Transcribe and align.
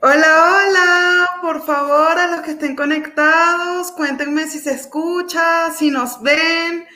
Hola, 0.00 0.14
hola, 0.14 1.28
por 1.42 1.66
favor 1.66 2.16
a 2.16 2.28
los 2.28 2.42
que 2.42 2.52
estén 2.52 2.76
conectados, 2.76 3.90
cuéntenme 3.90 4.46
si 4.46 4.60
se 4.60 4.72
escucha, 4.72 5.72
si 5.72 5.90
nos 5.90 6.22
ven. 6.22 6.86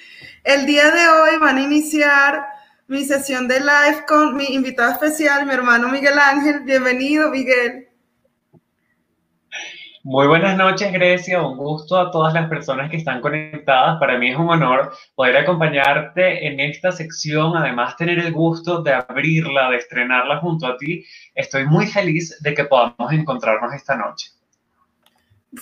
El 0.45 0.67
día 0.67 0.89
de 0.93 1.09
hoy 1.09 1.37
van 1.41 1.57
a 1.57 1.63
iniciar 1.63 2.47
mi 2.87 3.05
sesión 3.05 3.49
de 3.49 3.59
live 3.59 4.05
con 4.07 4.37
mi 4.37 4.45
invitado 4.55 4.93
especial, 4.93 5.47
mi 5.47 5.53
hermano 5.53 5.89
Miguel 5.89 6.17
Ángel. 6.17 6.61
Bienvenido, 6.61 7.29
Miguel. 7.31 7.89
Muy 10.05 10.27
buenas 10.27 10.57
noches, 10.57 10.93
Grecia. 10.93 11.43
Un 11.43 11.57
gusto 11.57 11.97
a 11.97 12.11
todas 12.11 12.35
las 12.35 12.49
personas 12.49 12.91
que 12.91 12.97
están 12.97 13.21
conectadas. 13.21 14.01
Para 14.01 14.19
mí 14.19 14.31
es 14.31 14.37
un 14.37 14.49
honor 14.51 14.93
poder 15.15 15.37
acompañarte 15.37 16.45
en 16.45 16.59
esta 16.59 16.91
sección, 16.91 17.57
además 17.57 17.97
tener 17.97 18.19
el 18.19 18.33
gusto 18.33 18.83
de 18.83 18.95
abrirla, 18.95 19.71
de 19.71 19.77
estrenarla 19.77 20.39
junto 20.39 20.67
a 20.67 20.77
ti. 20.77 21.05
Estoy 21.37 21.67
muy 21.67 21.87
feliz 21.87 22.37
de 22.43 22.53
que 22.53 22.65
podamos 22.65 23.13
encontrarnos 23.13 23.73
esta 23.75 23.95
noche. 23.95 24.31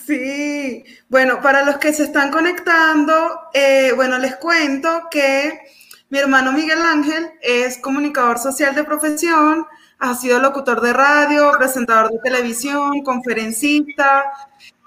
Sí, 0.06 0.84
bueno, 1.10 1.42
para 1.42 1.62
los 1.62 1.76
que 1.76 1.92
se 1.92 2.04
están 2.04 2.30
conectando, 2.30 3.12
eh, 3.52 3.92
bueno, 3.94 4.16
les 4.18 4.36
cuento 4.36 5.08
que 5.10 5.60
mi 6.08 6.18
hermano 6.18 6.52
Miguel 6.52 6.80
Ángel 6.80 7.30
es 7.42 7.76
comunicador 7.76 8.38
social 8.38 8.74
de 8.74 8.84
profesión, 8.84 9.66
ha 10.00 10.14
sido 10.14 10.40
locutor 10.40 10.80
de 10.80 10.94
radio, 10.94 11.52
presentador 11.58 12.10
de 12.10 12.18
televisión, 12.18 13.02
conferencista 13.02 14.32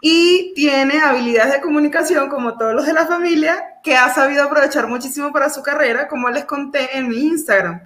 y 0.01 0.53
tiene 0.55 0.99
habilidades 0.99 1.53
de 1.53 1.61
comunicación 1.61 2.29
como 2.29 2.57
todos 2.57 2.73
los 2.73 2.85
de 2.85 2.93
la 2.93 3.05
familia 3.05 3.79
que 3.83 3.95
ha 3.95 4.13
sabido 4.13 4.43
aprovechar 4.43 4.87
muchísimo 4.87 5.31
para 5.31 5.51
su 5.51 5.61
carrera, 5.61 6.07
como 6.07 6.29
les 6.29 6.45
conté 6.45 6.97
en 6.97 7.09
mi 7.09 7.17
Instagram. 7.27 7.81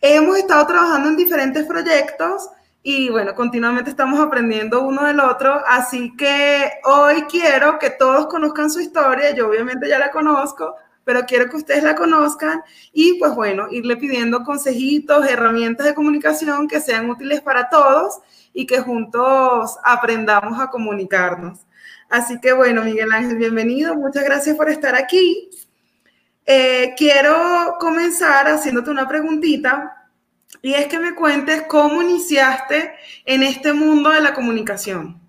Hemos 0.00 0.38
estado 0.38 0.66
trabajando 0.66 1.10
en 1.10 1.16
diferentes 1.16 1.64
proyectos 1.66 2.48
y 2.82 3.10
bueno, 3.10 3.34
continuamente 3.34 3.90
estamos 3.90 4.18
aprendiendo 4.18 4.82
uno 4.82 5.04
del 5.04 5.20
otro, 5.20 5.62
así 5.66 6.16
que 6.16 6.70
hoy 6.84 7.22
quiero 7.24 7.78
que 7.78 7.90
todos 7.90 8.28
conozcan 8.28 8.70
su 8.70 8.80
historia, 8.80 9.34
yo 9.34 9.48
obviamente 9.48 9.88
ya 9.88 9.98
la 9.98 10.10
conozco, 10.10 10.74
pero 11.06 11.24
quiero 11.24 11.48
que 11.48 11.56
ustedes 11.56 11.84
la 11.84 11.94
conozcan 11.94 12.64
y 12.92 13.14
pues 13.20 13.32
bueno, 13.32 13.68
irle 13.70 13.96
pidiendo 13.96 14.42
consejitos, 14.42 15.24
herramientas 15.24 15.86
de 15.86 15.94
comunicación 15.94 16.66
que 16.66 16.80
sean 16.80 17.08
útiles 17.08 17.40
para 17.42 17.68
todos 17.68 18.18
y 18.52 18.66
que 18.66 18.80
juntos 18.80 19.76
aprendamos 19.84 20.60
a 20.60 20.68
comunicarnos. 20.68 21.60
Así 22.10 22.40
que 22.40 22.52
bueno, 22.52 22.82
Miguel 22.82 23.12
Ángel, 23.12 23.36
bienvenido, 23.36 23.94
muchas 23.94 24.24
gracias 24.24 24.56
por 24.56 24.68
estar 24.68 24.96
aquí. 24.96 25.48
Eh, 26.44 26.92
quiero 26.96 27.76
comenzar 27.78 28.48
haciéndote 28.48 28.90
una 28.90 29.06
preguntita 29.06 30.10
y 30.60 30.74
es 30.74 30.88
que 30.88 30.98
me 30.98 31.14
cuentes 31.14 31.62
cómo 31.68 32.02
iniciaste 32.02 32.94
en 33.24 33.44
este 33.44 33.72
mundo 33.72 34.10
de 34.10 34.22
la 34.22 34.34
comunicación. 34.34 35.25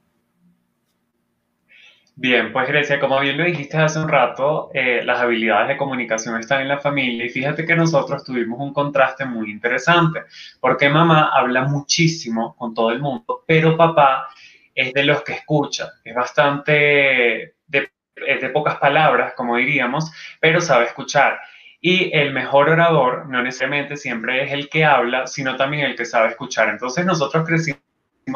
Bien, 2.20 2.52
pues 2.52 2.68
Grecia, 2.68 3.00
como 3.00 3.20
bien 3.20 3.38
lo 3.38 3.44
dijiste 3.44 3.78
hace 3.78 4.00
un 4.00 4.10
rato, 4.10 4.72
eh, 4.74 5.04
las 5.04 5.20
habilidades 5.20 5.68
de 5.68 5.78
comunicación 5.78 6.40
están 6.40 6.62
en 6.62 6.68
la 6.70 6.80
familia 6.80 7.24
y 7.26 7.30
fíjate 7.30 7.64
que 7.64 7.76
nosotros 7.76 8.24
tuvimos 8.24 8.60
un 8.60 8.74
contraste 8.74 9.24
muy 9.24 9.52
interesante, 9.52 10.24
porque 10.60 10.90
mamá 10.90 11.30
habla 11.32 11.66
muchísimo 11.66 12.56
con 12.56 12.74
todo 12.74 12.90
el 12.92 13.02
mundo, 13.02 13.44
pero 13.46 13.78
papá 13.78 14.30
es 14.74 14.94
de 14.94 15.04
los 15.04 15.22
que 15.22 15.34
escucha, 15.34 15.92
es 16.04 16.16
bastante 16.16 17.54
de, 17.68 17.92
de 18.16 18.50
pocas 18.50 18.78
palabras, 18.78 19.34
como 19.36 19.56
diríamos, 19.56 20.12
pero 20.40 20.60
sabe 20.60 20.86
escuchar. 20.86 21.40
Y 21.80 22.10
el 22.18 22.34
mejor 22.34 22.70
orador 22.70 23.30
no 23.30 23.44
necesariamente 23.44 23.96
siempre 23.96 24.44
es 24.44 24.52
el 24.54 24.70
que 24.70 24.86
habla, 24.86 25.28
sino 25.28 25.56
también 25.56 25.86
el 25.86 25.96
que 25.96 26.06
sabe 26.06 26.30
escuchar. 26.30 26.70
Entonces 26.70 27.06
nosotros 27.06 27.46
crecimos 27.48 27.80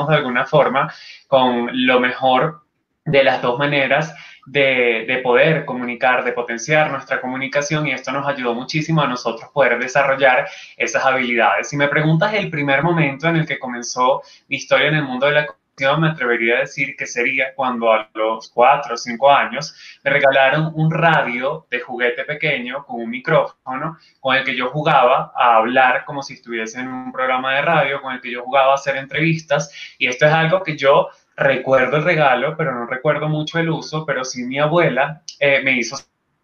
de 0.08 0.16
alguna 0.16 0.46
forma 0.46 0.94
con 1.28 1.68
lo 1.74 2.00
mejor 2.00 2.62
de 3.06 3.24
las 3.24 3.42
dos 3.42 3.58
maneras 3.58 4.14
de, 4.46 5.20
poder 5.24 5.66
comunicar, 5.66 6.24
de 6.24 6.34
potenciar 6.34 6.92
nuestra 6.92 7.22
comunicación 7.22 7.88
y 7.88 7.92
esto 7.92 8.12
nos 8.12 8.28
ayudó 8.28 8.54
muchísimo 8.54 9.02
a 9.02 9.08
nosotros 9.08 9.50
poder 9.54 9.80
desarrollar 9.80 10.48
esas 10.78 11.06
habilidades. 11.06 11.70
Si 11.70 11.78
me 11.78 11.88
preguntas 11.88 12.34
el 12.34 12.50
primer 12.50 12.84
momento 12.84 13.28
en 13.28 13.38
el 13.38 13.46
que 13.46 13.60
comenzó 13.60 14.22
mi 14.48 14.58
historia 14.58 14.88
en 14.88 14.96
el 14.96 15.04
mundo 15.04 15.28
de 15.28 15.34
la 15.34 15.46
comunicación, 15.46 16.02
me 16.02 16.10
atrevería 16.10 16.58
a 16.58 16.60
decir 16.60 16.96
que 16.96 17.08
sería 17.08 17.56
cuando 17.56 17.92
a 17.92 18.08
los 18.14 18.50
cuatro 18.50 18.94
o 18.94 18.98
cinco 18.98 19.32
años 19.32 19.74
me 20.04 20.12
regalaron 20.12 20.72
un 20.76 20.92
radio 20.92 21.66
de 21.72 21.80
juguete 21.80 22.24
pequeño 22.24 22.86
con 22.86 23.02
un 23.02 23.10
micrófono 23.10 23.98
con 24.20 24.36
el 24.36 24.44
que 24.44 24.56
yo 24.56 24.70
jugaba 24.70 25.32
a 25.36 25.56
hablar 25.56 26.04
como 26.06 26.22
si 26.22 26.34
estuviese 26.34 26.80
en 26.80 26.88
un 26.88 27.12
programa 27.12 27.56
de 27.56 27.62
radio, 27.62 28.02
con 28.02 28.14
el 28.14 28.22
que 28.22 28.32
yo 28.32 28.44
jugaba 28.44 28.74
a 28.74 28.76
hacer 28.76 28.98
entrevistas 28.98 29.74
y 29.98 30.08
esto 30.08 30.26
es 30.26 30.34
algo 30.34 30.62
que 30.62 30.78
yo 30.78 31.10
recuerdo 31.36 31.98
el 31.98 32.04
regalo, 32.04 32.56
pero 32.58 32.74
no 32.74 32.86
recuerdo 32.86 33.28
mucho 33.28 33.60
el 33.60 33.70
uso, 33.70 34.06
pero 34.06 34.24
sí 34.24 34.44
mi 34.44 34.60
abuela 34.60 35.22
eh, 35.40 35.62
me 35.64 35.74
hizo 35.74 35.98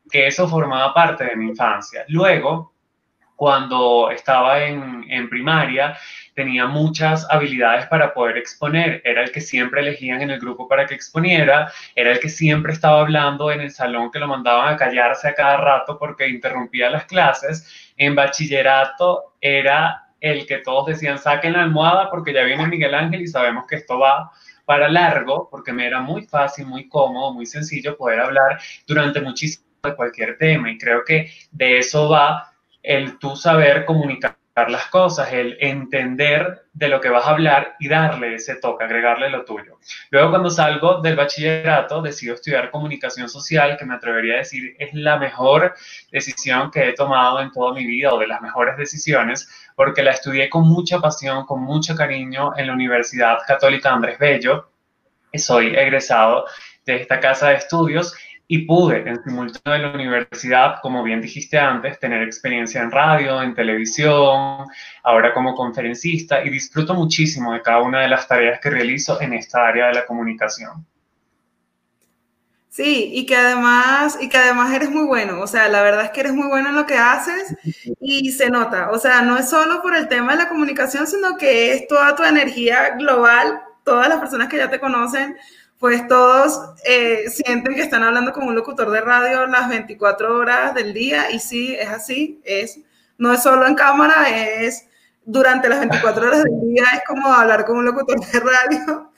que 0.09 0.27
eso 0.27 0.47
formaba 0.47 0.93
parte 0.93 1.25
de 1.25 1.35
mi 1.35 1.49
infancia. 1.49 2.05
Luego, 2.07 2.73
cuando 3.35 4.09
estaba 4.09 4.63
en, 4.63 5.05
en, 5.09 5.29
primaria, 5.29 5.95
tenía 6.33 6.65
muchas 6.65 7.27
habilidades 7.29 7.85
para 7.85 8.11
poder 8.13 8.37
exponer. 8.37 9.01
Era 9.05 9.21
el 9.21 9.31
que 9.31 9.41
siempre 9.41 9.81
elegían 9.81 10.21
en 10.21 10.31
el 10.31 10.39
grupo 10.39 10.67
para 10.67 10.87
que 10.87 10.95
exponiera, 10.95 11.71
era 11.93 12.11
el 12.13 12.19
que 12.19 12.29
siempre 12.29 12.73
estaba 12.73 13.01
hablando 13.01 13.51
en 13.51 13.61
el 13.61 13.69
salón 13.69 14.09
que 14.09 14.17
lo 14.17 14.27
mandaban 14.27 14.73
a 14.73 14.77
callarse 14.77 15.27
a 15.27 15.35
cada 15.35 15.57
rato 15.57 15.99
porque 15.99 16.27
interrumpía 16.27 16.89
las 16.89 17.05
clases. 17.05 17.93
En 17.95 18.15
bachillerato 18.15 19.35
era 19.39 20.07
el 20.19 20.47
que 20.47 20.57
todos 20.57 20.87
decían 20.87 21.19
saquen 21.19 21.53
la 21.53 21.61
almohada 21.61 22.09
porque 22.09 22.33
ya 22.33 22.43
viene 22.43 22.65
Miguel 22.65 22.95
Ángel 22.95 23.21
y 23.21 23.27
sabemos 23.27 23.67
que 23.67 23.75
esto 23.75 23.99
va 23.99 24.31
para 24.67 24.89
largo, 24.89 25.47
porque 25.49 25.71
me 25.71 25.87
era 25.87 26.01
muy 26.01 26.23
fácil, 26.23 26.65
muy 26.65 26.89
cómodo, 26.89 27.33
muy 27.33 27.45
sencillo 27.45 27.95
poder 27.95 28.19
hablar 28.19 28.59
durante 28.85 29.21
muchísimo 29.21 29.65
de 29.81 29.95
cualquier 29.95 30.37
tema. 30.37 30.69
Y 30.69 30.77
creo 30.77 31.05
que 31.05 31.31
de 31.51 31.77
eso 31.77 32.09
va 32.09 32.51
el 32.83 33.17
tú 33.17 33.37
saber 33.37 33.85
comunicar 33.85 34.35
las 34.65 34.87
cosas, 34.87 35.31
el 35.31 35.55
entender 35.59 36.65
de 36.73 36.87
lo 36.87 36.99
que 36.99 37.09
vas 37.09 37.25
a 37.25 37.29
hablar 37.29 37.75
y 37.79 37.87
darle 37.87 38.35
ese 38.35 38.55
toque, 38.55 38.83
agregarle 38.83 39.29
lo 39.29 39.45
tuyo. 39.45 39.77
Luego 40.09 40.31
cuando 40.31 40.49
salgo 40.49 40.99
del 41.01 41.15
bachillerato, 41.15 42.01
decido 42.01 42.33
estudiar 42.33 42.71
comunicación 42.71 43.29
social, 43.29 43.77
que 43.77 43.85
me 43.85 43.93
atrevería 43.93 44.33
a 44.33 44.37
decir 44.37 44.75
es 44.79 44.93
la 44.93 45.17
mejor 45.17 45.75
decisión 46.11 46.71
que 46.71 46.89
he 46.89 46.93
tomado 46.93 47.39
en 47.39 47.51
toda 47.51 47.73
mi 47.73 47.85
vida 47.85 48.11
o 48.11 48.19
de 48.19 48.27
las 48.27 48.41
mejores 48.41 48.77
decisiones, 48.77 49.47
porque 49.75 50.01
la 50.01 50.11
estudié 50.11 50.49
con 50.49 50.67
mucha 50.67 50.99
pasión, 50.99 51.45
con 51.45 51.61
mucho 51.61 51.95
cariño 51.95 52.57
en 52.57 52.67
la 52.67 52.73
Universidad 52.73 53.37
Católica 53.45 53.93
Andrés 53.93 54.17
Bello. 54.17 54.71
Soy 55.35 55.75
egresado 55.75 56.45
de 56.87 56.95
esta 56.95 57.19
casa 57.19 57.49
de 57.49 57.55
estudios 57.55 58.15
y 58.49 58.59
pude 58.59 59.07
en 59.07 59.21
simultáneo 59.23 59.73
de 59.73 59.87
la 59.89 59.95
universidad, 59.95 60.75
como 60.81 61.03
bien 61.03 61.21
dijiste 61.21 61.57
antes, 61.57 61.99
tener 61.99 62.23
experiencia 62.23 62.81
en 62.81 62.91
radio, 62.91 63.41
en 63.41 63.53
televisión, 63.53 64.65
ahora 65.03 65.33
como 65.33 65.53
conferencista 65.53 66.43
y 66.43 66.49
disfruto 66.49 66.93
muchísimo 66.93 67.53
de 67.53 67.61
cada 67.61 67.81
una 67.81 68.01
de 68.01 68.07
las 68.07 68.27
tareas 68.27 68.59
que 68.61 68.69
realizo 68.69 69.19
en 69.21 69.33
esta 69.33 69.67
área 69.67 69.87
de 69.87 69.95
la 69.95 70.05
comunicación. 70.05 70.85
Sí, 72.69 73.09
y 73.11 73.25
que 73.25 73.35
además, 73.35 74.19
y 74.21 74.29
que 74.29 74.37
además 74.37 74.71
eres 74.71 74.91
muy 74.91 75.07
bueno, 75.07 75.41
o 75.41 75.47
sea, 75.47 75.67
la 75.67 75.81
verdad 75.81 76.05
es 76.05 76.11
que 76.11 76.19
eres 76.19 76.33
muy 76.33 76.47
bueno 76.47 76.69
en 76.69 76.75
lo 76.75 76.85
que 76.85 76.95
haces 76.95 77.55
y 77.99 78.31
se 78.31 78.51
nota, 78.51 78.91
o 78.91 78.99
sea, 78.99 79.23
no 79.23 79.35
es 79.35 79.49
solo 79.49 79.81
por 79.81 79.95
el 79.95 80.07
tema 80.07 80.33
de 80.33 80.43
la 80.43 80.49
comunicación, 80.49 81.07
sino 81.07 81.37
que 81.37 81.73
es 81.73 81.87
toda 81.87 82.15
tu 82.15 82.23
energía 82.23 82.91
global, 82.91 83.61
todas 83.83 84.07
las 84.07 84.19
personas 84.19 84.47
que 84.47 84.57
ya 84.57 84.69
te 84.69 84.79
conocen, 84.79 85.35
pues 85.79 86.07
todos 86.07 86.59
eh, 86.85 87.29
sienten 87.29 87.75
que 87.75 87.81
están 87.81 88.03
hablando 88.03 88.33
con 88.33 88.47
un 88.47 88.55
locutor 88.55 88.89
de 88.91 89.01
radio 89.01 89.45
las 89.47 89.69
24 89.69 90.37
horas 90.37 90.73
del 90.73 90.93
día 90.93 91.31
y 91.31 91.39
sí, 91.39 91.75
es 91.75 91.89
así, 91.89 92.41
es, 92.43 92.79
no 93.17 93.31
es 93.33 93.43
solo 93.43 93.67
en 93.67 93.75
cámara, 93.75 94.29
es 94.29 94.87
durante 95.27 95.67
las 95.67 95.79
24 95.79 96.27
horas 96.27 96.43
del 96.43 96.61
día, 96.69 96.85
es 96.93 97.01
como 97.05 97.27
hablar 97.27 97.65
con 97.65 97.77
un 97.77 97.85
locutor 97.85 98.17
de 98.19 98.39
radio. 98.39 99.11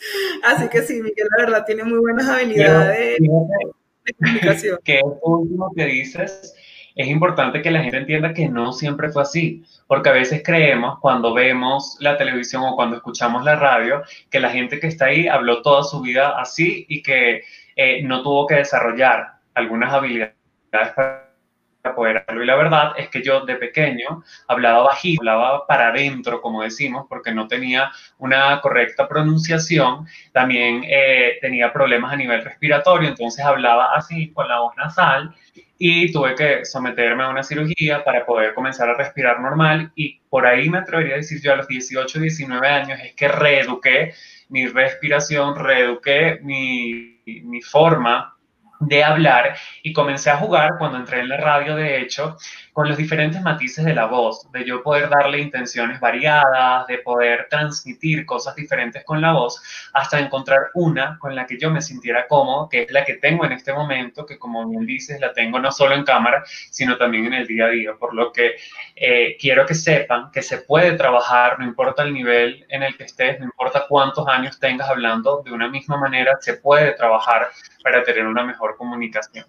Así 0.43 0.67
que 0.67 0.81
sí, 0.81 0.95
Miguel, 0.95 1.27
la 1.37 1.45
verdad, 1.45 1.65
tiene 1.65 1.83
muy 1.83 1.99
buenas 1.99 2.27
habilidades 2.27 3.19
de 3.19 4.13
comunicación. 4.17 4.79
Que 4.83 4.97
es 4.97 5.03
último 5.21 5.71
que 5.75 5.85
dices, 5.85 6.55
es 6.99 7.07
importante 7.07 7.61
que 7.61 7.71
la 7.71 7.81
gente 7.81 7.95
entienda 7.95 8.33
que 8.33 8.49
no 8.49 8.73
siempre 8.73 9.07
fue 9.07 9.21
así, 9.21 9.63
porque 9.87 10.09
a 10.09 10.11
veces 10.11 10.43
creemos 10.43 10.99
cuando 10.99 11.33
vemos 11.33 11.95
la 12.01 12.17
televisión 12.17 12.61
o 12.65 12.75
cuando 12.75 12.97
escuchamos 12.97 13.45
la 13.45 13.55
radio 13.55 14.03
que 14.29 14.41
la 14.41 14.49
gente 14.49 14.81
que 14.81 14.87
está 14.87 15.05
ahí 15.05 15.25
habló 15.25 15.61
toda 15.61 15.83
su 15.83 16.01
vida 16.01 16.37
así 16.37 16.85
y 16.89 17.01
que 17.01 17.43
eh, 17.77 18.03
no 18.03 18.21
tuvo 18.21 18.45
que 18.47 18.55
desarrollar 18.55 19.35
algunas 19.53 19.93
habilidades 19.93 20.33
para 20.93 21.95
poder 21.95 22.17
hacerlo. 22.17 22.43
Y 22.43 22.47
la 22.47 22.57
verdad 22.57 22.91
es 22.97 23.07
que 23.07 23.23
yo 23.23 23.45
de 23.45 23.55
pequeño 23.55 24.21
hablaba 24.49 24.83
bajito, 24.83 25.21
hablaba 25.21 25.65
para 25.67 25.87
adentro, 25.87 26.41
como 26.41 26.63
decimos, 26.63 27.05
porque 27.07 27.33
no 27.33 27.47
tenía 27.47 27.91
una 28.17 28.59
correcta 28.59 29.07
pronunciación. 29.07 30.05
También 30.33 30.83
eh, 30.85 31.37
tenía 31.39 31.71
problemas 31.71 32.11
a 32.11 32.17
nivel 32.17 32.43
respiratorio, 32.43 33.07
entonces 33.07 33.45
hablaba 33.45 33.95
así 33.95 34.33
con 34.33 34.49
la 34.49 34.59
voz 34.59 34.75
nasal 34.75 35.33
y 35.81 36.11
tuve 36.11 36.35
que 36.35 36.65
someterme 36.65 37.23
a 37.23 37.29
una 37.29 37.41
cirugía 37.41 38.03
para 38.03 38.25
poder 38.25 38.53
comenzar 38.53 38.89
a 38.89 38.95
respirar 38.95 39.39
normal 39.39 39.93
y 39.95 40.19
por 40.29 40.45
ahí 40.45 40.69
me 40.69 40.79
atrevería 40.79 41.13
a 41.13 41.17
decir 41.17 41.41
yo 41.41 41.53
a 41.53 41.55
los 41.55 41.67
18, 41.69 42.19
19 42.19 42.67
años 42.67 42.99
es 43.01 43.15
que 43.15 43.29
reeduqué 43.29 44.13
mi 44.49 44.67
respiración, 44.67 45.55
reeduqué 45.55 46.39
mi, 46.43 47.21
mi 47.25 47.61
forma 47.61 48.35
de 48.81 49.03
hablar 49.03 49.55
y 49.81 49.93
comencé 49.93 50.29
a 50.29 50.37
jugar 50.37 50.71
cuando 50.77 50.97
entré 50.97 51.21
en 51.21 51.29
la 51.29 51.37
radio, 51.37 51.75
de 51.75 52.01
hecho, 52.01 52.37
con 52.79 52.87
los 52.87 52.97
diferentes 52.97 53.41
matices 53.41 53.83
de 53.83 53.93
la 53.93 54.05
voz, 54.05 54.49
de 54.53 54.63
yo 54.63 54.81
poder 54.81 55.09
darle 55.09 55.39
intenciones 55.39 55.99
variadas, 55.99 56.87
de 56.87 56.99
poder 56.99 57.47
transmitir 57.49 58.25
cosas 58.25 58.55
diferentes 58.55 59.03
con 59.03 59.19
la 59.19 59.33
voz, 59.33 59.61
hasta 59.91 60.17
encontrar 60.17 60.69
una 60.75 61.19
con 61.19 61.35
la 61.35 61.45
que 61.45 61.59
yo 61.59 61.69
me 61.71 61.81
sintiera 61.81 62.25
cómodo, 62.25 62.69
que 62.69 62.83
es 62.83 62.91
la 62.91 63.03
que 63.03 63.15
tengo 63.15 63.43
en 63.43 63.51
este 63.51 63.73
momento, 63.73 64.25
que 64.25 64.39
como 64.39 64.65
bien 64.69 64.85
dices, 64.85 65.19
la 65.19 65.33
tengo 65.33 65.59
no 65.59 65.73
solo 65.73 65.93
en 65.93 66.05
cámara, 66.05 66.41
sino 66.71 66.95
también 66.95 67.25
en 67.25 67.33
el 67.33 67.47
día 67.47 67.65
a 67.65 67.69
día, 67.69 67.95
por 67.99 68.13
lo 68.13 68.31
que 68.31 68.55
eh, 68.95 69.35
quiero 69.37 69.65
que 69.65 69.75
sepan 69.75 70.31
que 70.31 70.41
se 70.41 70.59
puede 70.59 70.93
trabajar, 70.93 71.59
no 71.59 71.65
importa 71.65 72.03
el 72.03 72.13
nivel 72.13 72.65
en 72.69 72.83
el 72.83 72.95
que 72.95 73.03
estés, 73.03 73.41
no 73.41 73.45
importa 73.47 73.87
cuántos 73.89 74.25
años 74.29 74.57
tengas 74.57 74.89
hablando 74.89 75.41
de 75.43 75.51
una 75.51 75.67
misma 75.67 75.97
manera, 75.97 76.37
se 76.39 76.53
puede 76.53 76.93
trabajar 76.93 77.49
para 77.83 78.03
tener 78.03 78.25
una 78.25 78.45
mejor 78.45 78.77
comunicación. 78.77 79.45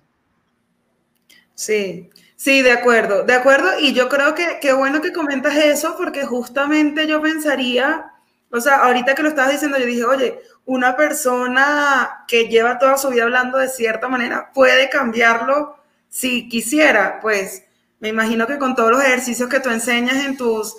Sí, 1.55 2.11
sí, 2.41 2.63
de 2.63 2.73
acuerdo, 2.73 3.25
de 3.25 3.35
acuerdo. 3.35 3.79
Y 3.79 3.93
yo 3.93 4.09
creo 4.09 4.35
que 4.35 4.59
qué 4.63 4.73
bueno 4.73 5.03
que 5.03 5.13
comentas 5.13 5.55
eso, 5.57 5.95
porque 5.99 6.25
justamente 6.25 7.07
yo 7.07 7.21
pensaría, 7.21 8.13
o 8.51 8.61
sea, 8.63 8.77
ahorita 8.77 9.15
que 9.15 9.23
lo 9.23 9.29
estabas 9.29 9.53
diciendo, 9.53 9.77
yo 9.79 9.85
dije, 9.85 10.05
oye, 10.05 10.41
una 10.65 10.97
persona 10.97 12.25
que 12.27 12.49
lleva 12.49 12.79
toda 12.79 12.97
su 12.97 13.11
vida 13.11 13.25
hablando 13.25 13.59
de 13.59 13.69
cierta 13.69 14.09
manera 14.09 14.51
puede 14.55 14.89
cambiarlo 14.89 15.77
si 16.09 16.49
quisiera, 16.49 17.21
pues 17.21 17.65
me 17.99 18.09
imagino 18.09 18.47
que 18.47 18.59
con 18.59 18.75
todos 18.75 18.91
los 18.91 19.05
ejercicios 19.05 19.49
que 19.51 19.61
tú 19.61 19.69
enseñas 19.69 20.25
en 20.25 20.37
tus, 20.39 20.77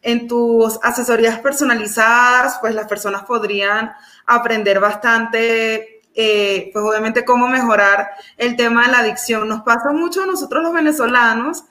en 0.00 0.26
tus 0.26 0.78
asesorías 0.82 1.40
personalizadas, 1.40 2.58
pues 2.60 2.74
las 2.74 2.86
personas 2.88 3.24
podrían 3.24 3.92
aprender 4.26 4.80
bastante 4.80 5.91
eh, 6.14 6.70
pues 6.72 6.84
obviamente 6.84 7.24
cómo 7.24 7.48
mejorar 7.48 8.10
el 8.36 8.56
tema 8.56 8.86
de 8.86 8.92
la 8.92 8.98
adicción. 8.98 9.48
Nos 9.48 9.62
pasa 9.62 9.92
mucho 9.92 10.22
a 10.22 10.26
nosotros 10.26 10.62
los 10.62 10.72
venezolanos 10.72 11.64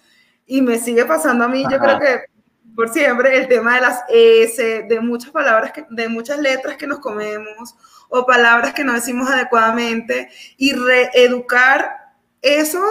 y 0.46 0.62
me 0.62 0.80
sigue 0.80 1.06
pasando 1.06 1.46
a 1.46 1.48
mí, 1.48 1.64
yo 1.70 1.80
creo 1.80 2.00
que 2.00 2.32
por 2.76 2.90
siempre, 2.90 3.38
el 3.38 3.48
tema 3.48 3.76
de 3.76 3.82
las 3.82 4.04
S, 4.10 4.86
de 4.88 5.00
muchas 5.02 5.32
palabras, 5.32 5.72
que, 5.72 5.86
de 5.90 6.08
muchas 6.08 6.40
letras 6.40 6.78
que 6.78 6.88
nos 6.88 7.00
comemos 7.00 7.76
o 8.10 8.26
palabras 8.26 8.74
que 8.74 8.84
no 8.84 8.94
decimos 8.94 9.30
adecuadamente 9.30 10.30
y 10.58 10.74
reeducar 10.74 12.14
eso 12.42 12.82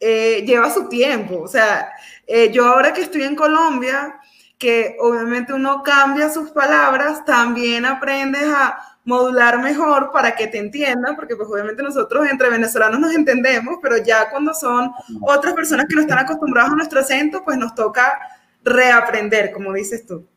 eh, 0.00 0.44
lleva 0.46 0.72
su 0.72 0.88
tiempo. 0.88 1.42
O 1.42 1.48
sea, 1.48 1.92
eh, 2.26 2.50
yo 2.52 2.66
ahora 2.66 2.92
que 2.92 3.02
estoy 3.02 3.22
en 3.22 3.36
Colombia, 3.36 4.20
que 4.56 4.96
obviamente 5.00 5.52
uno 5.52 5.82
cambia 5.82 6.30
sus 6.30 6.50
palabras, 6.50 7.24
también 7.24 7.84
aprendes 7.84 8.44
a 8.44 8.97
modular 9.08 9.62
mejor 9.62 10.10
para 10.12 10.36
que 10.36 10.48
te 10.48 10.58
entiendan, 10.58 11.16
porque 11.16 11.34
pues 11.34 11.48
obviamente 11.48 11.82
nosotros 11.82 12.28
entre 12.28 12.50
venezolanos 12.50 13.00
nos 13.00 13.14
entendemos, 13.14 13.78
pero 13.80 13.96
ya 13.96 14.28
cuando 14.28 14.52
son 14.52 14.92
otras 15.22 15.54
personas 15.54 15.86
que 15.88 15.94
no 15.94 16.02
están 16.02 16.18
acostumbrados 16.18 16.72
a 16.72 16.76
nuestro 16.76 17.00
acento, 17.00 17.42
pues 17.42 17.56
nos 17.56 17.74
toca 17.74 18.20
reaprender, 18.62 19.50
como 19.50 19.72
dices 19.72 20.04
tú. 20.04 20.28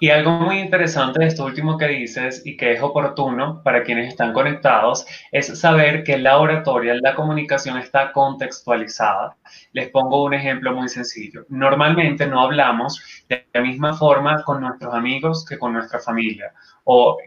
Y 0.00 0.10
algo 0.10 0.30
muy 0.30 0.60
interesante 0.60 1.18
de 1.18 1.26
esto 1.26 1.44
último 1.44 1.76
que 1.76 1.88
dices 1.88 2.42
y 2.44 2.56
que 2.56 2.72
es 2.72 2.82
oportuno 2.82 3.62
para 3.64 3.82
quienes 3.82 4.08
están 4.08 4.32
conectados 4.32 5.04
es 5.32 5.58
saber 5.58 6.04
que 6.04 6.18
la 6.18 6.38
oratoria, 6.38 6.94
la 7.00 7.16
comunicación 7.16 7.78
está 7.78 8.12
contextualizada. 8.12 9.36
Les 9.72 9.88
pongo 9.90 10.22
un 10.22 10.34
ejemplo 10.34 10.72
muy 10.72 10.88
sencillo. 10.88 11.44
Normalmente 11.48 12.26
no 12.28 12.42
hablamos 12.42 13.02
de 13.28 13.46
la 13.52 13.60
misma 13.60 13.92
forma 13.92 14.44
con 14.44 14.60
nuestros 14.60 14.94
amigos 14.94 15.44
que 15.44 15.58
con 15.58 15.72
nuestra 15.72 15.98
familia 15.98 16.52
o 16.84 17.18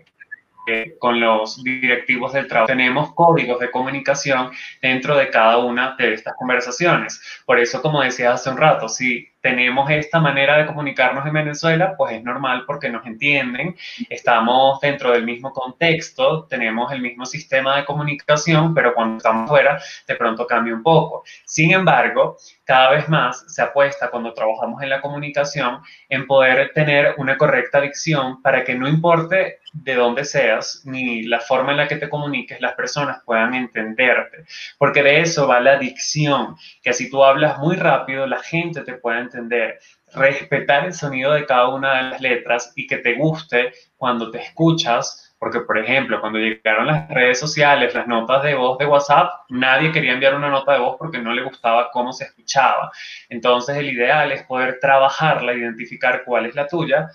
con 1.00 1.20
los 1.20 1.64
directivos 1.64 2.34
del 2.34 2.48
trabajo. 2.48 2.68
Tenemos 2.68 3.14
códigos 3.14 3.60
de 3.60 3.72
comunicación 3.72 4.52
dentro 4.82 5.18
de 5.18 5.30
cada 5.30 5.58
una 5.58 5.96
de 5.98 6.14
estas 6.14 6.36
conversaciones. 6.36 7.22
Por 7.46 7.60
eso, 7.60 7.82
como 7.82 8.02
decía 8.02 8.34
hace 8.34 8.50
un 8.50 8.58
rato, 8.58 8.88
si 8.88 9.31
tenemos 9.42 9.90
esta 9.90 10.20
manera 10.20 10.58
de 10.58 10.66
comunicarnos 10.68 11.26
en 11.26 11.34
Venezuela, 11.34 11.96
pues 11.98 12.14
es 12.14 12.24
normal 12.24 12.64
porque 12.66 12.90
nos 12.90 13.06
entienden, 13.06 13.76
estamos 14.10 14.80
dentro 14.80 15.12
del 15.12 15.26
mismo 15.26 15.52
contexto, 15.52 16.46
tenemos 16.46 16.92
el 16.92 17.02
mismo 17.02 17.26
sistema 17.26 17.78
de 17.78 17.86
comunicación, 17.86 18.74
pero 18.74 18.94
cuando 18.94 19.18
estamos 19.18 19.50
fuera, 19.50 19.82
de 20.08 20.16
pronto 20.16 20.46
cambia 20.46 20.74
un 20.74 20.84
poco. 20.84 21.24
Sin 21.46 21.72
embargo, 21.72 22.38
cada 22.72 22.92
vez 22.92 23.10
más 23.10 23.44
se 23.54 23.62
apuesta 23.62 24.10
cuando 24.10 24.34
trabajamos 24.34 24.82
en 24.82 24.90
la 24.90 25.02
comunicación 25.02 25.82
en 26.08 26.26
poder 26.26 26.72
tener 26.74 27.16
una 27.18 27.38
correcta 27.38 27.82
dicción 27.82 28.42
para 28.42 28.64
que 28.64 28.76
no 28.76 28.88
importe 28.88 29.60
de 29.74 29.96
dónde 29.96 30.24
seas 30.24 30.82
ni 30.86 31.24
la 31.24 31.42
forma 31.42 31.72
en 31.72 31.78
la 31.80 31.90
que 31.90 31.98
te 31.98 32.08
comuniques, 32.08 32.62
las 32.62 32.76
personas 32.76 33.24
puedan 33.26 33.56
entenderte. 33.56 34.46
Porque 34.78 35.04
de 35.04 35.20
eso 35.20 35.50
va 35.50 35.60
la 35.60 35.80
dicción, 35.80 36.56
que 36.82 36.94
si 36.94 37.10
tú 37.10 37.26
hablas 37.26 37.58
muy 37.58 37.76
rápido, 37.76 38.26
la 38.26 38.40
gente 38.40 38.84
te 38.84 38.94
puede 38.94 39.20
entender 39.20 39.78
respetar 40.14 40.86
el 40.86 40.94
sonido 40.94 41.34
de 41.34 41.46
cada 41.46 41.68
una 41.68 41.98
de 41.98 42.10
las 42.12 42.22
letras 42.22 42.72
y 42.78 42.88
que 42.88 43.00
te 43.00 43.16
guste 43.16 43.74
cuando 43.98 44.32
te 44.32 44.42
escuchas 44.42 45.31
porque, 45.42 45.62
por 45.62 45.80
ejemplo, 45.80 46.22
cuando 46.22 46.38
llegaron 46.38 46.86
las 46.86 47.10
redes 47.10 47.40
sociales, 47.40 47.96
las 47.96 48.06
notas 48.06 48.44
de 48.44 48.54
voz 48.54 48.78
de 48.78 48.86
WhatsApp, 48.86 49.28
nadie 49.50 49.92
quería 49.92 50.14
enviar 50.14 50.36
una 50.36 50.50
nota 50.50 50.74
de 50.74 50.80
voz 50.80 50.98
porque 51.00 51.18
no 51.18 51.34
le 51.34 51.42
gustaba 51.42 51.90
cómo 51.90 52.14
se 52.14 52.26
escuchaba. 52.26 52.92
Entonces, 53.28 53.76
el 53.76 53.90
ideal 53.90 54.32
es 54.32 54.44
poder 54.44 54.78
trabajarla, 54.80 55.56
identificar 55.56 56.22
cuál 56.26 56.46
es 56.46 56.54
la 56.54 56.68
tuya, 56.68 57.10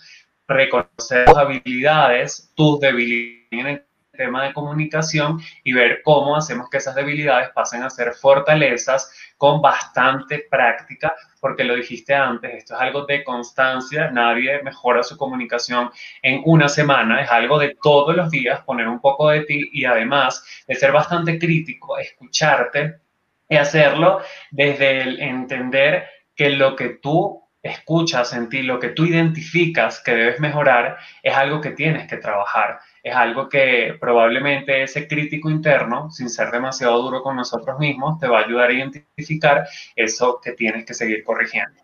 reconocer 0.48 1.26
tus 1.26 1.36
habilidades, 1.36 2.52
tus 2.56 2.80
debilidades 2.80 3.82
tema 4.16 4.44
de 4.44 4.52
comunicación 4.52 5.40
y 5.62 5.72
ver 5.72 6.00
cómo 6.02 6.36
hacemos 6.36 6.68
que 6.68 6.78
esas 6.78 6.94
debilidades 6.94 7.50
pasen 7.50 7.82
a 7.82 7.90
ser 7.90 8.12
fortalezas 8.14 9.12
con 9.36 9.60
bastante 9.60 10.46
práctica, 10.50 11.14
porque 11.40 11.64
lo 11.64 11.76
dijiste 11.76 12.14
antes, 12.14 12.54
esto 12.54 12.74
es 12.74 12.80
algo 12.80 13.04
de 13.04 13.22
constancia, 13.22 14.10
nadie 14.10 14.62
mejora 14.62 15.02
su 15.02 15.16
comunicación 15.16 15.90
en 16.22 16.42
una 16.44 16.68
semana, 16.68 17.22
es 17.22 17.30
algo 17.30 17.58
de 17.58 17.76
todos 17.82 18.16
los 18.16 18.30
días 18.30 18.62
poner 18.62 18.88
un 18.88 19.00
poco 19.00 19.28
de 19.30 19.42
ti 19.42 19.68
y 19.72 19.84
además 19.84 20.44
de 20.66 20.74
ser 20.74 20.92
bastante 20.92 21.38
crítico, 21.38 21.98
escucharte 21.98 23.00
y 23.48 23.56
hacerlo 23.56 24.20
desde 24.50 25.02
el 25.02 25.20
entender 25.20 26.08
que 26.34 26.50
lo 26.50 26.74
que 26.74 26.90
tú 27.00 27.45
escuchas 27.62 28.32
en 28.32 28.48
lo 28.66 28.78
que 28.78 28.90
tú 28.90 29.04
identificas 29.04 30.00
que 30.02 30.14
debes 30.14 30.40
mejorar, 30.40 30.98
es 31.22 31.34
algo 31.34 31.60
que 31.60 31.70
tienes 31.70 32.08
que 32.08 32.16
trabajar 32.16 32.80
es 33.06 33.14
algo 33.14 33.48
que 33.48 33.96
probablemente 34.00 34.82
ese 34.82 35.06
crítico 35.06 35.48
interno, 35.48 36.10
sin 36.10 36.28
ser 36.28 36.50
demasiado 36.50 37.00
duro 37.00 37.22
con 37.22 37.36
nosotros 37.36 37.78
mismos, 37.78 38.18
te 38.18 38.26
va 38.26 38.40
a 38.40 38.44
ayudar 38.44 38.70
a 38.70 38.72
identificar 38.72 39.64
eso 39.94 40.40
que 40.42 40.50
tienes 40.54 40.84
que 40.84 40.92
seguir 40.92 41.22
corrigiendo. 41.22 41.80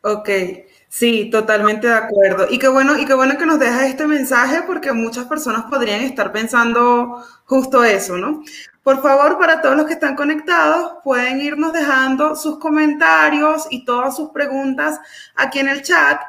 Ok, 0.00 0.28
sí, 0.88 1.30
totalmente 1.30 1.86
de 1.86 1.94
acuerdo. 1.94 2.48
Y 2.50 2.58
qué 2.58 2.66
bueno, 2.66 2.98
y 2.98 3.04
qué 3.04 3.14
bueno 3.14 3.38
que 3.38 3.46
nos 3.46 3.60
dejas 3.60 3.84
este 3.84 4.08
mensaje 4.08 4.64
porque 4.66 4.92
muchas 4.92 5.26
personas 5.26 5.66
podrían 5.70 6.00
estar 6.00 6.32
pensando 6.32 7.24
justo 7.44 7.84
eso, 7.84 8.18
¿no? 8.18 8.42
Por 8.82 9.00
favor, 9.00 9.38
para 9.38 9.60
todos 9.62 9.76
los 9.76 9.86
que 9.86 9.92
están 9.92 10.16
conectados, 10.16 10.96
pueden 11.04 11.40
irnos 11.40 11.72
dejando 11.72 12.34
sus 12.34 12.58
comentarios 12.58 13.66
y 13.70 13.84
todas 13.84 14.16
sus 14.16 14.30
preguntas 14.30 15.00
aquí 15.36 15.60
en 15.60 15.68
el 15.68 15.82
chat 15.82 16.20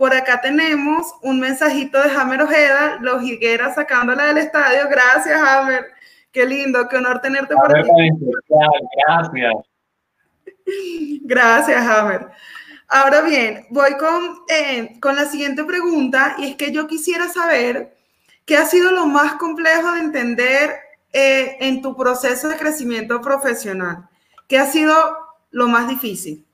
por 0.00 0.14
acá 0.14 0.40
tenemos 0.40 1.14
un 1.20 1.38
mensajito 1.40 2.00
de 2.02 2.08
Hammer 2.08 2.40
Ojeda, 2.40 2.96
los 3.02 3.22
Higueras 3.22 3.74
sacándola 3.74 4.28
del 4.28 4.38
estadio. 4.38 4.88
Gracias, 4.88 5.38
Hammer. 5.38 5.88
Qué 6.32 6.46
lindo, 6.46 6.88
qué 6.88 6.96
honor 6.96 7.20
tenerte 7.20 7.54
por 7.54 7.78
aquí. 7.78 7.90
Gracias. 9.06 9.52
Gracias, 11.20 11.86
Hammer. 11.86 12.28
Ahora 12.88 13.20
bien, 13.20 13.66
voy 13.68 13.94
con, 13.98 14.38
eh, 14.48 14.98
con 15.02 15.16
la 15.16 15.26
siguiente 15.26 15.64
pregunta 15.64 16.34
y 16.38 16.52
es 16.52 16.56
que 16.56 16.72
yo 16.72 16.86
quisiera 16.86 17.28
saber 17.28 17.94
qué 18.46 18.56
ha 18.56 18.64
sido 18.64 18.92
lo 18.92 19.04
más 19.04 19.34
complejo 19.34 19.92
de 19.92 20.00
entender 20.00 20.76
eh, 21.12 21.56
en 21.60 21.82
tu 21.82 21.96
proceso 21.96 22.48
de 22.48 22.56
crecimiento 22.56 23.20
profesional. 23.20 24.08
¿Qué 24.48 24.58
ha 24.58 24.66
sido 24.66 24.94
lo 25.50 25.68
más 25.68 25.88
difícil? 25.88 26.44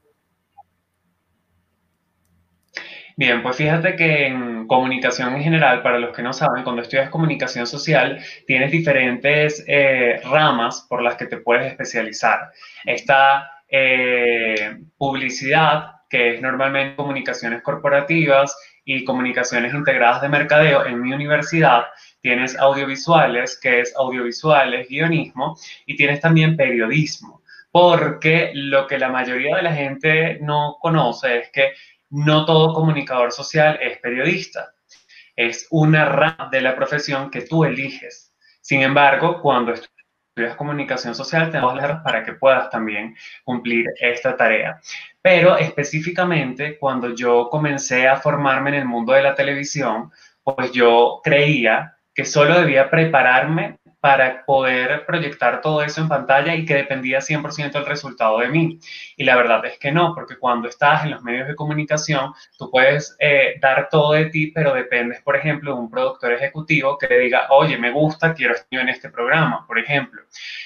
Bien, 3.19 3.43
pues 3.43 3.57
fíjate 3.57 3.97
que 3.97 4.27
en 4.27 4.67
comunicación 4.67 5.35
en 5.35 5.43
general, 5.43 5.83
para 5.83 5.99
los 5.99 6.15
que 6.15 6.23
no 6.23 6.35
saben, 6.35 6.65
cuando 6.65 6.83
estudias 6.83 7.09
comunicación 7.09 7.67
social, 7.67 8.23
tienes 8.47 8.71
diferentes 8.71 9.65
eh, 9.67 10.21
ramas 10.25 10.87
por 10.87 11.03
las 11.03 11.15
que 11.15 11.25
te 11.25 11.39
puedes 11.39 11.67
especializar. 11.67 12.51
Está 12.85 13.51
eh, 13.69 14.81
publicidad, 14.99 15.93
que 16.11 16.35
es 16.35 16.43
normalmente 16.43 16.97
comunicaciones 16.97 17.63
corporativas 17.63 18.55
y 18.85 19.03
comunicaciones 19.05 19.73
integradas 19.73 20.21
de 20.21 20.29
mercadeo. 20.29 20.85
En 20.85 21.01
mi 21.01 21.15
universidad 21.15 21.87
tienes 22.26 22.59
audiovisuales, 22.59 23.56
que 23.56 23.83
es 23.83 23.95
audiovisuales, 23.95 24.88
guionismo, 24.88 25.56
y 25.87 25.95
tienes 25.95 26.18
también 26.21 26.56
periodismo 26.56 27.40
porque 27.71 28.52
lo 28.54 28.87
que 28.87 28.99
la 28.99 29.11
mayoría 29.11 29.56
de 29.56 29.62
la 29.62 29.75
gente 29.75 30.38
no 30.40 30.78
conoce 30.80 31.40
es 31.40 31.50
que 31.52 31.73
no 32.09 32.47
todo 32.47 32.73
comunicador 32.73 33.30
social 33.30 33.78
es 33.83 33.99
periodista. 33.99 34.73
Es 35.37 35.68
una 35.71 36.06
rama 36.06 36.49
de 36.50 36.62
la 36.62 36.75
profesión 36.75 37.30
que 37.30 37.42
tú 37.42 37.64
eliges. 37.64 38.35
Sin 38.62 38.80
embargo, 38.80 39.42
cuando 39.42 39.75
estudias 39.75 40.56
comunicación 40.56 41.14
social, 41.14 41.50
tenemos 41.50 41.76
las 41.76 42.02
para 42.02 42.25
que 42.25 42.33
puedas 42.33 42.71
también 42.71 43.14
cumplir 43.45 43.85
esta 44.00 44.35
tarea. 44.35 44.80
Pero 45.21 45.59
específicamente, 45.59 46.78
cuando 46.78 47.14
yo 47.14 47.50
comencé 47.50 48.09
a 48.09 48.16
formarme 48.16 48.71
en 48.71 48.76
el 48.76 48.85
mundo 48.87 49.12
de 49.12 49.23
la 49.23 49.35
televisión, 49.35 50.11
pues 50.42 50.73
yo 50.73 51.21
creía 51.23 51.96
que 52.16 52.25
solo 52.25 52.58
debía 52.58 52.90
prepararme 52.90 53.78
para 54.00 54.44
poder 54.46 55.04
proyectar 55.04 55.61
todo 55.61 55.82
eso 55.82 56.00
en 56.00 56.08
pantalla 56.08 56.54
y 56.54 56.64
que 56.64 56.75
dependía 56.75 57.18
100% 57.18 57.73
del 57.73 57.87
resultado 57.87 58.38
de 58.38 58.49
mí. 58.49 58.78
Y 59.16 59.25
la 59.25 59.37
verdad 59.37 59.64
es 59.66 59.78
que 59.78 59.92
no, 59.92 60.14
porque 60.14 60.38
cuando 60.38 60.68
estás 60.68 61.04
en 61.04 61.11
los 61.11 61.23
medios 61.23 61.46
de 61.46 61.54
comunicación, 61.54 62.32
tú 62.56 62.70
puedes 62.70 63.16
eh, 63.18 63.56
dar 63.61 63.88
todo 63.90 64.12
de 64.12 64.26
ti, 64.26 64.52
pero 64.54 64.73
dependes, 64.73 65.20
por 65.23 65.37
ejemplo, 65.37 65.75
de 65.75 65.80
un 65.80 65.90
productor 65.90 66.32
ejecutivo 66.32 66.96
que 66.96 67.06
te 67.06 67.18
diga, 67.18 67.49
oye, 67.50 67.76
me 67.78 67.90
gusta, 67.90 68.32
quiero 68.32 68.54
estar 68.54 68.80
en 68.80 68.88
este 68.88 69.11
programa, 69.11 69.66
por 69.66 69.78
ejemplo. 69.78 70.23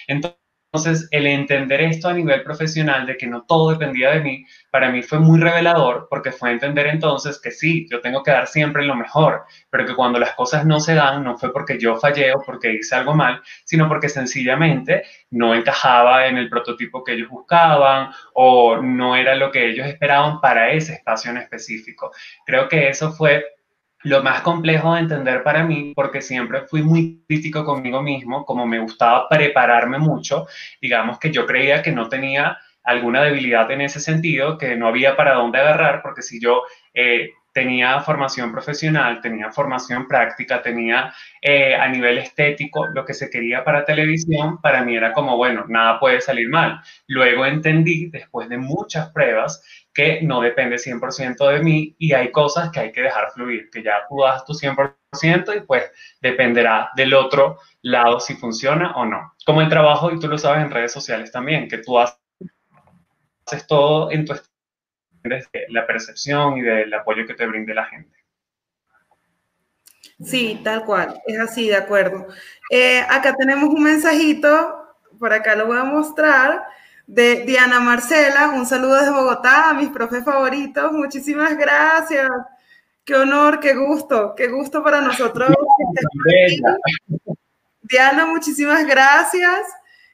Entonces, 0.07 0.40
entonces, 0.73 1.09
el 1.11 1.27
entender 1.27 1.81
esto 1.81 2.09
a 2.09 2.13
nivel 2.13 2.45
profesional, 2.45 3.05
de 3.05 3.17
que 3.17 3.27
no 3.27 3.43
todo 3.43 3.73
dependía 3.73 4.11
de 4.11 4.21
mí, 4.21 4.47
para 4.71 4.89
mí 4.89 5.03
fue 5.03 5.19
muy 5.19 5.41
revelador 5.41 6.07
porque 6.09 6.31
fue 6.31 6.53
entender 6.53 6.87
entonces 6.87 7.41
que 7.41 7.51
sí, 7.51 7.89
yo 7.91 8.01
tengo 8.01 8.23
que 8.23 8.31
dar 8.31 8.47
siempre 8.47 8.85
lo 8.85 8.95
mejor, 8.95 9.43
pero 9.69 9.85
que 9.85 9.97
cuando 9.97 10.21
las 10.21 10.35
cosas 10.35 10.65
no 10.65 10.79
se 10.79 10.95
dan, 10.95 11.25
no 11.25 11.37
fue 11.37 11.53
porque 11.53 11.77
yo 11.77 11.97
fallé 11.97 12.33
o 12.33 12.43
porque 12.43 12.73
hice 12.73 12.95
algo 12.95 13.15
mal, 13.15 13.43
sino 13.65 13.89
porque 13.89 14.09
sencillamente 14.09 15.03
no 15.31 15.57
encajaba 15.57 16.29
en 16.29 16.37
el 16.37 16.49
prototipo 16.49 17.03
que 17.03 17.15
ellos 17.15 17.31
buscaban 17.31 18.13
o 18.35 18.77
no 18.77 19.17
era 19.17 19.35
lo 19.35 19.51
que 19.51 19.71
ellos 19.71 19.89
esperaban 19.89 20.41
para 20.41 20.71
ese 20.71 20.93
espacio 20.93 21.33
en 21.33 21.39
específico. 21.39 22.13
Creo 22.47 22.69
que 22.69 22.89
eso 22.89 23.11
fue 23.11 23.45
lo 24.03 24.23
más 24.23 24.41
complejo 24.41 24.95
de 24.95 25.01
entender 25.01 25.43
para 25.43 25.65
mí, 25.65 25.93
porque 25.95 26.23
siempre 26.23 26.63
fui 26.63 26.83
muy 26.83 27.23
crítico 27.27 27.65
conmigo 27.65 28.03
mismo, 28.03 28.45
como 28.45 28.67
me 28.67 28.79
gustaba 28.79 29.29
prepararme 29.29 29.99
mucho, 29.99 30.47
digamos 30.81 31.19
que 31.19 31.31
yo 31.31 31.47
creía 31.47 31.83
que 31.83 31.93
no 31.93 32.09
tenía 32.09 32.59
alguna 32.83 33.23
debilidad 33.23 33.71
en 33.71 33.83
ese 33.83 34.01
sentido, 34.01 34.57
que 34.57 34.75
no 34.77 34.89
había 34.89 35.17
para 35.17 35.35
dónde 35.35 35.59
agarrar, 35.59 36.01
porque 36.03 36.23
si 36.23 36.41
yo 36.41 36.63
eh, 36.95 37.31
tenía 37.53 38.01
formación 38.01 38.53
profesional, 38.53 39.21
tenía 39.21 39.51
formación 39.51 40.07
práctica, 40.07 40.63
tenía 40.63 41.13
eh, 41.43 41.75
a 41.75 41.89
nivel 41.89 42.19
estético 42.19 42.87
lo 42.87 43.05
que 43.05 43.15
se 43.15 43.29
quería 43.31 43.65
para 43.65 43.85
televisión, 43.85 44.61
para 44.61 44.83
mí 44.83 44.97
era 44.97 45.13
como, 45.13 45.37
bueno, 45.37 45.65
nada 45.69 45.99
puede 45.99 46.21
salir 46.21 46.49
mal. 46.49 46.81
Luego 47.07 47.47
entendí, 47.47 48.11
después 48.11 48.49
de 48.49 48.59
muchas 48.59 49.11
pruebas, 49.11 49.63
que 49.93 50.23
no 50.23 50.41
depende 50.41 50.77
100% 50.77 51.49
de 51.49 51.61
mí 51.61 51.97
y 51.99 52.13
hay 52.13 52.31
cosas 52.31 52.71
que 52.71 52.81
hay 52.81 52.93
que 52.93 53.03
dejar 53.03 53.33
fluir, 53.33 53.69
que 53.71 53.83
ya 53.83 53.99
das 54.25 54.45
tu 54.45 54.53
100% 54.53 55.57
y 55.57 55.61
pues 55.63 55.91
dependerá 56.21 56.91
del 56.95 57.15
otro 57.15 57.59
lado 57.83 58.21
si 58.21 58.35
funciona 58.35 58.93
o 58.93 59.05
no. 59.05 59.35
Como 59.45 59.61
el 59.61 59.69
trabajo, 59.69 60.13
y 60.13 60.21
tú 60.21 60.29
lo 60.29 60.39
sabes 60.39 60.65
en 60.65 60.71
redes 60.71 60.93
sociales 60.93 61.33
también, 61.33 61.69
que 61.69 61.79
tú 61.79 61.99
haces 61.99 62.17
todo 63.67 64.11
en 64.13 64.25
tu 64.25 64.35
desde 65.23 65.67
la 65.69 65.87
percepción 65.87 66.59
y 66.59 66.63
del 66.63 66.93
apoyo 66.95 67.27
que 67.27 67.35
te 67.35 67.47
brinde 67.47 67.75
la 67.75 67.87
gente. 67.87 68.17
Sí, 70.25 70.61
tal 70.63 70.85
cual, 70.85 71.21
es 71.27 71.39
así, 71.39 71.69
de 71.69 71.77
acuerdo. 71.77 72.27
Eh, 72.71 73.01
acá 73.09 73.35
tenemos 73.35 73.71
un 73.71 73.83
mensajito, 73.83 74.85
por 75.19 75.33
acá 75.33 75.57
lo 75.57 75.67
voy 75.67 75.79
a 75.79 75.85
mostrar, 75.85 76.63
de 77.07 77.45
Diana 77.45 77.81
Marcela, 77.81 78.51
un 78.51 78.67
saludo 78.67 78.97
desde 78.97 79.11
Bogotá 79.11 79.71
a 79.71 79.75
mis 79.75 79.89
profes 79.89 80.25
favoritos, 80.25 80.93
muchísimas 80.93 81.57
gracias. 81.57 82.29
Qué 83.05 83.15
honor, 83.15 83.59
qué 83.61 83.75
gusto, 83.75 84.35
qué 84.37 84.49
gusto 84.49 84.85
para 84.85 85.01
nosotros. 85.01 85.51
Diana, 87.83 88.27
muchísimas 88.27 88.87
gracias. 88.87 89.63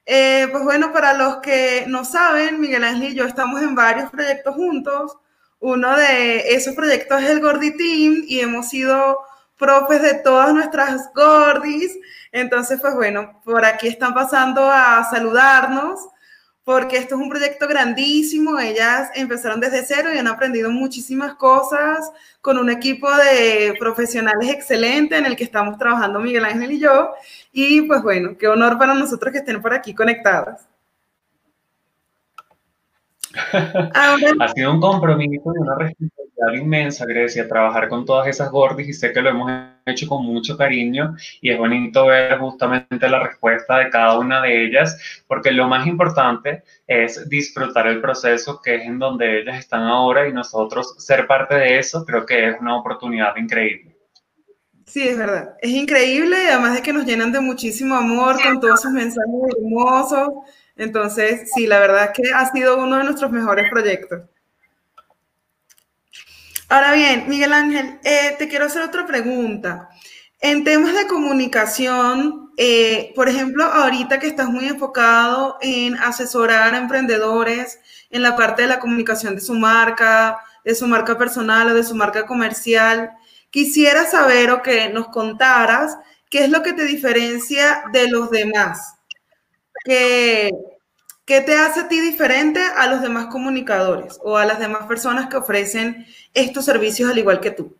Eh, 0.06 0.46
pues 0.52 0.62
bueno, 0.62 0.92
para 0.92 1.14
los 1.14 1.38
que 1.38 1.84
no 1.88 2.04
saben, 2.04 2.60
Miguel 2.60 2.84
Ángel 2.84 3.12
y 3.12 3.14
yo 3.16 3.24
estamos 3.24 3.60
en 3.60 3.74
varios 3.74 4.08
proyectos 4.10 4.54
juntos. 4.54 5.16
Uno 5.58 5.96
de 5.96 6.54
esos 6.54 6.74
proyectos 6.76 7.22
es 7.22 7.30
el 7.30 7.40
Gordi 7.40 7.76
Team 7.76 8.24
y 8.26 8.40
hemos 8.40 8.68
sido 8.68 9.18
profes 9.58 10.02
de 10.02 10.14
todas 10.14 10.54
nuestras 10.54 11.12
Gordis. 11.12 11.98
Entonces, 12.30 12.80
pues 12.80 12.94
bueno, 12.94 13.40
por 13.44 13.64
aquí 13.64 13.88
están 13.88 14.14
pasando 14.14 14.70
a 14.70 15.04
saludarnos 15.10 15.98
porque 16.66 16.96
esto 16.96 17.14
es 17.14 17.20
un 17.20 17.28
proyecto 17.28 17.68
grandísimo. 17.68 18.58
Ellas 18.58 19.08
empezaron 19.14 19.60
desde 19.60 19.84
cero 19.84 20.08
y 20.12 20.18
han 20.18 20.26
aprendido 20.26 20.68
muchísimas 20.68 21.36
cosas 21.36 22.10
con 22.40 22.58
un 22.58 22.68
equipo 22.68 23.08
de 23.08 23.76
profesionales 23.78 24.50
excelente 24.50 25.16
en 25.16 25.26
el 25.26 25.36
que 25.36 25.44
estamos 25.44 25.78
trabajando 25.78 26.18
Miguel 26.18 26.44
Ángel 26.44 26.72
y 26.72 26.80
yo. 26.80 27.12
Y 27.52 27.82
pues 27.82 28.02
bueno, 28.02 28.36
qué 28.36 28.48
honor 28.48 28.78
para 28.78 28.94
nosotros 28.94 29.30
que 29.32 29.38
estén 29.38 29.62
por 29.62 29.72
aquí 29.72 29.94
conectadas. 29.94 30.66
Ha 33.52 34.48
sido 34.54 34.72
un 34.72 34.80
compromiso 34.80 35.52
y 35.54 35.58
una 35.58 35.74
responsabilidad 35.76 36.26
inmensa, 36.54 37.04
Grecia, 37.06 37.48
trabajar 37.48 37.88
con 37.88 38.04
todas 38.04 38.28
esas 38.28 38.50
gordis 38.50 38.88
y 38.88 38.92
sé 38.92 39.12
que 39.12 39.22
lo 39.22 39.30
hemos 39.30 39.50
hecho 39.86 40.06
con 40.06 40.24
mucho 40.24 40.56
cariño 40.56 41.14
y 41.40 41.50
es 41.50 41.58
bonito 41.58 42.06
ver 42.06 42.38
justamente 42.38 43.08
la 43.08 43.22
respuesta 43.22 43.78
de 43.78 43.90
cada 43.90 44.18
una 44.18 44.42
de 44.42 44.64
ellas, 44.64 45.24
porque 45.26 45.50
lo 45.50 45.68
más 45.68 45.86
importante 45.86 46.62
es 46.86 47.28
disfrutar 47.28 47.86
el 47.86 48.00
proceso 48.00 48.60
que 48.62 48.76
es 48.76 48.82
en 48.82 48.98
donde 48.98 49.40
ellas 49.40 49.58
están 49.58 49.82
ahora 49.82 50.28
y 50.28 50.32
nosotros 50.32 50.94
ser 50.98 51.26
parte 51.26 51.54
de 51.54 51.78
eso 51.78 52.04
creo 52.04 52.26
que 52.26 52.50
es 52.50 52.60
una 52.60 52.76
oportunidad 52.76 53.36
increíble. 53.36 53.96
Sí, 54.86 55.08
es 55.08 55.18
verdad. 55.18 55.56
Es 55.60 55.70
increíble 55.70 56.44
y 56.44 56.46
además 56.46 56.74
de 56.74 56.82
que 56.82 56.92
nos 56.92 57.04
llenan 57.04 57.32
de 57.32 57.40
muchísimo 57.40 57.96
amor 57.96 58.40
con 58.40 58.60
todos 58.60 58.82
sus 58.82 58.92
mensajes 58.92 59.24
hermosos 59.58 60.28
entonces, 60.76 61.50
sí, 61.54 61.66
la 61.66 61.80
verdad 61.80 62.04
es 62.04 62.10
que 62.10 62.32
ha 62.32 62.50
sido 62.52 62.78
uno 62.78 62.98
de 62.98 63.04
nuestros 63.04 63.32
mejores 63.32 63.70
proyectos. 63.70 64.22
Ahora 66.68 66.92
bien, 66.92 67.24
Miguel 67.28 67.52
Ángel, 67.52 67.98
eh, 68.04 68.34
te 68.38 68.48
quiero 68.48 68.66
hacer 68.66 68.82
otra 68.82 69.06
pregunta. 69.06 69.88
En 70.40 70.64
temas 70.64 70.94
de 70.94 71.06
comunicación, 71.06 72.52
eh, 72.58 73.12
por 73.14 73.28
ejemplo, 73.28 73.64
ahorita 73.64 74.18
que 74.18 74.26
estás 74.26 74.48
muy 74.48 74.66
enfocado 74.66 75.56
en 75.62 75.94
asesorar 75.96 76.74
a 76.74 76.78
emprendedores 76.78 77.78
en 78.10 78.22
la 78.22 78.36
parte 78.36 78.62
de 78.62 78.68
la 78.68 78.80
comunicación 78.80 79.34
de 79.34 79.40
su 79.40 79.54
marca, 79.54 80.38
de 80.64 80.74
su 80.74 80.86
marca 80.86 81.16
personal 81.16 81.70
o 81.70 81.74
de 81.74 81.84
su 81.84 81.94
marca 81.94 82.26
comercial, 82.26 83.12
quisiera 83.50 84.04
saber 84.04 84.50
o 84.50 84.62
que 84.62 84.90
nos 84.90 85.08
contaras 85.08 85.96
qué 86.28 86.44
es 86.44 86.50
lo 86.50 86.62
que 86.62 86.74
te 86.74 86.84
diferencia 86.84 87.84
de 87.92 88.08
los 88.08 88.30
demás 88.30 88.95
¿Qué, 89.86 90.50
te 91.24 91.54
hace 91.54 91.80
a 91.80 91.88
ti 91.88 92.00
diferente 92.00 92.60
a 92.76 92.88
los 92.88 93.02
demás 93.02 93.26
comunicadores 93.26 94.18
o 94.24 94.36
a 94.36 94.44
las 94.44 94.58
demás 94.58 94.86
personas 94.86 95.28
que 95.28 95.36
ofrecen 95.36 96.04
estos 96.34 96.64
servicios 96.64 97.08
al 97.08 97.18
igual 97.18 97.38
que 97.38 97.52
tú? 97.52 97.76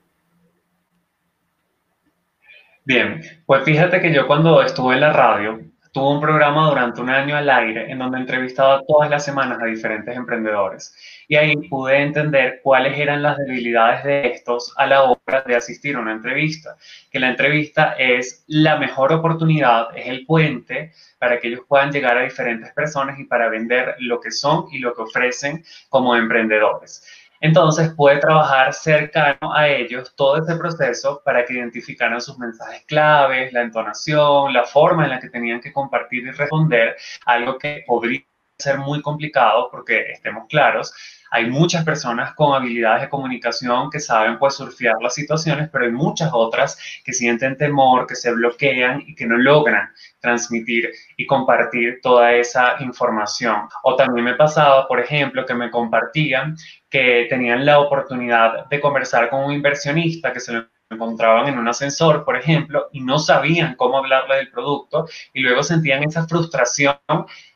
Bien, 2.84 3.20
pues 3.44 3.64
fíjate 3.64 4.00
que 4.00 4.14
yo 4.14 4.28
cuando 4.28 4.62
estuve 4.62 4.94
en 4.94 5.00
la 5.00 5.12
radio, 5.12 5.60
tuve 5.92 6.14
un 6.14 6.20
programa 6.20 6.68
durante 6.68 7.00
un 7.00 7.10
año 7.10 7.36
al 7.36 7.50
aire 7.50 7.90
en 7.90 7.98
donde 7.98 8.18
entrevistaba 8.18 8.82
todas 8.86 9.10
las 9.10 9.25
semanas 9.25 9.58
a 9.60 9.66
diferentes 9.66 10.16
emprendedores. 10.16 10.94
Y 11.28 11.37
ahí 11.37 11.56
pude 11.68 12.02
entender 12.02 12.61
cuáles 12.62 12.99
eran 12.99 13.23
las 13.23 13.37
debilidades 13.38 14.04
de 14.04 14.26
estos 14.28 14.73
a 14.76 14.87
la 14.87 15.02
hora 15.02 15.42
de 15.47 15.56
asistir 15.56 15.97
a 15.97 16.00
una 16.00 16.12
entrevista. 16.12 16.76
Que 17.11 17.18
la 17.18 17.30
entrevista 17.30 17.95
es 17.99 18.45
la 18.47 18.76
mejor 18.76 19.12
oportunidad, 19.12 19.88
es 19.97 20.06
el 20.06 20.25
puente 20.25 20.92
para 21.18 21.40
que 21.40 21.49
ellos 21.49 21.62
puedan 21.66 21.90
llegar 21.90 22.16
a 22.16 22.23
diferentes 22.23 22.73
personas 22.73 23.18
y 23.18 23.25
para 23.25 23.49
vender 23.49 23.97
lo 23.99 24.21
que 24.21 24.30
son 24.30 24.66
y 24.71 24.78
lo 24.78 24.95
que 24.95 25.02
ofrecen 25.02 25.64
como 25.88 26.14
emprendedores. 26.14 27.04
Entonces 27.40 27.92
puede 27.95 28.18
trabajar 28.18 28.73
cercano 28.73 29.52
a 29.54 29.68
ellos 29.68 30.14
todo 30.16 30.42
ese 30.42 30.56
proceso 30.56 31.21
para 31.25 31.45
que 31.45 31.54
identificaran 31.54 32.21
sus 32.21 32.38
mensajes 32.38 32.83
claves, 32.87 33.52
la 33.52 33.62
entonación, 33.62 34.52
la 34.52 34.64
forma 34.64 35.04
en 35.04 35.11
la 35.11 35.21
que 35.21 35.28
tenían 35.28 35.61
que 35.61 35.73
compartir 35.73 36.26
y 36.26 36.30
responder, 36.30 36.97
algo 37.26 37.59
que 37.59 37.85
podría 37.87 38.23
ser 38.59 38.78
muy 38.78 39.02
complicado 39.02 39.68
porque 39.71 40.12
estemos 40.12 40.47
claros, 40.49 40.95
hay 41.37 41.50
muchas 41.50 41.85
personas 41.85 42.33
con 42.35 42.55
habilidades 42.55 43.02
de 43.02 43.09
comunicación 43.11 43.90
que 43.90 44.00
saben 44.00 44.38
pues 44.38 44.55
surfear 44.55 44.95
las 45.02 45.12
situaciones, 45.12 45.69
pero 45.71 45.85
hay 45.85 45.93
muchas 45.93 46.31
otras 46.33 46.78
que 47.05 47.12
sienten 47.12 47.59
temor, 47.59 48.07
que 48.07 48.14
se 48.14 48.33
bloquean 48.33 49.02
y 49.07 49.14
que 49.14 49.26
no 49.26 49.37
logran 49.37 49.90
transmitir 50.19 50.90
y 51.14 51.26
compartir 51.26 52.00
toda 52.02 52.33
esa 52.33 52.76
información. 52.81 53.69
O 53.83 53.97
también 53.97 54.25
me 54.25 54.35
pasaba, 54.35 54.88
por 54.88 54.99
ejemplo, 54.99 55.45
que 55.45 55.52
me 55.52 55.71
compartían 55.71 56.57
que 56.88 57.26
tenían 57.28 57.66
la 57.66 57.81
oportunidad 57.81 58.66
de 58.71 58.81
conversar 58.81 59.28
con 59.28 59.45
un 59.45 59.52
inversionista 59.52 60.33
que 60.33 60.40
se 60.40 60.55
lo 60.55 60.66
encontraban 60.88 61.49
en 61.49 61.59
un 61.59 61.69
ascensor, 61.69 62.25
por 62.25 62.38
ejemplo, 62.38 62.88
y 62.93 63.00
no 63.00 63.19
sabían 63.19 63.75
cómo 63.75 63.99
hablarle 63.99 64.37
del 64.37 64.50
producto 64.50 65.07
y 65.35 65.40
luego 65.40 65.62
sentían 65.62 66.02
esa 66.02 66.26
frustración 66.26 66.97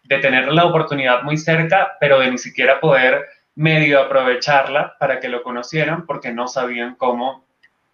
de 0.02 0.18
tener 0.18 0.52
la 0.52 0.66
oportunidad 0.66 1.22
muy 1.22 1.38
cerca, 1.38 1.92
pero 1.98 2.18
de 2.18 2.30
ni 2.30 2.36
siquiera 2.36 2.78
poder 2.78 3.39
medio 3.60 4.00
aprovecharla 4.00 4.96
para 4.98 5.20
que 5.20 5.28
lo 5.28 5.42
conocieran 5.42 6.06
porque 6.06 6.32
no 6.32 6.48
sabían 6.48 6.94
cómo 6.94 7.44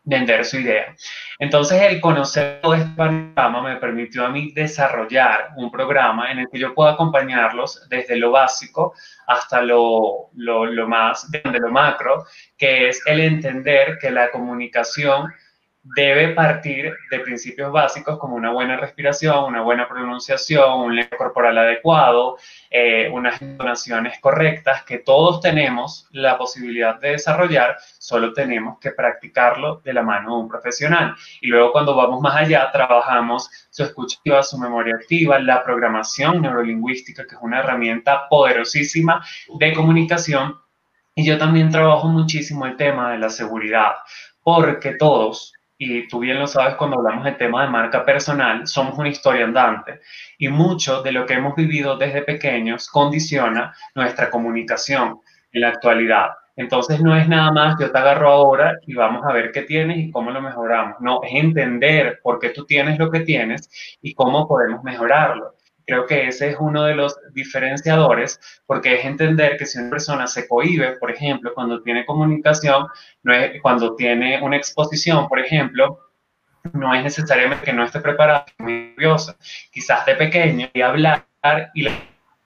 vender 0.04 0.44
su 0.44 0.58
idea. 0.58 0.94
Entonces, 1.40 1.82
el 1.82 2.00
conocer 2.00 2.60
todo 2.62 2.74
este 2.74 2.94
panorama 2.94 3.60
me 3.62 3.76
permitió 3.76 4.24
a 4.24 4.28
mí 4.28 4.52
desarrollar 4.52 5.48
un 5.56 5.72
programa 5.72 6.30
en 6.30 6.38
el 6.38 6.48
que 6.48 6.60
yo 6.60 6.72
puedo 6.72 6.88
acompañarlos 6.88 7.88
desde 7.88 8.14
lo 8.16 8.30
básico 8.30 8.94
hasta 9.26 9.60
lo, 9.60 10.30
lo, 10.36 10.66
lo 10.66 10.86
más 10.86 11.28
de 11.32 11.42
lo 11.42 11.68
macro, 11.70 12.24
que 12.56 12.88
es 12.88 13.02
el 13.04 13.18
entender 13.18 13.98
que 14.00 14.12
la 14.12 14.30
comunicación 14.30 15.32
debe 15.94 16.30
partir 16.30 16.92
de 17.10 17.20
principios 17.20 17.70
básicos 17.70 18.18
como 18.18 18.34
una 18.34 18.50
buena 18.50 18.76
respiración, 18.76 19.44
una 19.44 19.62
buena 19.62 19.88
pronunciación, 19.88 20.80
un 20.80 20.96
lenguaje 20.96 21.16
corporal 21.16 21.56
adecuado, 21.58 22.38
eh, 22.70 23.08
unas 23.12 23.40
intonaciones 23.40 24.18
correctas 24.20 24.82
que 24.84 24.98
todos 24.98 25.40
tenemos 25.40 26.08
la 26.10 26.36
posibilidad 26.36 26.98
de 26.98 27.10
desarrollar, 27.10 27.76
solo 27.98 28.32
tenemos 28.32 28.78
que 28.80 28.90
practicarlo 28.90 29.80
de 29.84 29.92
la 29.92 30.02
mano 30.02 30.36
de 30.36 30.42
un 30.42 30.48
profesional. 30.48 31.14
Y 31.40 31.48
luego 31.48 31.72
cuando 31.72 31.94
vamos 31.94 32.20
más 32.20 32.36
allá, 32.36 32.70
trabajamos 32.72 33.48
su 33.70 33.84
escucha 33.84 34.42
su 34.42 34.58
memoria 34.58 34.94
activa, 34.96 35.38
la 35.38 35.62
programación 35.62 36.42
neurolingüística, 36.42 37.26
que 37.26 37.34
es 37.34 37.40
una 37.42 37.60
herramienta 37.60 38.28
poderosísima 38.28 39.24
de 39.58 39.72
comunicación. 39.72 40.58
Y 41.14 41.24
yo 41.24 41.38
también 41.38 41.70
trabajo 41.70 42.08
muchísimo 42.08 42.66
el 42.66 42.76
tema 42.76 43.12
de 43.12 43.18
la 43.18 43.30
seguridad, 43.30 43.92
porque 44.42 44.92
todos, 44.92 45.52
y 45.78 46.08
tú 46.08 46.20
bien 46.20 46.38
lo 46.38 46.46
sabes 46.46 46.76
cuando 46.76 46.98
hablamos 46.98 47.24
del 47.24 47.36
tema 47.36 47.62
de 47.62 47.70
marca 47.70 48.04
personal, 48.04 48.66
somos 48.66 48.98
una 48.98 49.08
historia 49.08 49.44
andante 49.44 50.00
y 50.38 50.48
mucho 50.48 51.02
de 51.02 51.12
lo 51.12 51.26
que 51.26 51.34
hemos 51.34 51.54
vivido 51.54 51.96
desde 51.96 52.22
pequeños 52.22 52.88
condiciona 52.88 53.74
nuestra 53.94 54.30
comunicación 54.30 55.20
en 55.52 55.60
la 55.60 55.68
actualidad. 55.68 56.30
Entonces 56.56 57.02
no 57.02 57.14
es 57.14 57.28
nada 57.28 57.52
más 57.52 57.76
yo 57.78 57.90
te 57.92 57.98
agarro 57.98 58.30
ahora 58.30 58.78
y 58.86 58.94
vamos 58.94 59.22
a 59.26 59.32
ver 59.32 59.52
qué 59.52 59.62
tienes 59.62 59.98
y 59.98 60.10
cómo 60.10 60.30
lo 60.30 60.40
mejoramos. 60.40 60.96
No, 61.00 61.20
es 61.22 61.34
entender 61.34 62.20
por 62.22 62.38
qué 62.38 62.48
tú 62.50 62.64
tienes 62.64 62.98
lo 62.98 63.10
que 63.10 63.20
tienes 63.20 63.68
y 64.00 64.14
cómo 64.14 64.48
podemos 64.48 64.82
mejorarlo. 64.82 65.54
Creo 65.86 66.04
que 66.06 66.26
ese 66.28 66.50
es 66.50 66.56
uno 66.58 66.82
de 66.82 66.96
los 66.96 67.16
diferenciadores, 67.32 68.40
porque 68.66 68.96
es 68.96 69.04
entender 69.04 69.56
que 69.56 69.66
si 69.66 69.78
una 69.78 69.90
persona 69.90 70.26
se 70.26 70.48
cohíbe, 70.48 70.96
por 70.98 71.12
ejemplo, 71.12 71.52
cuando 71.54 71.80
tiene 71.82 72.04
comunicación, 72.04 72.88
no 73.22 73.32
es, 73.32 73.60
cuando 73.62 73.94
tiene 73.94 74.42
una 74.42 74.56
exposición, 74.56 75.28
por 75.28 75.38
ejemplo, 75.38 76.00
no 76.72 76.92
es 76.92 77.04
necesariamente 77.04 77.64
que 77.64 77.72
no 77.72 77.84
esté 77.84 78.00
preparada, 78.00 78.46
muy 78.58 78.94
nerviosa. 78.96 79.36
Quizás 79.70 80.04
de 80.06 80.16
pequeño 80.16 80.68
y 80.74 80.80
hablar 80.80 81.26
y 81.74 81.82
la 81.82 81.92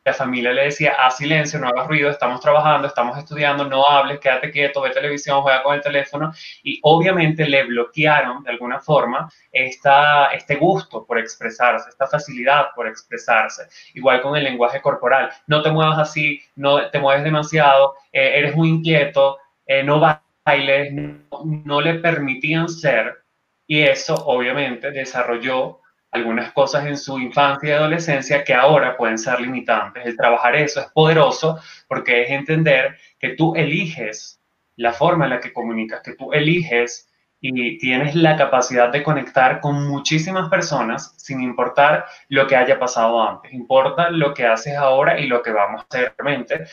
la 0.04 0.14
familia 0.14 0.52
le 0.52 0.64
decía, 0.64 0.94
haz 0.98 1.18
silencio, 1.18 1.58
no 1.58 1.68
hagas 1.68 1.86
ruido, 1.86 2.10
estamos 2.10 2.40
trabajando, 2.40 2.88
estamos 2.88 3.18
estudiando, 3.18 3.64
no 3.64 3.86
hables, 3.86 4.18
quédate 4.18 4.50
quieto, 4.50 4.80
ve 4.80 4.90
televisión, 4.90 5.42
juega 5.42 5.62
con 5.62 5.74
el 5.74 5.82
teléfono. 5.82 6.32
Y 6.62 6.80
obviamente 6.82 7.46
le 7.46 7.64
bloquearon 7.64 8.42
de 8.42 8.50
alguna 8.50 8.80
forma 8.80 9.30
esta, 9.52 10.28
este 10.28 10.56
gusto 10.56 11.04
por 11.04 11.18
expresarse, 11.18 11.90
esta 11.90 12.06
facilidad 12.06 12.68
por 12.74 12.86
expresarse. 12.86 13.64
Igual 13.94 14.22
con 14.22 14.36
el 14.36 14.44
lenguaje 14.44 14.80
corporal, 14.80 15.30
no 15.46 15.62
te 15.62 15.70
muevas 15.70 15.98
así, 15.98 16.40
no 16.56 16.90
te 16.90 16.98
mueves 16.98 17.22
demasiado, 17.22 17.94
eh, 18.10 18.38
eres 18.38 18.56
muy 18.56 18.70
inquieto, 18.70 19.38
eh, 19.66 19.82
no 19.82 20.00
bailes, 20.00 20.92
no, 20.94 21.18
no 21.44 21.80
le 21.82 21.94
permitían 21.94 22.70
ser. 22.70 23.18
Y 23.66 23.82
eso 23.82 24.14
obviamente 24.14 24.90
desarrolló 24.90 25.79
algunas 26.10 26.52
cosas 26.52 26.86
en 26.86 26.96
su 26.96 27.18
infancia 27.18 27.68
y 27.68 27.72
adolescencia 27.72 28.44
que 28.44 28.54
ahora 28.54 28.96
pueden 28.96 29.18
ser 29.18 29.40
limitantes. 29.40 30.04
El 30.04 30.16
trabajar 30.16 30.56
eso 30.56 30.80
es 30.80 30.86
poderoso 30.88 31.60
porque 31.88 32.22
es 32.22 32.30
entender 32.30 32.96
que 33.18 33.30
tú 33.30 33.54
eliges 33.54 34.40
la 34.76 34.92
forma 34.92 35.24
en 35.24 35.30
la 35.30 35.40
que 35.40 35.52
comunicas, 35.52 36.02
que 36.02 36.14
tú 36.14 36.32
eliges 36.32 37.08
y 37.40 37.78
tienes 37.78 38.14
la 38.14 38.36
capacidad 38.36 38.90
de 38.90 39.02
conectar 39.02 39.60
con 39.60 39.88
muchísimas 39.88 40.50
personas 40.50 41.14
sin 41.16 41.40
importar 41.40 42.06
lo 42.28 42.46
que 42.46 42.56
haya 42.56 42.78
pasado 42.78 43.22
antes. 43.22 43.52
Importa 43.52 44.10
lo 44.10 44.34
que 44.34 44.46
haces 44.46 44.76
ahora 44.76 45.18
y 45.18 45.26
lo 45.26 45.42
que 45.42 45.52
vamos 45.52 45.82
a 45.82 45.84
hacer 45.84 46.14
realmente 46.18 46.66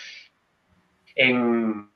en 1.16 1.90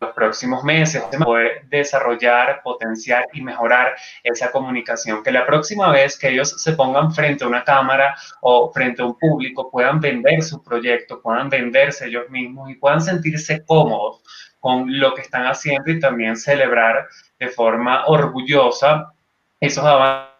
los 0.00 0.12
próximos 0.14 0.64
meses, 0.64 1.02
poder 1.22 1.66
desarrollar, 1.68 2.62
potenciar 2.62 3.26
y 3.34 3.42
mejorar 3.42 3.94
esa 4.22 4.50
comunicación. 4.50 5.22
Que 5.22 5.30
la 5.30 5.44
próxima 5.44 5.92
vez 5.92 6.18
que 6.18 6.30
ellos 6.30 6.62
se 6.62 6.72
pongan 6.72 7.12
frente 7.12 7.44
a 7.44 7.48
una 7.48 7.64
cámara 7.64 8.16
o 8.40 8.72
frente 8.72 9.02
a 9.02 9.04
un 9.04 9.18
público 9.18 9.70
puedan 9.70 10.00
vender 10.00 10.42
su 10.42 10.62
proyecto, 10.62 11.20
puedan 11.20 11.50
venderse 11.50 12.06
ellos 12.06 12.30
mismos 12.30 12.70
y 12.70 12.76
puedan 12.76 13.02
sentirse 13.02 13.62
cómodos 13.66 14.22
con 14.58 14.98
lo 14.98 15.14
que 15.14 15.20
están 15.20 15.46
haciendo 15.46 15.90
y 15.90 16.00
también 16.00 16.36
celebrar 16.36 17.06
de 17.38 17.48
forma 17.48 18.06
orgullosa 18.06 19.12
esos 19.60 19.84
avances 19.84 20.30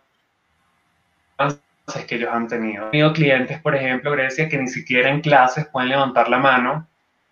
que 2.06 2.14
ellos 2.14 2.30
han 2.32 2.48
tenido. 2.48 2.88
He 2.88 2.90
tenido 2.92 3.12
clientes, 3.12 3.60
por 3.60 3.76
ejemplo, 3.76 4.12
Grecia, 4.12 4.48
que 4.48 4.56
ni 4.56 4.68
siquiera 4.68 5.10
en 5.10 5.20
clases 5.20 5.66
pueden 5.66 5.90
levantar 5.90 6.30
la 6.30 6.38
mano 6.38 6.89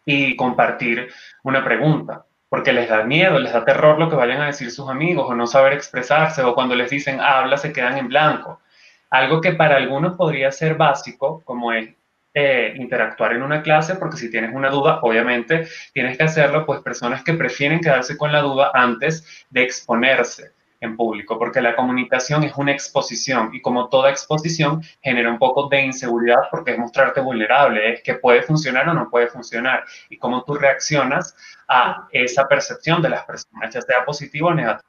y 0.09 0.37
compartir 0.37 1.13
una 1.43 1.63
pregunta, 1.63 2.25
porque 2.49 2.73
les 2.73 2.89
da 2.89 3.03
miedo, 3.03 3.39
les 3.39 3.53
da 3.53 3.67
terror 3.67 3.99
lo 3.99 4.09
que 4.09 4.17
vayan 4.17 4.41
a 4.41 4.47
decir 4.47 4.71
sus 4.71 4.89
amigos 4.89 5.27
o 5.29 5.35
no 5.35 5.47
saber 5.47 5.75
expresarse 5.75 6.43
o 6.43 6.55
cuando 6.55 6.75
les 6.75 6.89
dicen 6.89 7.21
habla 7.21 7.59
se 7.59 7.75
quedan 7.75 7.99
en 7.99 8.09
blanco. 8.09 8.63
Algo 9.11 9.43
que 9.43 9.53
para 9.53 9.77
algunos 9.77 10.17
podría 10.17 10.51
ser 10.51 10.77
básico, 10.77 11.43
como 11.45 11.75
es 11.75 11.91
eh, 12.33 12.73
interactuar 12.77 13.35
en 13.35 13.43
una 13.43 13.61
clase, 13.61 13.97
porque 13.97 14.17
si 14.17 14.31
tienes 14.31 14.55
una 14.55 14.71
duda, 14.71 15.01
obviamente 15.03 15.69
tienes 15.93 16.17
que 16.17 16.25
hacerlo, 16.25 16.65
pues 16.65 16.81
personas 16.81 17.23
que 17.23 17.35
prefieren 17.35 17.81
quedarse 17.81 18.17
con 18.17 18.33
la 18.33 18.41
duda 18.41 18.71
antes 18.73 19.47
de 19.51 19.63
exponerse 19.63 20.53
en 20.81 20.97
público, 20.97 21.39
porque 21.39 21.61
la 21.61 21.75
comunicación 21.75 22.45
es 22.45 22.53
una 22.57 22.73
exposición 22.73 23.51
y 23.53 23.61
como 23.61 23.89
toda 23.89 24.11
exposición 24.11 24.83
genera 25.03 25.31
un 25.31 25.39
poco 25.39 25.69
de 25.69 25.83
inseguridad 25.83 26.43
porque 26.51 26.73
es 26.73 26.79
mostrarte 26.79 27.21
vulnerable, 27.21 27.95
es 27.95 28.03
que 28.03 28.15
puede 28.15 28.43
funcionar 28.43 28.89
o 28.89 28.95
no 28.95 29.11
puede 29.11 29.27
funcionar 29.29 29.85
y 30.09 30.19
cómo 30.19 30.45
tú 30.45 30.55
reaccionas 30.55 31.35
a 31.67 32.09
esa 32.13 32.47
percepción 32.47 33.03
de 33.03 33.11
las 33.11 33.25
personas, 33.25 33.75
ya 33.75 33.83
sea 33.83 34.05
positivo 34.05 34.49
o 34.49 34.55
negativo. 34.55 34.89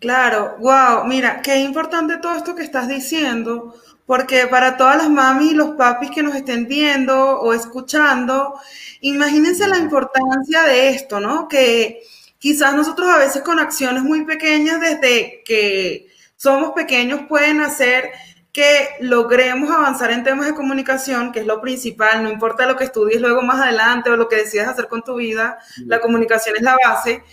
Claro, 0.00 0.56
wow, 0.58 1.04
mira, 1.06 1.40
qué 1.42 1.56
importante 1.56 2.18
todo 2.18 2.36
esto 2.36 2.54
que 2.54 2.62
estás 2.62 2.88
diciendo, 2.88 3.74
porque 4.06 4.46
para 4.46 4.76
todas 4.76 4.98
las 4.98 5.08
mamis 5.08 5.52
y 5.52 5.54
los 5.54 5.70
papis 5.76 6.10
que 6.10 6.22
nos 6.22 6.34
estén 6.34 6.66
viendo 6.66 7.40
o 7.40 7.54
escuchando, 7.54 8.54
imagínense 9.00 9.66
la 9.66 9.78
importancia 9.78 10.62
de 10.64 10.90
esto, 10.90 11.20
¿no? 11.20 11.48
Que 11.48 12.02
quizás 12.44 12.74
nosotros 12.74 13.08
a 13.08 13.16
veces 13.16 13.40
con 13.40 13.58
acciones 13.58 14.02
muy 14.02 14.26
pequeñas 14.26 14.78
desde 14.78 15.42
que 15.46 16.08
somos 16.36 16.72
pequeños 16.72 17.22
pueden 17.26 17.62
hacer 17.62 18.10
que 18.52 18.90
logremos 19.00 19.70
avanzar 19.70 20.10
en 20.10 20.24
temas 20.24 20.48
de 20.48 20.54
comunicación, 20.54 21.32
que 21.32 21.40
es 21.40 21.46
lo 21.46 21.62
principal, 21.62 22.22
no 22.22 22.30
importa 22.30 22.66
lo 22.66 22.76
que 22.76 22.84
estudies 22.84 23.22
luego 23.22 23.40
más 23.40 23.62
adelante 23.62 24.10
o 24.10 24.16
lo 24.16 24.28
que 24.28 24.36
decidas 24.36 24.68
hacer 24.68 24.88
con 24.88 25.02
tu 25.02 25.14
vida, 25.14 25.56
la 25.86 26.02
comunicación 26.02 26.56
es 26.56 26.62
la 26.62 26.76
base. 26.86 27.24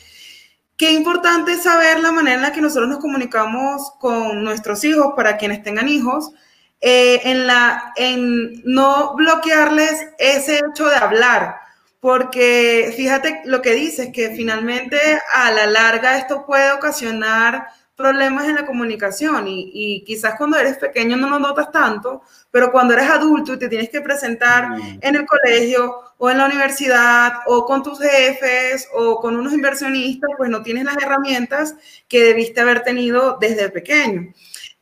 Qué 0.78 0.94
importante 0.94 1.52
es 1.52 1.64
saber 1.64 2.00
la 2.00 2.14
manera 2.14 2.38
en 2.38 2.42
la 2.44 2.54
que 2.54 2.62
nosotros 2.62 2.88
nos 2.88 3.00
comunicamos 3.00 3.92
con 4.00 4.42
nuestros 4.46 4.82
hijos, 4.86 5.12
para 5.18 5.36
quienes 5.36 5.62
tengan 5.62 5.90
hijos, 5.90 6.32
eh, 6.80 7.20
en, 7.26 7.48
la, 7.48 7.92
en 7.98 8.64
no 8.64 9.14
bloquearles 9.16 10.06
ese 10.18 10.60
hecho 10.60 10.88
de 10.88 10.96
hablar, 10.96 11.61
porque 12.02 12.92
fíjate 12.98 13.44
lo 13.46 13.62
que 13.62 13.74
dices, 13.74 14.10
que 14.12 14.32
finalmente 14.32 14.98
a 15.36 15.52
la 15.52 15.68
larga 15.68 16.18
esto 16.18 16.46
puede 16.46 16.72
ocasionar 16.72 17.68
problemas 17.96 18.46
en 18.48 18.56
la 18.56 18.66
comunicación 18.66 19.46
y, 19.48 20.04
quizás 20.04 20.34
cuando 20.36 20.58
eres 20.58 20.78
pequeño 20.78 21.16
no 21.16 21.30
lo 21.30 21.38
notas 21.38 21.72
tanto, 21.72 22.24
pero 22.50 22.72
cuando 22.72 22.96
eres 22.96 23.08
adulto 23.08 23.54
y 23.54 23.60
te 23.60 23.70
tienes 23.70 23.90
que 23.90 24.02
presentar 24.02 24.70
mm. 24.70 25.00
en 25.00 25.16
el 25.16 25.28
colegio 25.28 26.00
o 26.18 26.32
en 26.32 26.40
la 26.40 26.46
universidad 26.46 27.34
o 27.46 27.66
con 27.68 27.84
tus 27.84 28.00
jefes 28.00 28.90
o 28.96 29.22
con 29.22 29.36
unos 29.36 29.54
inversionistas, 29.54 30.32
pues 30.36 30.50
no 30.50 30.64
tienes 30.64 30.86
las 30.86 30.98
herramientas 30.98 31.76
que 32.08 32.24
debiste 32.24 32.62
haber 32.62 32.82
tenido 32.82 33.38
desde 33.40 33.70
pequeño. 33.70 34.34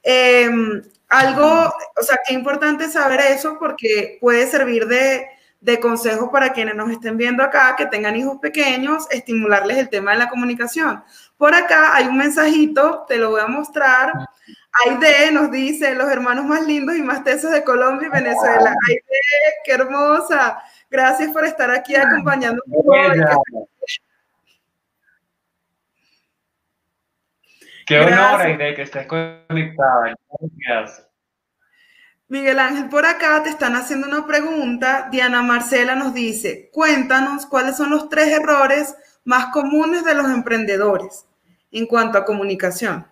Em, 0.01 0.81
algo, 1.09 1.73
o 1.99 2.03
sea, 2.03 2.17
qué 2.25 2.33
importante 2.33 2.87
saber 2.87 3.19
eso 3.19 3.57
porque 3.59 4.17
puede 4.21 4.47
servir 4.47 4.87
de 4.87 5.27
de 5.61 5.79
consejos 5.79 6.29
para 6.31 6.53
quienes 6.53 6.75
nos 6.75 6.89
estén 6.89 7.17
viendo 7.17 7.43
acá, 7.43 7.75
que 7.77 7.85
tengan 7.85 8.15
hijos 8.15 8.37
pequeños, 8.41 9.07
estimularles 9.11 9.77
el 9.77 9.89
tema 9.89 10.11
de 10.11 10.19
la 10.19 10.29
comunicación. 10.29 11.03
Por 11.37 11.53
acá 11.53 11.95
hay 11.95 12.07
un 12.07 12.17
mensajito, 12.17 13.05
te 13.07 13.17
lo 13.17 13.31
voy 13.31 13.41
a 13.41 13.47
mostrar. 13.47 14.13
Aide 14.85 15.31
nos 15.31 15.51
dice, 15.51 15.95
los 15.95 16.09
hermanos 16.09 16.45
más 16.45 16.65
lindos 16.65 16.95
y 16.95 17.01
más 17.01 17.23
tesos 17.23 17.51
de 17.51 17.63
Colombia 17.63 18.07
y 18.07 18.11
Venezuela. 18.11 18.73
Aide, 18.87 19.01
qué 19.65 19.71
hermosa. 19.71 20.61
Gracias 20.89 21.31
por 21.31 21.45
estar 21.45 21.69
aquí 21.71 21.95
acompañándonos 21.95 22.63
Qué 27.85 27.99
honor, 27.99 28.41
Aide, 28.41 28.75
que 28.75 28.83
estés 28.83 29.07
conectada. 29.07 30.15
Gracias. 30.67 31.08
Miguel 32.29 32.59
Ángel, 32.59 32.89
por 32.89 33.07
acá 33.07 33.41
te 33.41 33.49
están 33.49 33.75
haciendo 33.75 34.07
una 34.07 34.27
pregunta. 34.27 35.09
Diana 35.11 35.41
Marcela 35.41 35.95
nos 35.95 36.13
dice, 36.13 36.69
cuéntanos 36.71 37.47
cuáles 37.47 37.75
son 37.75 37.89
los 37.89 38.07
tres 38.07 38.27
errores 38.27 38.95
más 39.25 39.47
comunes 39.47 40.05
de 40.05 40.13
los 40.13 40.27
emprendedores 40.27 41.25
en 41.71 41.87
cuanto 41.87 42.19
a 42.19 42.25
comunicación. 42.25 43.07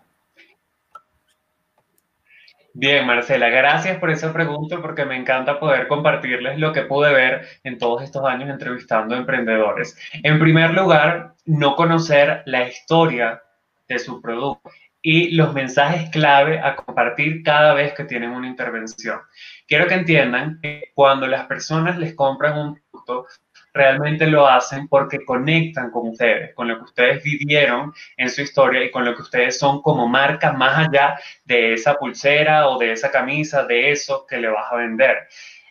Bien, 2.75 3.08
Marcela, 3.08 3.49
gracias 3.49 3.97
por 3.97 4.12
esa 4.12 4.32
pregunta 4.32 4.80
porque 4.84 5.03
me 5.03 5.17
encanta 5.17 5.60
poder 5.60 5.88
compartirles 5.88 6.60
lo 6.60 6.71
que 6.71 6.84
pude 6.84 7.12
ver 7.12 7.47
en 7.63 7.80
todos 7.80 8.03
estos 8.03 8.23
años 8.23 8.51
entrevistando 8.51 9.15
emprendedores. 9.15 9.97
En 10.21 10.38
primer 10.38 10.75
lugar, 10.75 11.34
no 11.45 11.75
conocer 11.75 12.43
la 12.45 12.67
historia 12.67 13.41
de 13.88 13.97
su 13.97 14.21
producto 14.21 14.69
y 15.09 15.29
los 15.29 15.53
mensajes 15.53 16.09
clave 16.09 16.59
a 16.59 16.75
compartir 16.75 17.41
cada 17.41 17.73
vez 17.73 17.93
que 17.93 18.03
tienen 18.03 18.31
una 18.31 18.49
intervención. 18.49 19.21
Quiero 19.65 19.87
que 19.87 19.93
entiendan 19.93 20.59
que 20.61 20.91
cuando 20.93 21.27
las 21.27 21.45
personas 21.45 21.97
les 21.97 22.13
compran 22.13 22.57
un 22.57 22.81
producto, 22.91 23.25
realmente 23.73 24.27
lo 24.27 24.45
hacen 24.45 24.89
porque 24.89 25.23
conectan 25.23 25.91
con 25.91 26.09
ustedes, 26.09 26.53
con 26.55 26.67
lo 26.67 26.75
que 26.79 26.83
ustedes 26.83 27.23
vivieron 27.23 27.93
en 28.17 28.29
su 28.29 28.41
historia 28.41 28.83
y 28.83 28.91
con 28.91 29.05
lo 29.05 29.15
que 29.15 29.21
ustedes 29.21 29.57
son 29.57 29.81
como 29.81 30.09
marca 30.09 30.51
más 30.51 30.89
allá 30.89 31.17
de 31.45 31.75
esa 31.75 31.93
pulsera 31.93 32.67
o 32.67 32.77
de 32.77 32.91
esa 32.91 33.09
camisa, 33.09 33.63
de 33.63 33.91
eso 33.91 34.25
que 34.27 34.35
le 34.35 34.49
vas 34.49 34.69
a 34.69 34.75
vender. 34.75 35.29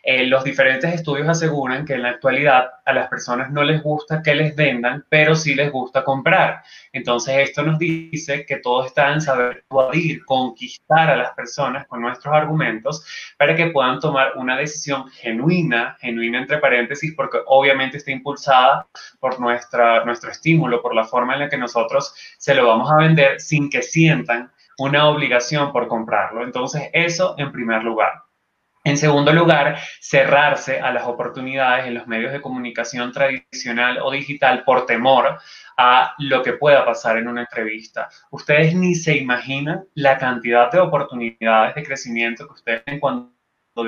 Eh, 0.08 0.24
los 0.24 0.44
diferentes 0.44 0.94
estudios 0.94 1.28
aseguran 1.28 1.84
que 1.84 1.94
en 1.94 2.02
la 2.02 2.10
actualidad 2.10 2.70
a 2.84 2.92
las 2.92 3.08
personas 3.08 3.50
no 3.50 3.64
les 3.64 3.82
gusta 3.82 4.22
que 4.22 4.36
les 4.36 4.54
vendan, 4.54 5.04
pero 5.08 5.34
sí 5.34 5.56
les 5.56 5.72
gusta 5.72 6.04
comprar. 6.04 6.62
Entonces 6.92 7.38
esto 7.38 7.64
nos 7.64 7.76
dice 7.76 8.46
que 8.46 8.58
todo 8.58 8.86
está 8.86 9.12
en 9.12 9.20
saber 9.20 9.64
poder 9.66 10.24
conquistar 10.24 11.10
a 11.10 11.16
las 11.16 11.32
personas 11.32 11.88
con 11.88 12.02
nuestros 12.02 12.32
argumentos 12.32 13.04
para 13.36 13.56
que 13.56 13.66
puedan 13.70 13.98
tomar 13.98 14.36
una 14.36 14.56
decisión 14.56 15.08
genuina, 15.10 15.96
genuina 15.98 16.38
entre 16.38 16.58
paréntesis, 16.58 17.12
porque 17.16 17.38
obviamente 17.44 17.96
está 17.96 18.12
impulsada 18.12 18.86
por 19.18 19.40
nuestra, 19.40 20.04
nuestro 20.04 20.30
estímulo, 20.30 20.82
por 20.82 20.94
la 20.94 21.04
forma 21.04 21.34
en 21.34 21.40
la 21.40 21.48
que 21.48 21.58
nosotros 21.58 22.14
se 22.38 22.54
lo 22.54 22.68
vamos 22.68 22.92
a 22.92 22.98
vender 22.98 23.40
sin 23.40 23.68
que 23.68 23.82
sientan 23.82 24.52
una 24.78 25.08
obligación 25.08 25.72
por 25.72 25.88
comprarlo. 25.88 26.44
Entonces 26.44 26.90
eso 26.92 27.34
en 27.38 27.50
primer 27.50 27.82
lugar. 27.82 28.25
En 28.86 28.96
segundo 28.96 29.32
lugar, 29.32 29.80
cerrarse 29.98 30.78
a 30.78 30.92
las 30.92 31.08
oportunidades 31.08 31.88
en 31.88 31.94
los 31.94 32.06
medios 32.06 32.30
de 32.30 32.40
comunicación 32.40 33.10
tradicional 33.10 33.98
o 34.00 34.12
digital 34.12 34.62
por 34.62 34.86
temor 34.86 35.40
a 35.76 36.14
lo 36.18 36.40
que 36.44 36.52
pueda 36.52 36.84
pasar 36.84 37.16
en 37.16 37.26
una 37.26 37.40
entrevista. 37.40 38.08
Ustedes 38.30 38.76
ni 38.76 38.94
se 38.94 39.16
imaginan 39.16 39.86
la 39.94 40.16
cantidad 40.18 40.70
de 40.70 40.78
oportunidades 40.78 41.74
de 41.74 41.82
crecimiento 41.82 42.46
que 42.46 42.52
ustedes 42.52 42.84
tienen 42.84 43.00
cuando 43.00 43.32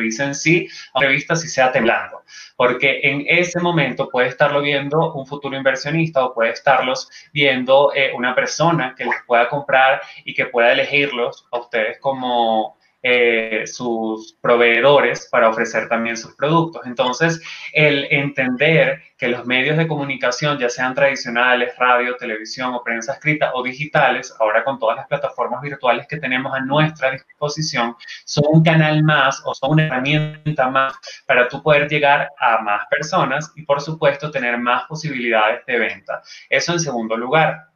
dicen 0.00 0.34
sí 0.34 0.66
a 0.92 0.98
una 0.98 1.06
entrevista 1.06 1.37
si 1.37 1.46
sea 1.46 1.70
temblando, 1.70 2.24
porque 2.56 2.98
en 3.04 3.24
ese 3.28 3.61
momento 3.61 4.08
puede 4.08 4.26
estarlo 4.26 4.61
viendo 4.61 5.14
un 5.14 5.28
futuro 5.28 5.56
inversionista 5.56 6.24
o 6.24 6.34
puede 6.34 6.50
estarlos 6.50 7.08
viendo 7.32 7.92
eh, 7.94 8.11
una 8.16 8.34
persona 8.34 8.96
que 8.98 9.04
les 9.04 9.22
pueda 9.28 9.48
comprar 9.48 10.02
y 10.24 10.34
que 10.34 10.46
pueda 10.46 10.72
elegirlos 10.72 11.46
a 11.52 11.61
ustedes 11.61 12.00
como 12.00 12.78
eh, 13.11 13.66
sus 13.66 14.35
proveedores 14.42 15.29
para 15.31 15.49
ofrecer 15.49 15.88
también 15.88 16.18
sus 16.18 16.35
productos. 16.35 16.83
Entonces, 16.85 17.40
el 17.73 18.07
entender 18.11 19.01
que 19.16 19.29
los 19.29 19.47
medios 19.47 19.79
de 19.79 19.88
comunicación, 19.88 20.59
ya 20.59 20.68
sean 20.68 20.94
tradicionales, 20.94 21.75
radio, 21.79 22.16
televisión 22.16 22.75
o 22.75 22.85
prensa 22.85 23.14
escrita 23.14 23.53
o 23.55 23.62
digitales, 23.62 24.35
ahora 24.38 24.62
con 24.62 24.79
todas 24.79 24.99
las 24.99 25.07
plataformas 25.07 25.62
virtuales 25.62 26.07
que 26.07 26.18
tenemos 26.18 26.53
a 26.55 26.61
nuestra 26.61 27.12
disposición, 27.12 27.97
son 28.27 28.44
un 28.49 28.62
canal 28.62 29.03
más 29.03 29.40
o 29.47 29.55
son 29.55 29.71
una 29.73 29.87
herramienta 29.87 30.68
más 30.68 30.92
para 31.27 31.49
tú 31.49 31.62
poder 31.62 31.88
llegar 31.88 32.29
a 32.38 32.59
más 32.61 32.87
personas 32.90 33.51
y, 33.57 33.62
por 33.62 33.81
supuesto, 33.81 34.31
tener 34.31 34.59
más 34.59 34.85
posibilidades 34.85 35.64
de 35.64 35.79
venta. 35.79 36.21
Eso 36.51 36.73
en 36.73 36.81
segundo 36.81 37.16
lugar. 37.16 37.68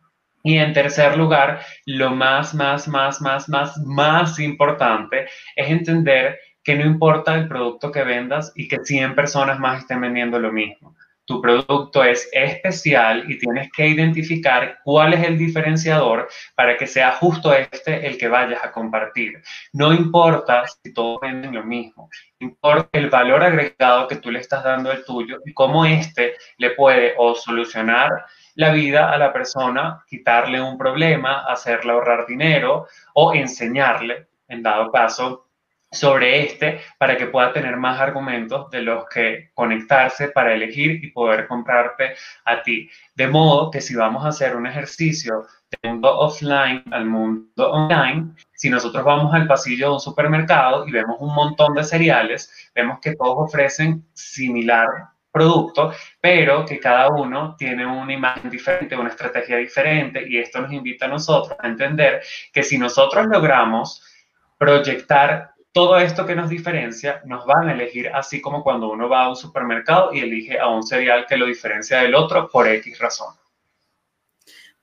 Y 0.42 0.58
en 0.58 0.72
tercer 0.72 1.16
lugar, 1.16 1.60
lo 1.86 2.10
más, 2.10 2.54
más, 2.54 2.88
más, 2.88 3.20
más, 3.20 3.48
más, 3.48 3.78
más 3.84 4.38
importante 4.40 5.26
es 5.56 5.70
entender 5.70 6.38
que 6.64 6.76
no 6.76 6.84
importa 6.84 7.34
el 7.34 7.48
producto 7.48 7.90
que 7.90 8.04
vendas 8.04 8.52
y 8.54 8.68
que 8.68 8.78
100 8.82 9.14
personas 9.14 9.58
más 9.58 9.80
estén 9.80 10.00
vendiendo 10.00 10.38
lo 10.38 10.52
mismo. 10.52 10.94
Tu 11.24 11.40
producto 11.40 12.02
es 12.02 12.28
especial 12.32 13.30
y 13.30 13.38
tienes 13.38 13.70
que 13.70 13.86
identificar 13.86 14.78
cuál 14.82 15.14
es 15.14 15.24
el 15.24 15.38
diferenciador 15.38 16.28
para 16.56 16.76
que 16.76 16.88
sea 16.88 17.12
justo 17.12 17.54
este 17.54 18.06
el 18.06 18.18
que 18.18 18.26
vayas 18.26 18.62
a 18.64 18.72
compartir. 18.72 19.40
No 19.72 19.92
importa 19.92 20.64
si 20.66 20.92
todos 20.92 21.20
venden 21.20 21.54
lo 21.54 21.62
mismo, 21.62 22.10
importa 22.40 22.88
el 22.92 23.08
valor 23.08 23.44
agregado 23.44 24.08
que 24.08 24.16
tú 24.16 24.32
le 24.32 24.40
estás 24.40 24.64
dando 24.64 24.90
al 24.90 25.04
tuyo 25.04 25.38
y 25.46 25.54
cómo 25.54 25.84
este 25.84 26.34
le 26.58 26.70
puede 26.70 27.14
o 27.16 27.36
solucionar 27.36 28.10
la 28.54 28.72
vida 28.72 29.10
a 29.12 29.18
la 29.18 29.32
persona, 29.32 30.04
quitarle 30.06 30.60
un 30.60 30.76
problema, 30.78 31.44
hacerle 31.46 31.92
ahorrar 31.92 32.26
dinero 32.26 32.86
o 33.14 33.34
enseñarle, 33.34 34.28
en 34.48 34.62
dado 34.62 34.90
caso, 34.90 35.48
sobre 35.92 36.46
este 36.46 36.80
para 36.98 37.16
que 37.16 37.26
pueda 37.26 37.52
tener 37.52 37.76
más 37.76 38.00
argumentos 38.00 38.70
de 38.70 38.80
los 38.80 39.04
que 39.08 39.50
conectarse 39.54 40.28
para 40.28 40.54
elegir 40.54 41.04
y 41.04 41.10
poder 41.10 41.46
comprarte 41.46 42.14
a 42.46 42.62
ti. 42.62 42.88
De 43.14 43.28
modo 43.28 43.70
que 43.70 43.80
si 43.80 43.94
vamos 43.94 44.24
a 44.24 44.28
hacer 44.28 44.56
un 44.56 44.66
ejercicio 44.66 45.46
de 45.70 45.90
mundo 45.90 46.18
offline 46.18 46.82
al 46.90 47.04
mundo 47.04 47.70
online, 47.70 48.32
si 48.54 48.70
nosotros 48.70 49.04
vamos 49.04 49.34
al 49.34 49.46
pasillo 49.46 49.88
de 49.88 49.94
un 49.94 50.00
supermercado 50.00 50.88
y 50.88 50.92
vemos 50.92 51.16
un 51.20 51.34
montón 51.34 51.74
de 51.74 51.84
cereales, 51.84 52.70
vemos 52.74 52.98
que 53.00 53.14
todos 53.14 53.36
ofrecen 53.36 54.04
similar 54.14 54.88
producto, 55.32 55.92
pero 56.20 56.64
que 56.66 56.78
cada 56.78 57.08
uno 57.08 57.56
tiene 57.56 57.86
una 57.86 58.12
imagen 58.12 58.50
diferente, 58.50 58.94
una 58.94 59.08
estrategia 59.08 59.56
diferente, 59.56 60.24
y 60.28 60.38
esto 60.38 60.60
nos 60.60 60.72
invita 60.72 61.06
a 61.06 61.08
nosotros 61.08 61.56
a 61.58 61.66
entender 61.66 62.22
que 62.52 62.62
si 62.62 62.78
nosotros 62.78 63.26
logramos 63.26 64.02
proyectar 64.58 65.52
todo 65.72 65.96
esto 65.96 66.26
que 66.26 66.36
nos 66.36 66.50
diferencia, 66.50 67.22
nos 67.24 67.46
van 67.46 67.70
a 67.70 67.72
elegir 67.72 68.10
así 68.12 68.42
como 68.42 68.62
cuando 68.62 68.90
uno 68.90 69.08
va 69.08 69.24
a 69.24 69.28
un 69.30 69.36
supermercado 69.36 70.12
y 70.12 70.20
elige 70.20 70.60
a 70.60 70.68
un 70.68 70.82
cereal 70.82 71.24
que 71.26 71.38
lo 71.38 71.46
diferencia 71.46 72.00
del 72.00 72.14
otro 72.14 72.50
por 72.50 72.68
X 72.68 72.98
razón. 72.98 73.34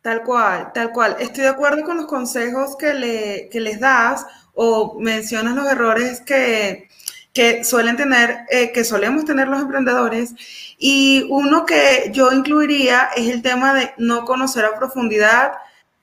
Tal 0.01 0.23
cual, 0.23 0.71
tal 0.73 0.91
cual. 0.91 1.17
Estoy 1.19 1.43
de 1.43 1.49
acuerdo 1.49 1.83
con 1.83 1.97
los 1.97 2.07
consejos 2.07 2.75
que, 2.75 2.93
le, 2.93 3.49
que 3.51 3.59
les 3.59 3.79
das 3.79 4.25
o 4.55 4.97
mencionas 4.99 5.55
los 5.55 5.69
errores 5.69 6.21
que, 6.21 6.89
que 7.33 7.63
suelen 7.63 7.95
tener, 7.97 8.45
eh, 8.49 8.71
que 8.71 8.83
solemos 8.83 9.25
tener 9.25 9.47
los 9.47 9.61
emprendedores. 9.61 10.33
Y 10.77 11.27
uno 11.29 11.65
que 11.65 12.09
yo 12.13 12.31
incluiría 12.31 13.09
es 13.15 13.29
el 13.29 13.41
tema 13.41 13.73
de 13.73 13.93
no 13.97 14.25
conocer 14.25 14.65
a 14.65 14.77
profundidad 14.77 15.53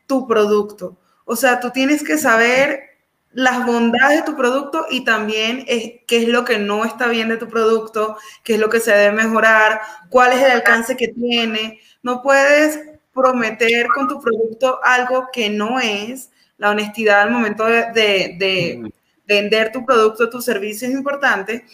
tu 0.07 0.27
producto. 0.27 0.97
O 1.25 1.37
sea, 1.37 1.61
tú 1.61 1.71
tienes 1.71 2.05
que 2.05 2.19
saber 2.19 2.97
las 3.33 3.67
bondades 3.67 4.21
de 4.21 4.25
tu 4.25 4.37
producto 4.37 4.87
y 4.91 5.05
también 5.05 5.67
qué 5.67 6.05
es 6.09 6.29
lo 6.29 6.45
que 6.45 6.59
no 6.59 6.85
está 6.85 7.09
bien 7.09 7.29
de 7.29 7.37
tu 7.37 7.49
producto, 7.49 8.17
qué 8.43 8.55
es 8.55 8.61
lo 8.61 8.71
que 8.71 8.81
se 8.81 8.93
debe 8.93 9.13
mejorar, 9.25 9.81
cuál 10.09 10.33
es 10.33 10.43
el 10.43 10.53
alcance 10.53 10.97
que 10.97 11.09
tiene. 11.09 11.81
No 12.03 12.23
puedes 12.23 12.81
prometer 13.13 13.89
con 13.89 14.09
tu 14.09 14.21
producto 14.21 14.81
algo 14.83 15.29
que 15.33 15.51
no 15.51 15.81
es. 15.81 16.31
La 16.59 16.71
honestidad 16.71 17.23
al 17.23 17.31
momento 17.31 17.67
de 17.67 18.91
vender 19.27 19.73
tu 19.73 19.85
producto, 19.85 20.31
tu 20.31 20.41
servicio 20.41 20.89
es 20.89 20.95
importante. 20.95 21.65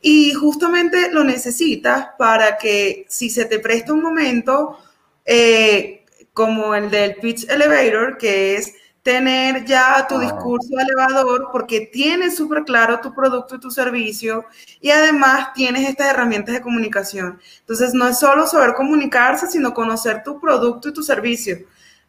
Y 0.00 0.32
justamente 0.34 1.10
lo 1.10 1.24
necesitas 1.24 2.08
para 2.18 2.58
que 2.58 3.06
si 3.08 3.30
se 3.30 3.44
te 3.44 3.58
presta 3.58 3.92
un 3.92 4.02
momento, 4.02 4.78
eh, 5.24 6.04
como 6.32 6.74
el 6.74 6.90
del 6.90 7.16
pitch 7.16 7.48
elevator, 7.48 8.18
que 8.18 8.56
es 8.56 8.74
tener 9.06 9.64
ya 9.64 10.04
tu 10.08 10.18
discurso 10.18 10.68
elevador 10.80 11.50
porque 11.52 11.80
tienes 11.80 12.36
súper 12.36 12.64
claro 12.64 12.98
tu 12.98 13.14
producto 13.14 13.54
y 13.54 13.60
tu 13.60 13.70
servicio 13.70 14.44
y 14.80 14.90
además 14.90 15.52
tienes 15.54 15.88
estas 15.88 16.08
herramientas 16.08 16.56
de 16.56 16.60
comunicación. 16.60 17.40
Entonces, 17.60 17.94
no 17.94 18.08
es 18.08 18.18
solo 18.18 18.48
saber 18.48 18.74
comunicarse, 18.74 19.46
sino 19.46 19.72
conocer 19.72 20.24
tu 20.24 20.40
producto 20.40 20.88
y 20.88 20.92
tu 20.92 21.04
servicio 21.04 21.58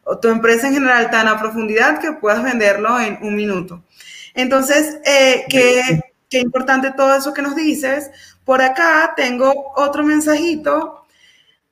o 0.02 0.18
tu 0.18 0.26
empresa 0.26 0.66
en 0.66 0.74
general 0.74 1.08
tan 1.08 1.28
a 1.28 1.38
profundidad 1.38 2.00
que 2.00 2.12
puedas 2.12 2.42
venderlo 2.42 2.98
en 2.98 3.18
un 3.22 3.36
minuto. 3.36 3.84
Entonces, 4.34 5.00
eh, 5.04 5.44
qué, 5.48 6.38
importante 6.40 6.92
todo 6.96 7.14
eso 7.14 7.34
que 7.34 7.42
nos 7.42 7.56
dices. 7.56 8.10
Por 8.44 8.62
acá 8.62 9.14
tengo 9.16 9.72
otro 9.76 10.04
mensajito. 10.04 11.06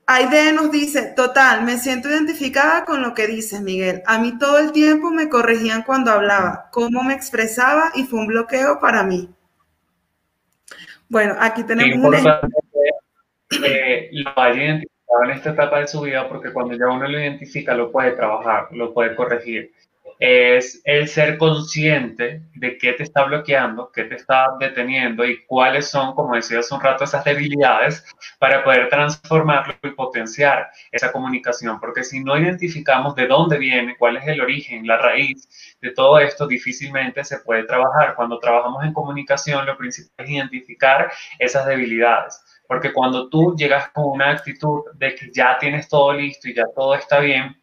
Aide 0.06 0.52
nos 0.52 0.70
dice, 0.70 1.12
total, 1.16 1.64
me 1.64 1.78
siento 1.78 2.08
identificada 2.08 2.84
con 2.84 3.02
lo 3.02 3.12
que 3.12 3.26
dices, 3.26 3.60
Miguel. 3.60 4.02
A 4.06 4.18
mí 4.18 4.38
todo 4.38 4.58
el 4.58 4.70
tiempo 4.72 5.10
me 5.10 5.28
corregían 5.28 5.82
cuando 5.82 6.12
hablaba, 6.12 6.68
cómo 6.70 7.02
me 7.02 7.14
expresaba 7.14 7.90
y 7.94 8.04
fue 8.04 8.20
un 8.20 8.28
bloqueo 8.28 8.78
para 8.78 9.02
mí. 9.02 9.28
Bueno, 11.08 11.34
aquí 11.38 11.64
tenemos 11.64 12.04
un 12.04 12.12
que 13.48 14.10
lo 14.12 14.30
haya 14.36 14.64
identificado 14.64 15.24
en 15.24 15.30
esta 15.30 15.50
etapa 15.50 15.80
de 15.80 15.88
su 15.88 16.00
vida 16.00 16.28
porque 16.28 16.52
cuando 16.52 16.74
ya 16.74 16.86
uno 16.86 17.08
lo 17.08 17.18
identifica 17.18 17.74
lo 17.74 17.90
puede 17.92 18.12
trabajar, 18.12 18.68
lo 18.72 18.92
puede 18.92 19.14
corregir. 19.14 19.72
Es 20.18 20.80
el 20.84 21.08
ser 21.08 21.36
consciente 21.38 22.42
de 22.54 22.78
qué 22.78 22.94
te 22.94 23.02
está 23.02 23.24
bloqueando, 23.24 23.90
qué 23.92 24.04
te 24.04 24.14
está 24.14 24.46
deteniendo 24.58 25.24
y 25.24 25.44
cuáles 25.44 25.88
son, 25.88 26.14
como 26.14 26.34
decía 26.34 26.60
hace 26.60 26.74
un 26.74 26.80
rato, 26.80 27.04
esas 27.04 27.24
debilidades 27.24 28.04
para 28.38 28.64
poder 28.64 28.88
transformarlo 28.88 29.74
y 29.82 29.90
potenciar 29.90 30.70
esa 30.90 31.12
comunicación. 31.12 31.78
Porque 31.80 32.04
si 32.04 32.22
no 32.22 32.38
identificamos 32.38 33.14
de 33.14 33.26
dónde 33.26 33.58
viene, 33.58 33.96
cuál 33.98 34.16
es 34.16 34.26
el 34.26 34.40
origen, 34.40 34.86
la 34.86 34.96
raíz 34.98 35.76
de 35.80 35.90
todo 35.92 36.18
esto, 36.18 36.46
difícilmente 36.46 37.22
se 37.24 37.40
puede 37.40 37.64
trabajar. 37.64 38.14
Cuando 38.14 38.38
trabajamos 38.38 38.84
en 38.84 38.92
comunicación, 38.92 39.66
lo 39.66 39.76
principal 39.76 40.24
es 40.24 40.30
identificar 40.30 41.10
esas 41.38 41.66
debilidades. 41.66 42.42
Porque 42.66 42.92
cuando 42.92 43.28
tú 43.28 43.54
llegas 43.56 43.90
con 43.90 44.06
una 44.06 44.30
actitud 44.30 44.82
de 44.94 45.14
que 45.14 45.30
ya 45.32 45.56
tienes 45.58 45.88
todo 45.88 46.12
listo 46.12 46.48
y 46.48 46.54
ya 46.54 46.64
todo 46.74 46.94
está 46.94 47.20
bien, 47.20 47.56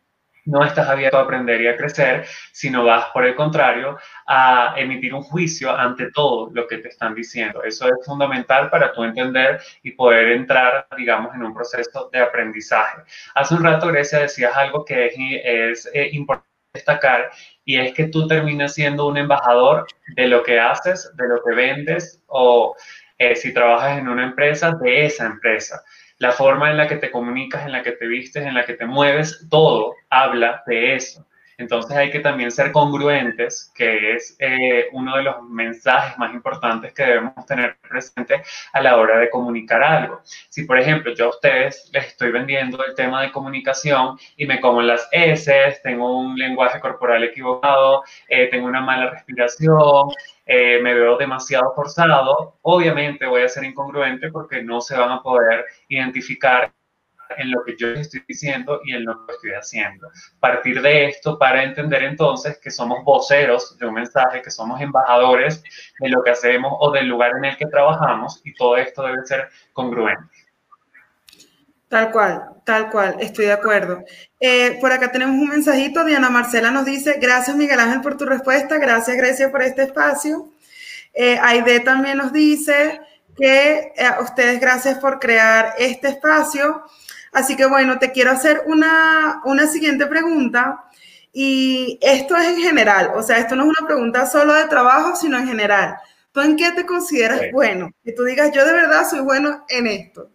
no 0.45 0.63
estás 0.63 0.89
abierto 0.89 1.17
a 1.17 1.21
aprender 1.21 1.61
y 1.61 1.67
a 1.67 1.77
crecer, 1.77 2.25
sino 2.51 2.83
vas, 2.83 3.05
por 3.13 3.25
el 3.25 3.35
contrario, 3.35 3.97
a 4.27 4.73
emitir 4.77 5.13
un 5.13 5.23
juicio 5.23 5.75
ante 5.75 6.11
todo 6.11 6.49
lo 6.53 6.67
que 6.67 6.77
te 6.77 6.89
están 6.89 7.15
diciendo. 7.15 7.63
Eso 7.63 7.87
es 7.87 8.05
fundamental 8.05 8.69
para 8.69 8.91
tú 8.91 9.03
entender 9.03 9.61
y 9.81 9.91
poder 9.91 10.31
entrar, 10.33 10.87
digamos, 10.97 11.33
en 11.35 11.43
un 11.43 11.53
proceso 11.53 12.09
de 12.11 12.19
aprendizaje. 12.19 13.01
Hace 13.35 13.55
un 13.55 13.63
rato, 13.63 13.87
Grecia, 13.87 14.19
decías 14.19 14.55
algo 14.55 14.83
que 14.83 15.11
es, 15.43 15.89
eh, 15.93 16.09
importante 16.11 16.47
destacar 16.73 17.29
y 17.63 17.77
es 17.77 17.93
que 17.93 18.07
tú 18.07 18.27
terminas 18.27 18.73
siendo 18.73 19.05
un 19.07 19.17
embajador 19.17 19.85
de 20.15 20.27
lo 20.27 20.41
que 20.41 20.59
haces, 20.59 21.11
de 21.15 21.27
lo 21.27 21.41
que 21.43 21.53
vendes 21.53 22.23
o 22.25 22.75
eh, 23.19 23.35
si 23.35 23.53
trabajas 23.53 23.99
en 23.99 24.07
una 24.07 24.23
empresa, 24.23 24.71
de 24.81 25.05
esa 25.05 25.27
empresa 25.27 25.83
la 26.23 26.31
forma 26.31 26.71
en 26.71 26.77
la 26.77 26.87
que 26.87 26.95
te 26.95 27.11
comunicas, 27.11 27.65
en 27.65 27.73
la 27.73 27.83
que 27.83 27.91
te 27.91 28.07
vistes, 28.07 28.45
en 28.45 28.53
la 28.53 28.65
que 28.65 28.75
te 28.75 28.85
mueves, 28.85 29.45
todo 29.49 29.93
habla 30.09 30.63
de 30.65 30.95
eso. 30.95 31.27
Entonces 31.57 31.95
hay 31.95 32.11
que 32.11 32.19
también 32.19 32.51
ser 32.51 32.71
congruentes, 32.71 33.71
que 33.75 34.13
es 34.13 34.35
eh, 34.39 34.87
uno 34.91 35.17
de 35.17 35.23
los 35.23 35.41
mensajes 35.43 36.17
más 36.17 36.33
importantes 36.33 36.93
que 36.93 37.03
debemos 37.03 37.45
tener 37.45 37.77
presente 37.87 38.41
a 38.73 38.81
la 38.81 38.97
hora 38.97 39.19
de 39.19 39.29
comunicar 39.29 39.83
algo. 39.83 40.21
Si, 40.49 40.63
por 40.63 40.79
ejemplo, 40.79 41.13
yo 41.13 41.25
a 41.25 41.29
ustedes 41.29 41.89
les 41.93 42.07
estoy 42.07 42.31
vendiendo 42.31 42.83
el 42.85 42.95
tema 42.95 43.21
de 43.21 43.31
comunicación 43.31 44.17
y 44.37 44.45
me 44.45 44.59
como 44.59 44.81
las 44.81 45.07
S, 45.11 45.79
tengo 45.83 46.19
un 46.19 46.35
lenguaje 46.37 46.79
corporal 46.79 47.23
equivocado, 47.23 48.03
eh, 48.27 48.47
tengo 48.49 48.67
una 48.67 48.81
mala 48.81 49.09
respiración, 49.11 50.09
eh, 50.45 50.79
me 50.81 50.93
veo 50.93 51.17
demasiado 51.17 51.73
forzado, 51.75 52.57
obviamente 52.61 53.25
voy 53.25 53.43
a 53.43 53.49
ser 53.49 53.63
incongruente 53.63 54.29
porque 54.31 54.61
no 54.63 54.81
se 54.81 54.97
van 54.97 55.11
a 55.11 55.21
poder 55.21 55.65
identificar 55.87 56.71
en 57.37 57.51
lo 57.51 57.63
que 57.63 57.75
yo 57.77 57.89
estoy 57.89 58.23
diciendo 58.27 58.81
y 58.83 58.93
en 58.93 59.05
lo 59.05 59.25
que 59.25 59.33
estoy 59.33 59.51
haciendo. 59.51 60.09
Partir 60.39 60.81
de 60.81 61.07
esto 61.07 61.37
para 61.37 61.63
entender 61.63 62.03
entonces 62.03 62.59
que 62.59 62.71
somos 62.71 63.03
voceros 63.03 63.77
de 63.77 63.85
un 63.85 63.93
mensaje, 63.93 64.41
que 64.41 64.51
somos 64.51 64.79
embajadores 64.81 65.63
de 65.99 66.09
lo 66.09 66.23
que 66.23 66.31
hacemos 66.31 66.73
o 66.79 66.91
del 66.91 67.07
lugar 67.07 67.31
en 67.37 67.45
el 67.45 67.57
que 67.57 67.65
trabajamos 67.65 68.41
y 68.43 68.53
todo 68.53 68.77
esto 68.77 69.03
debe 69.03 69.25
ser 69.25 69.49
congruente. 69.73 70.23
Tal 71.93 72.11
cual, 72.11 72.49
tal 72.65 72.89
cual, 72.89 73.17
estoy 73.19 73.45
de 73.45 73.51
acuerdo. 73.51 74.03
Eh, 74.39 74.79
por 74.81 74.91
acá 74.91 75.11
tenemos 75.11 75.35
un 75.35 75.47
mensajito, 75.47 76.03
Diana 76.03 76.31
Marcela 76.31 76.71
nos 76.71 76.85
dice, 76.85 77.19
gracias 77.21 77.55
Miguel 77.55 77.79
Ángel 77.79 78.01
por 78.01 78.17
tu 78.17 78.25
respuesta, 78.25 78.79
gracias 78.79 79.15
Grecia 79.15 79.51
por 79.51 79.61
este 79.61 79.83
espacio. 79.83 80.49
Eh, 81.13 81.37
Aide 81.39 81.81
también 81.81 82.17
nos 82.17 82.33
dice 82.33 82.99
que 83.37 83.93
eh, 83.95 84.05
a 84.05 84.21
ustedes 84.21 84.59
gracias 84.59 84.97
por 84.97 85.19
crear 85.19 85.75
este 85.77 86.07
espacio. 86.09 86.83
Así 87.33 87.55
que 87.55 87.65
bueno, 87.65 87.97
te 87.97 88.11
quiero 88.11 88.31
hacer 88.31 88.61
una, 88.67 89.41
siguiente 89.71 90.05
pregunta 90.05 90.85
y 91.31 91.97
esto 92.01 92.37
es 92.37 92.47
en 92.47 92.57
general, 92.57 93.11
o 93.15 93.23
sea, 93.23 93.39
esto 93.39 93.55
no 93.55 93.63
es 93.63 93.69
una 93.77 93.87
pregunta 93.87 94.27
solo 94.27 94.53
de 94.53 94.67
trabajo, 94.67 95.15
sino 95.15 95.37
en 95.37 95.47
general. 95.47 95.95
¿Tú 96.31 96.41
en 96.41 96.55
qué 96.55 96.71
te 96.71 96.85
consideras 96.85 97.41
bueno? 97.51 97.91
Que 98.03 98.11
tú 98.11 98.23
digas, 98.23 98.51
yo 98.53 98.65
de 98.65 98.73
verdad 98.73 99.03
soy 99.09 99.21
bueno 99.21 99.65
en 99.69 99.87
esto. 99.87 100.29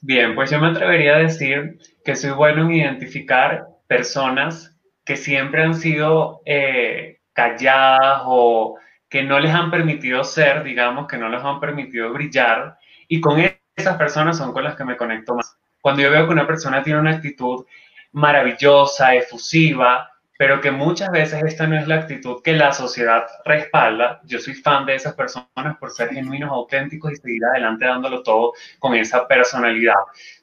Bien, 0.00 0.34
pues 0.34 0.50
yo 0.50 0.58
me 0.60 0.68
atrevería 0.68 1.16
a 1.16 1.20
decir 1.20 1.78
que 2.04 2.16
soy 2.16 2.30
bueno 2.30 2.62
en 2.66 2.72
identificar 2.72 3.66
personas 3.86 4.76
que 5.04 5.16
siempre 5.16 5.62
han 5.62 5.74
sido 5.74 6.42
eh, 6.44 7.20
calladas 7.32 8.22
o 8.24 8.78
que 9.08 9.22
no 9.22 9.38
les 9.40 9.52
han 9.52 9.70
permitido 9.70 10.24
ser, 10.24 10.64
digamos, 10.64 11.06
que 11.06 11.16
no 11.16 11.28
les 11.28 11.42
han 11.42 11.60
permitido 11.60 12.12
brillar. 12.12 12.78
Y 13.08 13.20
con 13.20 13.40
esas 13.76 13.96
personas 13.96 14.36
son 14.36 14.52
con 14.52 14.64
las 14.64 14.76
que 14.76 14.84
me 14.84 14.96
conecto 14.96 15.34
más. 15.34 15.56
Cuando 15.80 16.02
yo 16.02 16.10
veo 16.10 16.26
que 16.26 16.32
una 16.32 16.46
persona 16.46 16.82
tiene 16.82 17.00
una 17.00 17.12
actitud 17.12 17.64
maravillosa, 18.12 19.14
efusiva, 19.14 20.10
pero 20.38 20.60
que 20.60 20.70
muchas 20.70 21.10
veces 21.10 21.42
esta 21.44 21.66
no 21.66 21.78
es 21.78 21.86
la 21.86 21.96
actitud 21.96 22.42
que 22.42 22.54
la 22.54 22.72
sociedad 22.72 23.26
respalda. 23.44 24.20
Yo 24.24 24.38
soy 24.38 24.54
fan 24.54 24.86
de 24.86 24.96
esas 24.96 25.14
personas 25.14 25.76
por 25.78 25.90
ser 25.90 26.10
genuinos, 26.10 26.50
auténticos 26.50 27.12
y 27.12 27.16
seguir 27.16 27.44
adelante 27.44 27.84
dándolo 27.84 28.22
todo 28.22 28.52
con 28.78 28.94
esa 28.94 29.28
personalidad. 29.28 29.94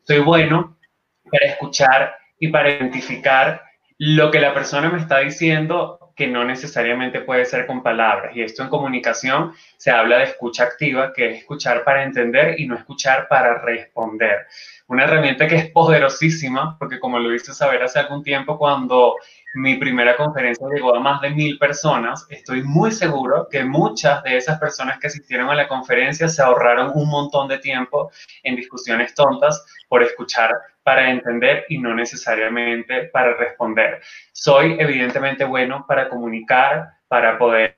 Soy 0.04 0.20
bueno 0.20 0.78
para 1.30 1.52
escuchar 1.52 2.16
y 2.40 2.50
para 2.50 2.70
identificar 2.70 3.64
lo 3.98 4.32
que 4.32 4.40
la 4.40 4.54
persona 4.54 4.90
me 4.90 5.00
está 5.00 5.20
diciendo 5.20 6.01
que 6.22 6.28
no 6.28 6.46
necesariamente 6.46 7.22
puede 7.22 7.46
ser 7.46 7.66
con 7.66 7.82
palabras. 7.82 8.36
Y 8.36 8.44
esto 8.44 8.62
en 8.62 8.70
comunicación 8.70 9.54
se 9.78 9.90
habla 9.90 10.20
de 10.20 10.26
escucha 10.26 10.66
activa, 10.66 11.14
que 11.14 11.32
es 11.32 11.38
escuchar 11.40 11.84
para 11.84 12.04
entender 12.04 12.60
y 12.60 12.68
no 12.68 12.76
escuchar 12.76 13.28
para 13.28 13.60
responder. 13.64 14.46
Una 14.86 15.06
herramienta 15.06 15.48
que 15.48 15.56
es 15.56 15.72
poderosísima, 15.72 16.78
porque 16.78 17.00
como 17.00 17.18
lo 17.18 17.34
hice 17.34 17.56
saber 17.56 17.82
hace 17.82 17.98
algún 17.98 18.22
tiempo, 18.22 18.60
cuando 18.60 19.16
mi 19.54 19.76
primera 19.76 20.16
conferencia 20.16 20.66
llegó 20.74 20.96
a 20.96 21.00
más 21.00 21.22
de 21.22 21.30
mil 21.30 21.58
personas, 21.58 22.26
estoy 22.30 22.64
muy 22.64 22.92
seguro 22.92 23.48
que 23.50 23.64
muchas 23.64 24.24
de 24.24 24.38
esas 24.38 24.60
personas 24.60 24.98
que 25.00 25.08
asistieron 25.08 25.50
a 25.50 25.56
la 25.56 25.68
conferencia 25.68 26.30
se 26.30 26.42
ahorraron 26.42 26.92
un 26.96 27.10
montón 27.10 27.48
de 27.48 27.58
tiempo 27.58 28.12
en 28.44 28.56
discusiones 28.56 29.14
tontas 29.14 29.66
por 29.90 30.04
escuchar 30.04 30.52
para 30.84 31.10
entender 31.10 31.66
y 31.70 31.78
no 31.80 31.94
necesariamente 31.94 33.06
para 33.06 33.36
responder. 33.36 34.02
Soy 34.32 34.78
evidentemente 34.80 35.44
bueno 35.44 35.86
para 35.88 36.08
comunicar, 36.08 36.90
para 37.08 37.38
poder 37.38 37.78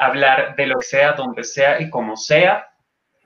hablar 0.00 0.56
de 0.56 0.66
lo 0.66 0.78
que 0.78 0.86
sea, 0.86 1.12
donde 1.12 1.44
sea 1.44 1.80
y 1.80 1.88
como 1.88 2.16
sea, 2.16 2.68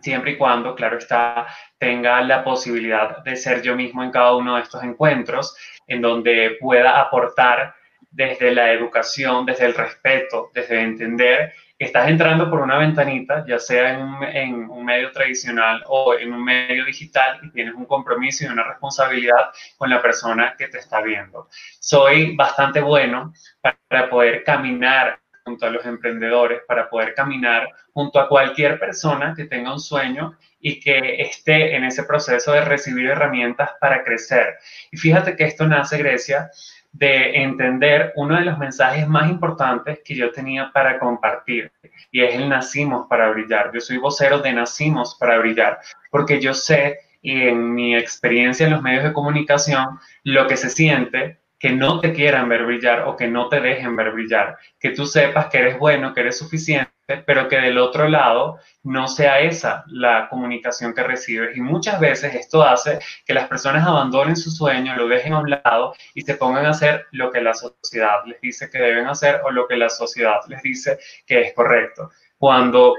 siempre 0.00 0.32
y 0.32 0.36
cuando, 0.36 0.74
claro 0.74 0.98
está, 0.98 1.46
tenga 1.78 2.20
la 2.20 2.44
posibilidad 2.44 3.24
de 3.24 3.36
ser 3.36 3.62
yo 3.62 3.74
mismo 3.74 4.04
en 4.04 4.10
cada 4.10 4.36
uno 4.36 4.56
de 4.56 4.62
estos 4.62 4.82
encuentros, 4.84 5.56
en 5.86 6.02
donde 6.02 6.56
pueda 6.60 7.00
aportar 7.00 7.74
desde 8.16 8.50
la 8.50 8.72
educación, 8.72 9.44
desde 9.44 9.66
el 9.66 9.74
respeto, 9.74 10.50
desde 10.54 10.80
entender 10.80 11.52
estás 11.78 12.08
entrando 12.08 12.48
por 12.48 12.60
una 12.60 12.78
ventanita, 12.78 13.44
ya 13.46 13.58
sea 13.58 13.92
en 13.92 14.00
un, 14.00 14.24
en 14.24 14.54
un, 14.70 14.84
medio 14.84 15.12
tradicional 15.12 15.82
o 15.86 16.14
en 16.14 16.32
un 16.32 16.42
medio 16.42 16.86
digital, 16.86 17.38
y 17.42 17.50
tienes 17.50 17.74
un 17.74 17.84
compromiso 17.84 18.44
y 18.44 18.48
una 18.48 18.64
responsabilidad 18.64 19.50
con 19.76 19.90
la 19.90 20.00
persona 20.00 20.54
que 20.56 20.68
te 20.68 20.78
está 20.78 21.02
viendo. 21.02 21.48
Soy 21.78 22.34
bastante 22.34 22.80
bueno 22.80 23.34
para 23.60 24.08
poder 24.08 24.42
caminar 24.42 25.20
junto 25.44 25.66
a 25.66 25.70
los 25.70 25.84
emprendedores, 25.84 26.62
para 26.66 26.88
poder 26.88 27.14
caminar 27.14 27.68
junto 27.92 28.18
a 28.18 28.28
cualquier 28.28 28.80
persona 28.80 29.34
que 29.36 29.44
tenga 29.44 29.72
un 29.72 29.78
sueño 29.78 30.36
y 30.58 30.80
que 30.80 31.22
esté 31.22 31.76
en 31.76 31.84
ese 31.84 32.02
proceso 32.02 32.52
de 32.52 32.62
recibir 32.62 33.06
herramientas 33.06 33.70
para 33.80 34.02
crecer. 34.02 34.56
Y 34.90 34.96
fíjate 34.96 35.36
que 35.36 35.44
esto 35.44 35.68
nace, 35.68 35.98
Grecia, 35.98 36.50
de 36.98 37.42
entender 37.42 38.12
uno 38.16 38.36
de 38.36 38.44
los 38.44 38.58
mensajes 38.58 39.06
más 39.06 39.28
importantes 39.30 40.00
que 40.04 40.14
yo 40.14 40.32
tenía 40.32 40.70
para 40.72 40.98
compartir 40.98 41.70
y 42.10 42.22
es 42.22 42.34
el 42.34 42.48
nacimos 42.48 43.06
para 43.06 43.30
brillar. 43.30 43.70
Yo 43.74 43.80
soy 43.80 43.98
vocero 43.98 44.38
de 44.38 44.52
nacimos 44.52 45.14
para 45.16 45.38
brillar 45.38 45.78
porque 46.10 46.40
yo 46.40 46.54
sé 46.54 47.00
y 47.20 47.42
en 47.42 47.74
mi 47.74 47.94
experiencia 47.94 48.66
en 48.66 48.72
los 48.72 48.82
medios 48.82 49.04
de 49.04 49.12
comunicación 49.12 49.98
lo 50.24 50.46
que 50.46 50.56
se 50.56 50.70
siente 50.70 51.38
que 51.58 51.70
no 51.70 52.00
te 52.00 52.12
quieran 52.12 52.48
ver 52.48 52.64
brillar 52.64 53.02
o 53.06 53.16
que 53.16 53.28
no 53.28 53.48
te 53.48 53.60
dejen 53.60 53.96
ver 53.96 54.12
brillar, 54.12 54.58
que 54.78 54.90
tú 54.90 55.06
sepas 55.06 55.46
que 55.46 55.58
eres 55.58 55.78
bueno, 55.78 56.12
que 56.12 56.20
eres 56.20 56.38
suficiente, 56.38 56.92
pero 57.24 57.48
que 57.48 57.56
del 57.56 57.78
otro 57.78 58.08
lado 58.08 58.58
no 58.82 59.06
sea 59.08 59.40
esa 59.40 59.84
la 59.86 60.28
comunicación 60.28 60.92
que 60.94 61.02
recibes. 61.02 61.56
Y 61.56 61.60
muchas 61.60 62.00
veces 62.00 62.34
esto 62.34 62.62
hace 62.62 62.98
que 63.24 63.34
las 63.34 63.48
personas 63.48 63.86
abandonen 63.86 64.36
su 64.36 64.50
sueño, 64.50 64.96
lo 64.96 65.08
dejen 65.08 65.32
a 65.32 65.40
un 65.40 65.50
lado 65.50 65.94
y 66.14 66.22
se 66.22 66.34
pongan 66.34 66.66
a 66.66 66.70
hacer 66.70 67.06
lo 67.12 67.30
que 67.30 67.40
la 67.40 67.54
sociedad 67.54 68.24
les 68.26 68.40
dice 68.40 68.68
que 68.70 68.78
deben 68.78 69.06
hacer 69.06 69.40
o 69.44 69.50
lo 69.50 69.66
que 69.66 69.76
la 69.76 69.88
sociedad 69.88 70.40
les 70.48 70.62
dice 70.62 70.98
que 71.26 71.40
es 71.40 71.54
correcto. 71.54 72.10
Cuando 72.38 72.94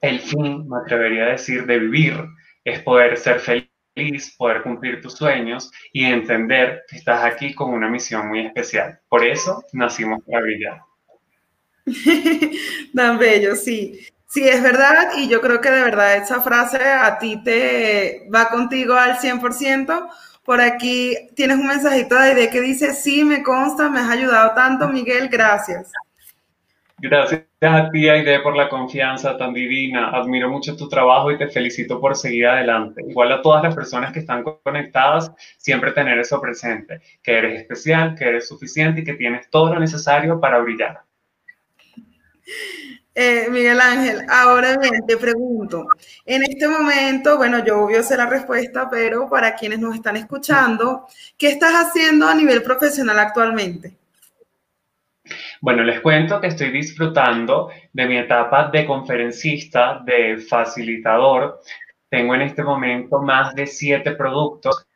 el 0.00 0.20
fin, 0.20 0.68
me 0.68 0.78
atrevería 0.78 1.24
a 1.24 1.30
decir, 1.30 1.66
de 1.66 1.78
vivir 1.78 2.24
es 2.64 2.80
poder 2.80 3.16
ser 3.16 3.40
feliz 3.40 3.69
poder 4.36 4.62
cumplir 4.62 5.00
tus 5.00 5.14
sueños 5.14 5.70
y 5.92 6.04
entender 6.04 6.82
que 6.88 6.96
estás 6.96 7.24
aquí 7.24 7.54
con 7.54 7.72
una 7.72 7.88
misión 7.88 8.28
muy 8.28 8.46
especial. 8.46 9.00
Por 9.08 9.24
eso 9.24 9.64
nacimos 9.72 10.20
para 10.24 10.42
brillar. 10.42 10.80
Tan 12.94 13.18
bello, 13.18 13.56
sí. 13.56 14.00
Sí, 14.26 14.46
es 14.46 14.62
verdad 14.62 15.12
y 15.16 15.28
yo 15.28 15.40
creo 15.40 15.60
que 15.60 15.70
de 15.72 15.82
verdad 15.82 16.16
esa 16.16 16.40
frase 16.40 16.78
a 16.80 17.18
ti 17.18 17.42
te 17.42 18.28
va 18.32 18.48
contigo 18.48 18.94
al 18.94 19.18
100% 19.18 20.08
Por 20.44 20.60
aquí 20.60 21.16
tienes 21.34 21.56
un 21.58 21.66
mensajito 21.66 22.14
de 22.14 22.20
Aide 22.22 22.50
que 22.50 22.60
dice, 22.60 22.92
sí, 22.94 23.24
me 23.24 23.42
consta, 23.42 23.88
me 23.90 23.98
has 23.98 24.08
ayudado 24.08 24.54
tanto, 24.54 24.88
Miguel, 24.88 25.28
gracias. 25.28 25.90
Gracias 27.02 27.46
a 27.62 27.90
ti, 27.90 28.08
Aide, 28.10 28.40
por 28.40 28.54
la 28.54 28.68
confianza 28.68 29.36
tan 29.38 29.54
divina. 29.54 30.10
Admiro 30.10 30.50
mucho 30.50 30.76
tu 30.76 30.86
trabajo 30.86 31.30
y 31.30 31.38
te 31.38 31.48
felicito 31.48 31.98
por 31.98 32.14
seguir 32.14 32.46
adelante. 32.46 33.02
Igual 33.08 33.32
a 33.32 33.40
todas 33.40 33.62
las 33.62 33.74
personas 33.74 34.12
que 34.12 34.18
están 34.18 34.44
conectadas, 34.62 35.32
siempre 35.56 35.92
tener 35.92 36.18
eso 36.18 36.38
presente, 36.40 37.00
que 37.22 37.38
eres 37.38 37.60
especial, 37.60 38.14
que 38.14 38.24
eres 38.24 38.46
suficiente 38.46 39.00
y 39.00 39.04
que 39.04 39.14
tienes 39.14 39.48
todo 39.48 39.72
lo 39.72 39.80
necesario 39.80 40.38
para 40.38 40.58
brillar. 40.58 41.00
Eh, 43.14 43.48
Miguel 43.50 43.80
Ángel, 43.80 44.26
ahora 44.28 44.76
bien, 44.76 45.04
te 45.06 45.16
pregunto, 45.16 45.88
en 46.24 46.42
este 46.42 46.68
momento, 46.68 47.36
bueno, 47.38 47.64
yo 47.64 47.80
obvio 47.82 48.02
sé 48.02 48.16
la 48.16 48.26
respuesta, 48.26 48.88
pero 48.90 49.28
para 49.28 49.54
quienes 49.54 49.78
nos 49.78 49.94
están 49.94 50.16
escuchando, 50.16 51.06
¿qué 51.36 51.48
estás 51.48 51.72
haciendo 51.74 52.26
a 52.28 52.34
nivel 52.34 52.62
profesional 52.62 53.18
actualmente? 53.18 53.96
Bueno, 55.60 55.82
les 55.82 56.00
cuento 56.00 56.40
que 56.40 56.46
estoy 56.46 56.70
disfrutando 56.70 57.70
de 57.92 58.06
mi 58.06 58.16
etapa 58.16 58.70
de 58.70 58.86
conferencista, 58.86 60.00
de 60.04 60.38
facilitador. 60.38 61.60
Tengo 62.08 62.34
en 62.34 62.42
este 62.42 62.62
momento 62.62 63.20
más 63.20 63.54
de 63.54 63.66
siete 63.66 64.12
productos 64.12 64.86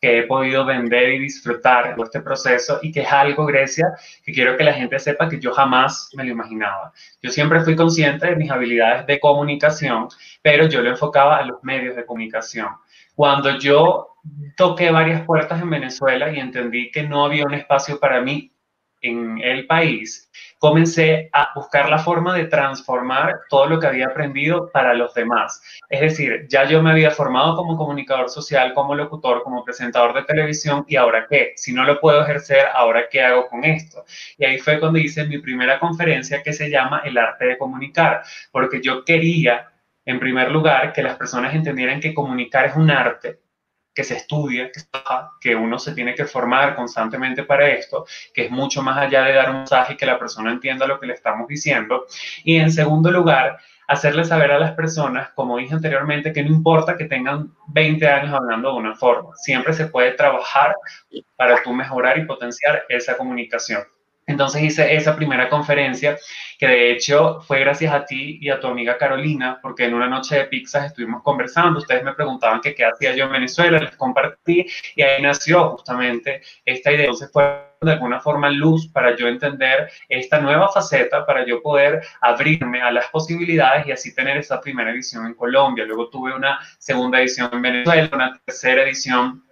que 0.00 0.18
he 0.18 0.22
podido 0.24 0.64
vender 0.64 1.12
y 1.12 1.18
disfrutar 1.18 1.94
de 1.94 2.02
este 2.02 2.20
proceso 2.20 2.80
y 2.82 2.90
que 2.90 3.02
es 3.02 3.12
algo, 3.12 3.44
Grecia, 3.46 3.86
que 4.24 4.32
quiero 4.32 4.56
que 4.56 4.64
la 4.64 4.72
gente 4.72 4.98
sepa 4.98 5.28
que 5.28 5.38
yo 5.38 5.52
jamás 5.52 6.10
me 6.14 6.24
lo 6.24 6.30
imaginaba. 6.30 6.92
Yo 7.22 7.30
siempre 7.30 7.60
fui 7.60 7.76
consciente 7.76 8.28
de 8.28 8.36
mis 8.36 8.50
habilidades 8.50 9.06
de 9.06 9.20
comunicación, 9.20 10.08
pero 10.42 10.66
yo 10.66 10.80
lo 10.80 10.90
enfocaba 10.90 11.36
a 11.36 11.44
los 11.44 11.62
medios 11.62 11.96
de 11.96 12.06
comunicación. 12.06 12.68
Cuando 13.14 13.58
yo 13.58 14.16
toqué 14.56 14.90
varias 14.90 15.22
puertas 15.24 15.60
en 15.60 15.70
Venezuela 15.70 16.32
y 16.32 16.40
entendí 16.40 16.90
que 16.90 17.02
no 17.02 17.24
había 17.24 17.44
un 17.44 17.54
espacio 17.54 18.00
para 18.00 18.20
mí 18.20 18.50
en 19.00 19.38
el 19.42 19.66
país, 19.66 20.30
comencé 20.58 21.30
a 21.32 21.50
buscar 21.54 21.88
la 21.88 21.98
forma 21.98 22.36
de 22.36 22.44
transformar 22.44 23.40
todo 23.48 23.66
lo 23.66 23.80
que 23.80 23.86
había 23.86 24.06
aprendido 24.06 24.70
para 24.70 24.94
los 24.94 25.14
demás. 25.14 25.62
Es 25.88 26.00
decir, 26.00 26.46
ya 26.48 26.64
yo 26.64 26.82
me 26.82 26.90
había 26.90 27.10
formado 27.10 27.56
como 27.56 27.76
comunicador 27.76 28.28
social, 28.28 28.74
como 28.74 28.94
locutor, 28.94 29.42
como 29.42 29.64
presentador 29.64 30.12
de 30.14 30.24
televisión, 30.24 30.84
y 30.86 30.96
ahora 30.96 31.26
qué? 31.28 31.52
Si 31.56 31.72
no 31.72 31.84
lo 31.84 31.98
puedo 32.00 32.22
ejercer, 32.22 32.66
ahora 32.74 33.08
qué 33.10 33.22
hago 33.22 33.48
con 33.48 33.64
esto? 33.64 34.04
Y 34.36 34.44
ahí 34.44 34.58
fue 34.58 34.78
cuando 34.78 34.98
hice 34.98 35.26
mi 35.26 35.38
primera 35.38 35.78
conferencia 35.78 36.42
que 36.42 36.52
se 36.52 36.70
llama 36.70 37.02
El 37.04 37.16
arte 37.16 37.46
de 37.46 37.58
comunicar, 37.58 38.22
porque 38.52 38.80
yo 38.82 39.04
quería, 39.04 39.72
en 40.04 40.20
primer 40.20 40.50
lugar, 40.50 40.92
que 40.92 41.02
las 41.02 41.16
personas 41.16 41.54
entendieran 41.54 42.00
que 42.00 42.14
comunicar 42.14 42.66
es 42.66 42.76
un 42.76 42.90
arte 42.90 43.40
que 43.94 44.04
se 44.04 44.16
estudia, 44.16 44.70
que, 45.40 45.54
uno 45.54 45.78
se 45.78 45.94
tiene 45.94 46.14
que 46.14 46.24
formar 46.24 46.76
constantemente 46.76 47.44
para 47.44 47.68
esto, 47.68 48.06
que 48.32 48.46
es 48.46 48.50
mucho 48.50 48.82
más 48.82 48.98
allá 48.98 49.24
de 49.24 49.34
dar 49.34 49.50
un 49.50 49.58
mensaje 49.58 49.94
y 49.94 49.96
que 49.96 50.06
la 50.06 50.18
persona 50.18 50.52
entienda 50.52 50.86
lo 50.86 51.00
que 51.00 51.06
le 51.06 51.14
estamos 51.14 51.48
diciendo. 51.48 52.06
Y 52.44 52.56
en 52.56 52.70
segundo 52.70 53.10
lugar, 53.10 53.58
hacerle 53.88 54.24
saber 54.24 54.52
a 54.52 54.58
las 54.58 54.72
personas, 54.72 55.30
como 55.34 55.58
dije 55.58 55.74
anteriormente, 55.74 56.32
que 56.32 56.44
no 56.44 56.50
importa 56.50 56.96
que 56.96 57.06
tengan 57.06 57.52
20 57.68 58.06
años 58.08 58.32
hablando 58.32 58.72
de 58.72 58.78
una 58.78 58.94
forma, 58.94 59.30
siempre 59.34 59.72
se 59.72 59.86
puede 59.86 60.12
trabajar 60.12 60.76
para 61.36 61.62
tú 61.62 61.72
mejorar 61.72 62.18
y 62.18 62.24
potenciar 62.24 62.84
esa 62.88 63.16
comunicación. 63.16 63.82
Entonces 64.30 64.62
hice 64.62 64.94
esa 64.94 65.16
primera 65.16 65.48
conferencia, 65.48 66.16
que 66.58 66.66
de 66.68 66.92
hecho 66.92 67.40
fue 67.40 67.60
gracias 67.60 67.92
a 67.92 68.04
ti 68.04 68.38
y 68.40 68.48
a 68.48 68.60
tu 68.60 68.68
amiga 68.68 68.96
Carolina, 68.96 69.58
porque 69.60 69.84
en 69.84 69.94
una 69.94 70.06
noche 70.06 70.36
de 70.36 70.44
pizzas 70.44 70.86
estuvimos 70.86 71.22
conversando, 71.22 71.78
ustedes 71.80 72.04
me 72.04 72.14
preguntaban 72.14 72.60
qué 72.60 72.84
hacía 72.84 73.14
yo 73.14 73.24
en 73.24 73.32
Venezuela, 73.32 73.78
les 73.78 73.96
compartí 73.96 74.66
y 74.94 75.02
ahí 75.02 75.20
nació 75.20 75.70
justamente 75.70 76.42
esta 76.64 76.92
idea. 76.92 77.06
Entonces 77.06 77.30
fue 77.32 77.70
de 77.80 77.92
alguna 77.92 78.20
forma 78.20 78.50
luz 78.50 78.88
para 78.88 79.16
yo 79.16 79.26
entender 79.26 79.90
esta 80.08 80.38
nueva 80.38 80.68
faceta, 80.68 81.24
para 81.24 81.44
yo 81.46 81.62
poder 81.62 82.02
abrirme 82.20 82.82
a 82.82 82.90
las 82.90 83.06
posibilidades 83.06 83.86
y 83.86 83.92
así 83.92 84.14
tener 84.14 84.36
esa 84.36 84.60
primera 84.60 84.90
edición 84.90 85.26
en 85.26 85.34
Colombia. 85.34 85.86
Luego 85.86 86.08
tuve 86.08 86.34
una 86.34 86.60
segunda 86.78 87.18
edición 87.20 87.48
en 87.52 87.62
Venezuela, 87.62 88.10
una 88.12 88.38
tercera 88.44 88.82
edición 88.82 89.42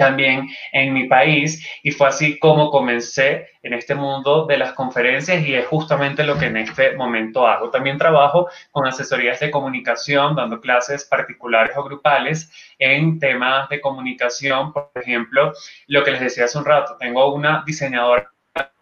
también 0.00 0.48
en 0.72 0.94
mi 0.94 1.06
país 1.06 1.62
y 1.82 1.90
fue 1.90 2.08
así 2.08 2.38
como 2.38 2.70
comencé 2.70 3.50
en 3.62 3.74
este 3.74 3.94
mundo 3.94 4.46
de 4.46 4.56
las 4.56 4.72
conferencias 4.72 5.46
y 5.46 5.54
es 5.54 5.66
justamente 5.66 6.24
lo 6.24 6.38
que 6.38 6.46
en 6.46 6.56
este 6.56 6.96
momento 6.96 7.46
hago. 7.46 7.68
También 7.68 7.98
trabajo 7.98 8.48
con 8.70 8.86
asesorías 8.86 9.38
de 9.40 9.50
comunicación, 9.50 10.34
dando 10.34 10.58
clases 10.58 11.04
particulares 11.04 11.76
o 11.76 11.84
grupales 11.84 12.50
en 12.78 13.18
temas 13.18 13.68
de 13.68 13.82
comunicación. 13.82 14.72
Por 14.72 14.90
ejemplo, 14.94 15.52
lo 15.86 16.02
que 16.02 16.12
les 16.12 16.20
decía 16.20 16.46
hace 16.46 16.56
un 16.56 16.64
rato, 16.64 16.96
tengo 16.98 17.34
una 17.34 17.62
diseñadora 17.66 18.32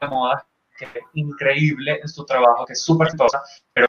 de 0.00 0.06
moda 0.06 0.46
que 0.78 0.84
es 0.84 1.04
increíble 1.14 1.98
en 2.00 2.08
su 2.08 2.24
trabajo, 2.24 2.64
que 2.64 2.74
es 2.74 2.84
súper 2.84 3.08
exitosa, 3.08 3.42
pero 3.72 3.88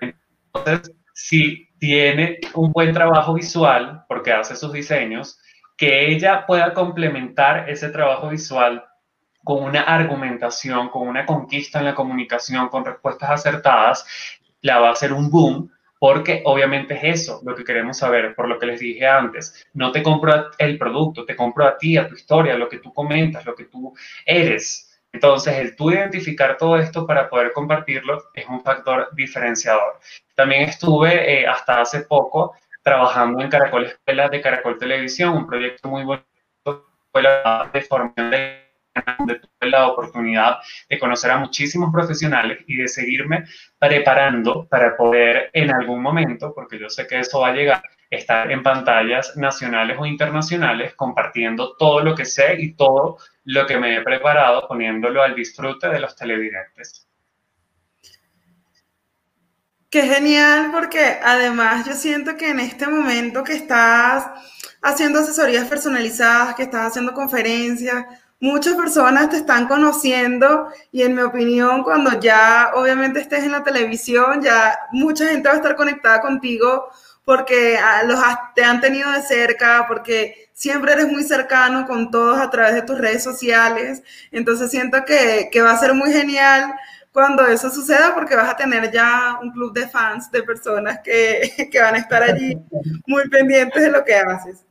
entonces 0.00 0.94
si 1.12 1.68
tiene 1.80 2.38
un 2.54 2.70
buen 2.70 2.92
trabajo 2.92 3.34
visual, 3.34 4.04
porque 4.06 4.32
hace 4.32 4.54
sus 4.54 4.72
diseños, 4.72 5.40
que 5.82 6.12
ella 6.12 6.46
pueda 6.46 6.72
complementar 6.74 7.68
ese 7.68 7.88
trabajo 7.88 8.28
visual 8.28 8.84
con 9.42 9.64
una 9.64 9.80
argumentación, 9.80 10.90
con 10.90 11.08
una 11.08 11.26
conquista 11.26 11.80
en 11.80 11.86
la 11.86 11.94
comunicación, 11.96 12.68
con 12.68 12.84
respuestas 12.84 13.30
acertadas, 13.30 14.06
la 14.60 14.78
va 14.78 14.90
a 14.90 14.92
hacer 14.92 15.12
un 15.12 15.28
boom, 15.28 15.72
porque 15.98 16.40
obviamente 16.44 16.94
es 16.94 17.22
eso 17.22 17.40
lo 17.44 17.56
que 17.56 17.64
queremos 17.64 17.98
saber, 17.98 18.32
por 18.36 18.46
lo 18.46 18.60
que 18.60 18.66
les 18.66 18.78
dije 18.78 19.04
antes. 19.08 19.66
No 19.74 19.90
te 19.90 20.04
compro 20.04 20.52
el 20.56 20.78
producto, 20.78 21.24
te 21.24 21.34
compro 21.34 21.66
a 21.66 21.76
ti, 21.76 21.96
a 21.96 22.06
tu 22.06 22.14
historia, 22.14 22.56
lo 22.56 22.68
que 22.68 22.78
tú 22.78 22.92
comentas, 22.92 23.44
lo 23.44 23.56
que 23.56 23.64
tú 23.64 23.92
eres. 24.24 25.00
Entonces, 25.12 25.58
el 25.58 25.74
tú 25.74 25.90
identificar 25.90 26.56
todo 26.56 26.76
esto 26.76 27.04
para 27.04 27.28
poder 27.28 27.52
compartirlo 27.52 28.22
es 28.34 28.46
un 28.46 28.62
factor 28.62 29.08
diferenciador. 29.16 29.98
También 30.36 30.62
estuve 30.62 31.40
eh, 31.40 31.44
hasta 31.44 31.80
hace 31.80 32.02
poco 32.02 32.54
trabajando 32.82 33.42
en 33.42 33.48
Caracol 33.48 33.86
Escuela 33.86 34.28
de 34.28 34.40
Caracol 34.40 34.78
Televisión, 34.78 35.34
un 35.34 35.46
proyecto 35.46 35.88
muy 35.88 36.04
bonito, 36.04 36.26
de 37.72 37.80
formación 37.82 38.30
de 38.30 38.62
tuve 38.94 39.70
la 39.70 39.88
oportunidad 39.88 40.58
de 40.88 40.98
conocer 40.98 41.30
a 41.30 41.38
muchísimos 41.38 41.90
profesionales 41.92 42.58
y 42.66 42.76
de 42.76 42.88
seguirme 42.88 43.44
preparando 43.78 44.66
para 44.68 44.96
poder 44.96 45.50
en 45.52 45.70
algún 45.70 46.02
momento, 46.02 46.52
porque 46.54 46.78
yo 46.78 46.88
sé 46.88 47.06
que 47.06 47.20
eso 47.20 47.40
va 47.40 47.48
a 47.48 47.54
llegar, 47.54 47.82
estar 48.10 48.50
en 48.50 48.62
pantallas 48.62 49.36
nacionales 49.36 49.96
o 49.98 50.06
internacionales 50.06 50.94
compartiendo 50.94 51.76
todo 51.76 52.00
lo 52.00 52.14
que 52.14 52.24
sé 52.24 52.56
y 52.58 52.74
todo 52.74 53.18
lo 53.44 53.66
que 53.66 53.78
me 53.78 53.96
he 53.96 54.02
preparado, 54.02 54.68
poniéndolo 54.68 55.22
al 55.22 55.34
disfrute 55.34 55.88
de 55.88 56.00
los 56.00 56.14
televidentes. 56.14 57.08
Qué 59.92 60.04
genial, 60.04 60.70
porque 60.72 61.18
además 61.22 61.86
yo 61.86 61.92
siento 61.92 62.34
que 62.38 62.48
en 62.48 62.60
este 62.60 62.86
momento 62.86 63.44
que 63.44 63.52
estás 63.52 64.24
haciendo 64.80 65.18
asesorías 65.18 65.68
personalizadas, 65.68 66.54
que 66.54 66.62
estás 66.62 66.86
haciendo 66.86 67.12
conferencias, 67.12 68.06
muchas 68.40 68.74
personas 68.74 69.28
te 69.28 69.36
están 69.36 69.68
conociendo 69.68 70.68
y 70.92 71.02
en 71.02 71.14
mi 71.14 71.20
opinión, 71.20 71.82
cuando 71.82 72.18
ya 72.18 72.70
obviamente 72.74 73.20
estés 73.20 73.44
en 73.44 73.52
la 73.52 73.62
televisión, 73.62 74.40
ya 74.42 74.78
mucha 74.92 75.26
gente 75.26 75.50
va 75.50 75.56
a 75.56 75.58
estar 75.58 75.76
conectada 75.76 76.22
contigo 76.22 76.88
porque 77.26 77.76
ah, 77.76 78.02
los 78.04 78.18
te 78.54 78.64
han 78.64 78.80
tenido 78.80 79.10
de 79.12 79.20
cerca, 79.20 79.84
porque 79.86 80.48
siempre 80.54 80.94
eres 80.94 81.12
muy 81.12 81.22
cercano 81.22 81.86
con 81.86 82.10
todos 82.10 82.38
a 82.40 82.48
través 82.48 82.74
de 82.74 82.82
tus 82.82 82.96
redes 82.96 83.22
sociales. 83.22 84.02
Entonces 84.30 84.70
siento 84.70 85.04
que, 85.04 85.50
que 85.52 85.60
va 85.60 85.72
a 85.72 85.78
ser 85.78 85.92
muy 85.92 86.10
genial 86.14 86.74
cuando 87.12 87.46
eso 87.46 87.70
suceda, 87.70 88.14
porque 88.14 88.34
vas 88.34 88.48
a 88.48 88.56
tener 88.56 88.90
ya 88.90 89.38
un 89.42 89.52
club 89.52 89.72
de 89.74 89.88
fans, 89.88 90.30
de 90.30 90.42
personas 90.42 91.00
que, 91.04 91.68
que 91.70 91.80
van 91.80 91.94
a 91.94 91.98
estar 91.98 92.22
allí 92.22 92.56
muy 93.06 93.28
pendientes 93.28 93.82
de 93.82 93.90
lo 93.90 94.04
que 94.04 94.14
haces. 94.14 94.64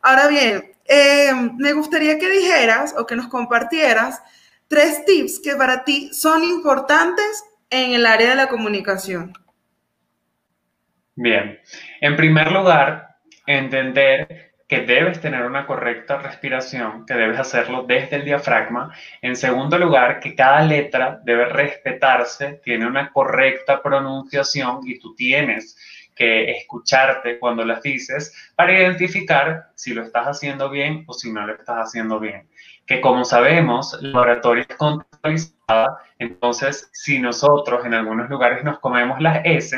Ahora 0.00 0.26
bien, 0.28 0.72
eh, 0.86 1.32
me 1.58 1.72
gustaría 1.72 2.18
que 2.18 2.28
dijeras 2.28 2.94
o 2.98 3.06
que 3.06 3.14
nos 3.14 3.28
compartieras 3.28 4.20
tres 4.68 5.04
tips 5.04 5.40
que 5.40 5.54
para 5.54 5.84
ti 5.84 6.10
son 6.12 6.42
importantes 6.42 7.44
en 7.70 7.92
el 7.92 8.06
área 8.06 8.30
de 8.30 8.36
la 8.36 8.48
comunicación. 8.48 9.32
Bien, 11.14 11.60
en 12.00 12.16
primer 12.16 12.50
lugar, 12.50 13.16
entender 13.46 14.51
que 14.72 14.80
debes 14.80 15.20
tener 15.20 15.44
una 15.44 15.66
correcta 15.66 16.16
respiración, 16.16 17.04
que 17.04 17.12
debes 17.12 17.38
hacerlo 17.38 17.84
desde 17.86 18.16
el 18.16 18.24
diafragma. 18.24 18.90
En 19.20 19.36
segundo 19.36 19.76
lugar, 19.76 20.18
que 20.18 20.34
cada 20.34 20.62
letra 20.62 21.20
debe 21.22 21.44
respetarse, 21.44 22.58
tiene 22.64 22.86
una 22.86 23.12
correcta 23.12 23.82
pronunciación 23.82 24.80
y 24.86 24.98
tú 24.98 25.14
tienes 25.14 25.76
que 26.14 26.52
escucharte 26.52 27.38
cuando 27.38 27.66
las 27.66 27.82
dices 27.82 28.34
para 28.56 28.72
identificar 28.72 29.66
si 29.74 29.92
lo 29.92 30.04
estás 30.04 30.24
haciendo 30.26 30.70
bien 30.70 31.04
o 31.06 31.12
si 31.12 31.30
no 31.30 31.46
lo 31.46 31.52
estás 31.52 31.88
haciendo 31.88 32.18
bien. 32.18 32.48
Que 32.86 33.02
como 33.02 33.26
sabemos, 33.26 33.98
la 34.00 34.20
oratoria 34.20 34.64
es 34.66 34.74
contextualizada, 34.74 35.98
entonces 36.18 36.88
si 36.94 37.18
nosotros 37.18 37.84
en 37.84 37.92
algunos 37.92 38.30
lugares 38.30 38.64
nos 38.64 38.78
comemos 38.78 39.20
las 39.20 39.42
S, 39.44 39.76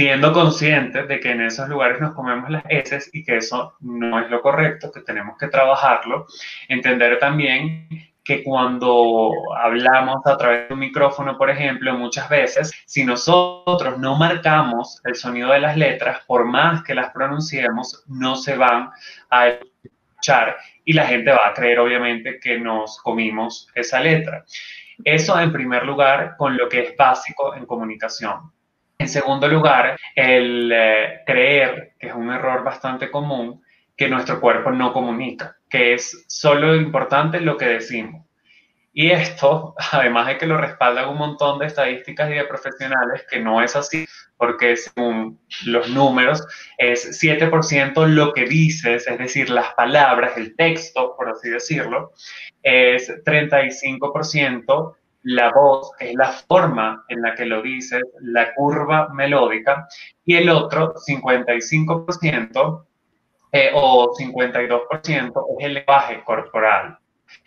siendo 0.00 0.32
conscientes 0.32 1.06
de 1.08 1.20
que 1.20 1.32
en 1.32 1.42
esos 1.42 1.68
lugares 1.68 2.00
nos 2.00 2.14
comemos 2.14 2.48
las 2.48 2.64
heces 2.70 3.10
y 3.12 3.22
que 3.22 3.36
eso 3.36 3.74
no 3.80 4.18
es 4.18 4.30
lo 4.30 4.40
correcto, 4.40 4.90
que 4.90 5.02
tenemos 5.02 5.36
que 5.36 5.48
trabajarlo, 5.48 6.26
entender 6.68 7.18
también 7.18 7.86
que 8.24 8.42
cuando 8.42 9.30
hablamos 9.58 10.26
a 10.26 10.38
través 10.38 10.68
de 10.68 10.72
un 10.72 10.80
micrófono, 10.80 11.36
por 11.36 11.50
ejemplo, 11.50 11.92
muchas 11.98 12.30
veces, 12.30 12.72
si 12.86 13.04
nosotros 13.04 13.98
no 13.98 14.16
marcamos 14.16 15.02
el 15.04 15.16
sonido 15.16 15.52
de 15.52 15.60
las 15.60 15.76
letras, 15.76 16.20
por 16.26 16.46
más 16.46 16.82
que 16.82 16.94
las 16.94 17.12
pronunciemos, 17.12 18.02
no 18.06 18.36
se 18.36 18.56
van 18.56 18.88
a 19.28 19.48
escuchar 19.48 20.56
y 20.82 20.94
la 20.94 21.08
gente 21.08 21.30
va 21.30 21.48
a 21.48 21.52
creer, 21.52 21.78
obviamente, 21.78 22.40
que 22.40 22.58
nos 22.58 22.98
comimos 23.02 23.68
esa 23.74 24.00
letra. 24.00 24.46
Eso 25.04 25.38
en 25.38 25.52
primer 25.52 25.84
lugar 25.84 26.36
con 26.38 26.56
lo 26.56 26.70
que 26.70 26.84
es 26.84 26.96
básico 26.96 27.54
en 27.54 27.66
comunicación. 27.66 28.50
En 29.00 29.08
segundo 29.08 29.48
lugar, 29.48 29.96
el 30.14 30.70
eh, 30.70 31.20
creer, 31.24 31.94
que 31.98 32.08
es 32.08 32.14
un 32.14 32.30
error 32.30 32.62
bastante 32.62 33.10
común, 33.10 33.64
que 33.96 34.10
nuestro 34.10 34.38
cuerpo 34.42 34.72
no 34.72 34.92
comunica, 34.92 35.56
que 35.70 35.94
es 35.94 36.26
solo 36.28 36.76
importante 36.76 37.40
lo 37.40 37.56
que 37.56 37.64
decimos. 37.64 38.26
Y 38.92 39.10
esto, 39.10 39.74
además 39.92 40.26
de 40.26 40.36
que 40.36 40.44
lo 40.44 40.58
respaldan 40.58 41.08
un 41.08 41.16
montón 41.16 41.58
de 41.58 41.66
estadísticas 41.68 42.30
y 42.30 42.34
de 42.34 42.44
profesionales, 42.44 43.24
que 43.30 43.40
no 43.40 43.62
es 43.62 43.74
así, 43.74 44.04
porque 44.36 44.76
según 44.76 45.40
los 45.64 45.88
números 45.88 46.46
es 46.76 47.22
7% 47.22 48.06
lo 48.06 48.34
que 48.34 48.44
dices, 48.44 49.06
es 49.06 49.18
decir, 49.18 49.48
las 49.48 49.72
palabras, 49.72 50.36
el 50.36 50.54
texto, 50.56 51.16
por 51.16 51.30
así 51.30 51.48
decirlo, 51.48 52.12
es 52.62 53.10
35% 53.24 54.96
la 55.22 55.50
voz, 55.52 55.90
es 55.98 56.14
la 56.14 56.28
forma 56.32 57.04
en 57.08 57.22
la 57.22 57.34
que 57.34 57.44
lo 57.44 57.62
dices, 57.62 58.02
la 58.20 58.54
curva 58.54 59.08
melódica, 59.12 59.86
y 60.24 60.36
el 60.36 60.48
otro 60.48 60.94
55% 60.94 62.84
eh, 63.52 63.70
o 63.74 64.14
52% 64.14 65.44
es 65.58 65.66
el 65.66 65.74
lenguaje 65.74 66.22
corporal. 66.24 66.98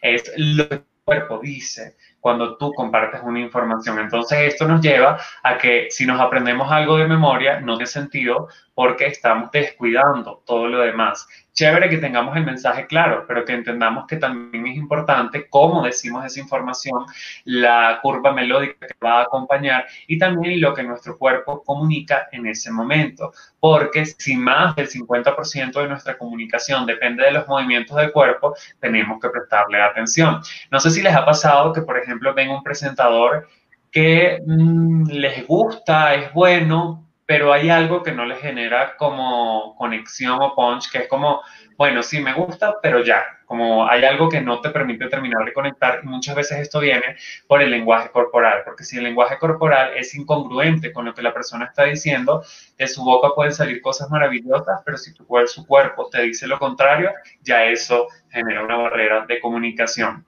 Es 0.02 0.32
lo 0.38 0.68
que 0.70 0.76
el 0.76 0.86
cuerpo 1.04 1.40
dice 1.40 1.96
cuando 2.20 2.56
tú 2.58 2.72
compartes 2.74 3.22
una 3.24 3.42
información. 3.42 4.00
Entonces 4.00 4.54
esto 4.54 4.66
nos 4.66 4.82
lleva 4.82 5.20
a 5.44 5.58
que 5.58 5.88
si 5.90 6.06
nos 6.06 6.22
aprendemos 6.22 6.72
algo 6.72 6.98
de 6.98 7.08
memoria, 7.08 7.60
no 7.60 7.76
tiene 7.76 7.88
sentido 7.88 8.48
porque 8.74 9.08
estamos 9.08 9.52
descuidando 9.52 10.42
todo 10.46 10.68
lo 10.68 10.80
demás 10.80 11.28
chévere 11.54 11.90
que 11.90 11.98
tengamos 11.98 12.36
el 12.36 12.46
mensaje 12.46 12.88
claro, 12.88 13.26
pero 13.28 13.46
que 13.46 13.54
entendamos 13.54 14.06
que 14.08 14.18
también 14.18 14.68
es 14.68 14.76
importante 14.76 15.48
cómo 15.50 15.84
decimos 15.84 16.26
esa 16.26 16.40
información, 16.40 17.06
la 17.46 18.00
curva 18.02 18.34
melódica 18.34 18.88
que 18.88 19.06
va 19.06 19.20
a 19.20 19.24
acompañar 19.24 19.86
y 20.08 20.18
también 20.18 20.60
lo 20.60 20.74
que 20.74 20.84
nuestro 20.84 21.18
cuerpo 21.18 21.64
comunica 21.64 22.28
en 22.32 22.48
ese 22.48 22.72
momento. 22.72 23.32
Porque 23.60 24.06
si 24.06 24.36
más 24.36 24.76
del 24.76 24.90
50% 24.90 25.74
de 25.74 25.88
nuestra 25.88 26.18
comunicación 26.18 26.86
depende 26.86 27.24
de 27.24 27.32
los 27.32 27.48
movimientos 27.48 27.96
del 27.98 28.12
cuerpo, 28.12 28.56
tenemos 28.80 29.20
que 29.22 29.30
prestarle 29.30 29.82
atención. 29.82 30.42
No 30.72 30.80
sé 30.80 30.90
si 30.90 31.02
les 31.02 31.16
ha 31.16 31.24
pasado 31.24 31.72
que, 31.72 31.82
por 31.82 31.98
ejemplo, 31.98 32.34
ven 32.34 32.50
un 32.50 32.64
presentador 32.64 33.48
que 33.92 34.42
mm, 34.46 35.10
les 35.12 35.46
gusta, 35.46 36.16
es 36.16 36.34
bueno, 36.34 37.04
pero 37.26 37.54
hay 37.54 37.70
algo 37.70 38.04
que 38.04 38.12
no 38.12 38.26
le 38.26 38.36
genera 38.36 38.96
como 38.98 39.76
conexión 39.78 40.40
o 40.42 40.54
punch, 40.56 40.92
que 40.92 41.00
es 41.00 41.08
como, 41.08 41.42
bueno, 41.78 42.04
sí 42.04 42.20
me 42.20 42.34
gusta, 42.34 42.76
pero 42.82 43.02
ya, 43.02 43.24
como 43.46 43.88
hay 43.88 44.04
algo 44.04 44.28
que 44.28 44.42
no 44.42 44.60
te 44.60 44.72
permite 44.72 45.08
terminar 45.08 45.46
de 45.46 45.54
conectar, 45.54 46.02
y 46.04 46.08
muchas 46.08 46.36
veces 46.36 46.60
esto 46.60 46.82
viene 46.82 47.16
por 47.48 47.62
el 47.62 47.72
lenguaje 47.72 48.10
corporal, 48.12 48.64
porque 48.66 48.84
si 48.84 48.98
el 48.98 49.06
lenguaje 49.06 49.38
corporal 49.38 49.94
es 49.96 50.14
incongruente 50.16 50.92
con 50.92 51.06
lo 51.06 51.14
que 51.14 51.22
la 51.22 51.34
persona 51.34 51.66
está 51.66 51.86
diciendo, 51.86 52.44
de 52.78 52.88
su 52.88 53.04
boca 53.04 53.30
pueden 53.34 53.54
salir 53.54 53.82
cosas 53.82 54.10
maravillosas, 54.10 54.82
pero 54.86 54.98
si 54.98 55.14
tu, 55.14 55.26
su 55.48 55.66
cuerpo 55.66 56.10
te 56.10 56.24
dice 56.24 56.46
lo 56.48 56.60
contrario, 56.60 57.12
ya 57.42 57.66
eso 57.66 58.08
genera 58.30 58.64
una 58.64 58.76
barrera 58.76 59.26
de 59.26 59.40
comunicación. 59.40 60.26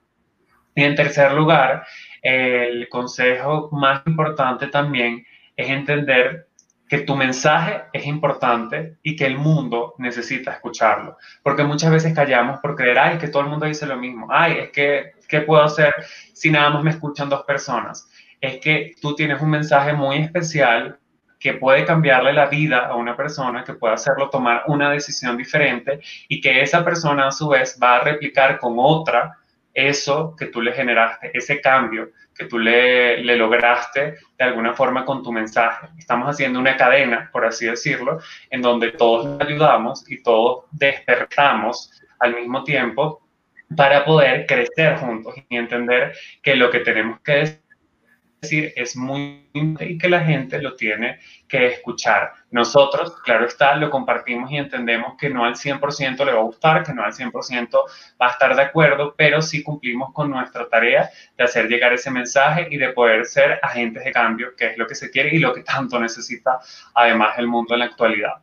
Y 0.74 0.84
en 0.84 0.94
tercer 0.94 1.32
lugar, 1.32 1.86
el 2.22 2.88
consejo 2.88 3.70
más 3.72 4.02
importante 4.06 4.66
también 4.68 5.24
es 5.56 5.70
entender 5.70 6.45
que 6.88 6.98
tu 6.98 7.16
mensaje 7.16 7.84
es 7.92 8.06
importante 8.06 8.96
y 9.02 9.16
que 9.16 9.26
el 9.26 9.38
mundo 9.38 9.94
necesita 9.98 10.52
escucharlo. 10.52 11.16
Porque 11.42 11.64
muchas 11.64 11.90
veces 11.90 12.14
callamos 12.14 12.60
por 12.60 12.76
creer, 12.76 12.98
ay, 12.98 13.18
que 13.18 13.28
todo 13.28 13.42
el 13.42 13.48
mundo 13.48 13.66
dice 13.66 13.86
lo 13.86 13.96
mismo. 13.96 14.28
Ay, 14.30 14.58
es 14.58 14.70
que, 14.70 15.12
¿qué 15.28 15.40
puedo 15.40 15.62
hacer 15.62 15.92
si 16.32 16.50
nada 16.50 16.70
más 16.70 16.84
me 16.84 16.90
escuchan 16.90 17.28
dos 17.28 17.42
personas? 17.44 18.08
Es 18.40 18.60
que 18.60 18.94
tú 19.00 19.14
tienes 19.14 19.40
un 19.40 19.50
mensaje 19.50 19.92
muy 19.92 20.18
especial 20.18 20.98
que 21.38 21.54
puede 21.54 21.84
cambiarle 21.84 22.32
la 22.32 22.46
vida 22.46 22.86
a 22.86 22.94
una 22.94 23.16
persona, 23.16 23.64
que 23.64 23.74
puede 23.74 23.94
hacerlo 23.94 24.30
tomar 24.30 24.62
una 24.68 24.90
decisión 24.90 25.36
diferente 25.36 26.00
y 26.28 26.40
que 26.40 26.62
esa 26.62 26.84
persona 26.84 27.28
a 27.28 27.32
su 27.32 27.48
vez 27.48 27.78
va 27.82 27.96
a 27.96 28.00
replicar 28.00 28.58
con 28.58 28.76
otra 28.78 29.36
eso 29.74 30.34
que 30.38 30.46
tú 30.46 30.62
le 30.62 30.72
generaste, 30.72 31.30
ese 31.34 31.60
cambio 31.60 32.08
que 32.36 32.46
tú 32.46 32.58
le, 32.58 33.22
lograste 33.36 34.16
de 34.36 34.44
alguna 34.44 34.74
forma 34.74 35.04
con 35.04 35.22
tu 35.22 35.32
mensaje. 35.32 35.88
Estamos 35.98 36.28
haciendo 36.28 36.58
una 36.58 36.76
cadena, 36.76 37.30
por 37.32 37.44
así 37.44 37.66
decirlo, 37.66 38.18
en 38.50 38.62
donde 38.62 38.92
todos 38.92 39.40
ayudamos 39.40 40.10
y 40.10 40.22
todos 40.22 40.64
despertamos 40.72 41.90
al 42.18 42.34
mismo 42.34 42.64
tiempo 42.64 43.22
para 43.76 44.04
poder 44.04 44.46
crecer 44.46 44.96
juntos 44.98 45.34
y 45.48 45.56
entender 45.56 46.12
que 46.42 46.54
lo 46.54 46.70
que 46.70 46.80
tenemos 46.80 47.20
que 47.20 47.65
decir 48.40 48.72
es 48.76 48.96
muy 48.96 49.48
y 49.54 49.98
que 49.98 50.08
la 50.08 50.20
gente 50.20 50.60
lo 50.60 50.74
tiene 50.74 51.18
que 51.48 51.66
escuchar. 51.66 52.32
Nosotros, 52.50 53.20
claro 53.22 53.46
está, 53.46 53.74
lo 53.76 53.90
compartimos 53.90 54.50
y 54.50 54.56
entendemos 54.56 55.14
que 55.18 55.30
no 55.30 55.44
al 55.44 55.54
100% 55.54 56.24
le 56.24 56.32
va 56.32 56.40
a 56.40 56.44
gustar, 56.44 56.84
que 56.84 56.92
no 56.92 57.02
al 57.02 57.12
100% 57.12 57.70
va 58.20 58.28
a 58.28 58.30
estar 58.30 58.54
de 58.54 58.62
acuerdo, 58.62 59.14
pero 59.16 59.40
sí 59.40 59.62
cumplimos 59.62 60.12
con 60.12 60.30
nuestra 60.30 60.68
tarea 60.68 61.10
de 61.36 61.44
hacer 61.44 61.68
llegar 61.68 61.92
ese 61.92 62.10
mensaje 62.10 62.68
y 62.70 62.76
de 62.76 62.90
poder 62.90 63.24
ser 63.26 63.58
agentes 63.62 64.04
de 64.04 64.12
cambio, 64.12 64.54
que 64.56 64.72
es 64.72 64.78
lo 64.78 64.86
que 64.86 64.94
se 64.94 65.10
quiere 65.10 65.34
y 65.34 65.38
lo 65.38 65.54
que 65.54 65.62
tanto 65.62 65.98
necesita 65.98 66.58
además 66.94 67.38
el 67.38 67.46
mundo 67.46 67.74
en 67.74 67.80
la 67.80 67.86
actualidad. 67.86 68.34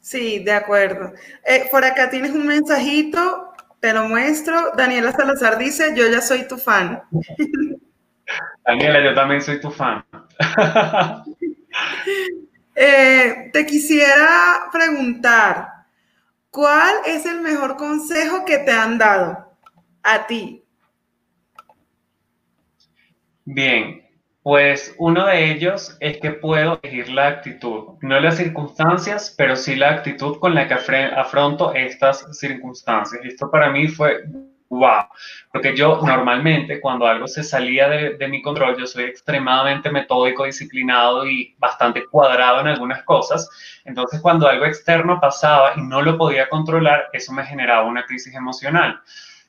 Sí, 0.00 0.40
de 0.40 0.52
acuerdo. 0.52 1.12
Eh, 1.44 1.68
por 1.70 1.84
acá 1.84 2.10
tienes 2.10 2.32
un 2.32 2.44
mensajito 2.44 3.49
te 3.80 3.92
lo 3.92 4.08
muestro. 4.08 4.72
Daniela 4.76 5.12
Salazar 5.12 5.58
dice, 5.58 5.94
yo 5.96 6.08
ya 6.08 6.20
soy 6.20 6.46
tu 6.46 6.58
fan. 6.58 7.02
Daniela, 8.64 9.02
yo 9.02 9.14
también 9.14 9.42
soy 9.42 9.60
tu 9.60 9.70
fan. 9.70 10.04
Eh, 12.82 13.50
te 13.52 13.66
quisiera 13.66 14.70
preguntar, 14.72 15.68
¿cuál 16.50 16.94
es 17.04 17.26
el 17.26 17.42
mejor 17.42 17.76
consejo 17.76 18.46
que 18.46 18.56
te 18.58 18.70
han 18.70 18.96
dado 18.96 19.54
a 20.02 20.26
ti? 20.26 20.64
Bien, 23.44 24.02
pues 24.42 24.94
uno 24.98 25.26
de 25.26 25.52
ellos 25.52 25.96
es 26.00 26.18
que 26.18 26.30
puedo 26.30 26.80
elegir 26.82 27.10
la 27.10 27.28
actitud, 27.28 27.98
no 28.00 28.20
las 28.20 28.38
circunstancias, 28.38 29.34
pero 29.36 29.54
sí 29.54 29.76
la 29.76 29.90
actitud 29.90 30.38
con 30.38 30.54
la 30.54 30.66
que 30.66 30.74
afronto 30.74 31.74
estas 31.74 32.26
circunstancias. 32.38 33.20
Esto 33.24 33.50
para 33.50 33.70
mí 33.70 33.88
fue 33.88 34.24
wow, 34.70 35.04
porque 35.52 35.76
yo 35.76 36.00
normalmente 36.02 36.80
cuando 36.80 37.06
algo 37.06 37.26
se 37.26 37.42
salía 37.42 37.88
de, 37.88 38.16
de, 38.16 38.28
mi 38.28 38.40
control, 38.40 38.78
yo 38.78 38.86
soy 38.86 39.04
extremadamente 39.04 39.90
metódico, 39.90 40.44
disciplinado 40.44 41.26
y 41.26 41.54
bastante 41.58 42.06
cuadrado 42.06 42.60
en 42.60 42.68
algunas 42.68 43.02
cosas. 43.02 43.48
Entonces 43.84 44.20
cuando 44.20 44.48
algo 44.48 44.64
externo 44.64 45.20
pasaba 45.20 45.72
y 45.76 45.82
no 45.82 46.00
lo 46.02 46.16
podía 46.16 46.48
controlar, 46.48 47.08
eso 47.12 47.32
me 47.32 47.44
generaba 47.44 47.84
una 47.86 48.06
crisis 48.06 48.34
emocional. 48.34 49.00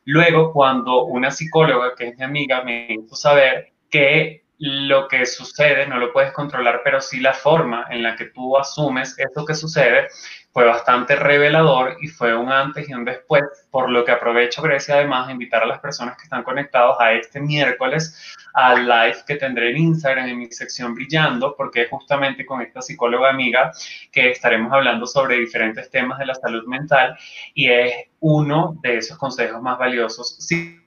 Luego, 0.06 0.52
cuando 0.52 1.04
una 1.06 1.30
psicóloga, 1.30 1.94
que 1.96 2.08
es 2.08 2.18
mi 2.18 2.24
amiga, 2.24 2.64
me 2.64 2.88
hizo 2.90 3.16
saber 3.16 3.74
que 3.90 4.41
lo 4.64 5.08
que 5.08 5.26
sucede 5.26 5.88
no 5.88 5.98
lo 5.98 6.14
puedes 6.14 6.32
controlar, 6.34 6.82
pero 6.84 7.02
sí 7.02 7.20
la 7.20 7.34
forma 7.34 7.88
en 7.90 8.04
la 8.04 8.16
que 8.16 8.26
tú 8.26 8.56
asumes 8.60 9.18
esto 9.18 9.44
que 9.44 9.56
sucede 9.56 10.08
fue 10.52 10.66
bastante 10.66 11.16
revelador 11.16 11.98
y 12.00 12.08
fue 12.08 12.36
un 12.38 12.52
antes 12.52 12.88
y 12.88 12.94
un 12.94 13.04
después, 13.04 13.42
por 13.72 13.90
lo 13.90 14.06
que 14.06 14.12
aprovecho, 14.12 14.62
Grecia, 14.62 14.96
además, 14.96 15.26
de 15.26 15.34
invitar 15.34 15.64
a 15.64 15.66
las 15.66 15.80
personas 15.80 16.16
que 16.16 16.24
están 16.24 16.44
conectados 16.44 16.98
a 17.00 17.14
este 17.14 17.40
miércoles 17.40 18.36
al 18.54 18.88
live 18.88 19.18
que 19.26 19.38
tendré 19.38 19.72
en 19.72 19.78
Instagram 19.78 20.28
en 20.28 20.38
mi 20.38 20.52
sección 20.52 20.94
Brillando, 20.94 21.56
porque 21.58 21.84
es 21.84 21.90
justamente 21.90 22.46
con 22.46 22.62
esta 22.62 22.84
psicóloga 22.84 23.32
amiga 23.32 23.72
que 24.12 24.30
estaremos 24.30 24.72
hablando 24.72 25.08
sobre 25.08 25.38
diferentes 25.38 25.90
temas 25.90 26.20
de 26.20 26.28
la 26.28 26.36
salud 26.36 26.68
mental 26.68 27.18
y 27.56 27.68
es 27.68 27.94
uno 28.20 28.78
de 28.84 28.98
esos 28.98 29.18
consejos 29.18 29.60
más 29.60 29.80
valiosos. 29.80 30.36
Sí, 30.40 30.81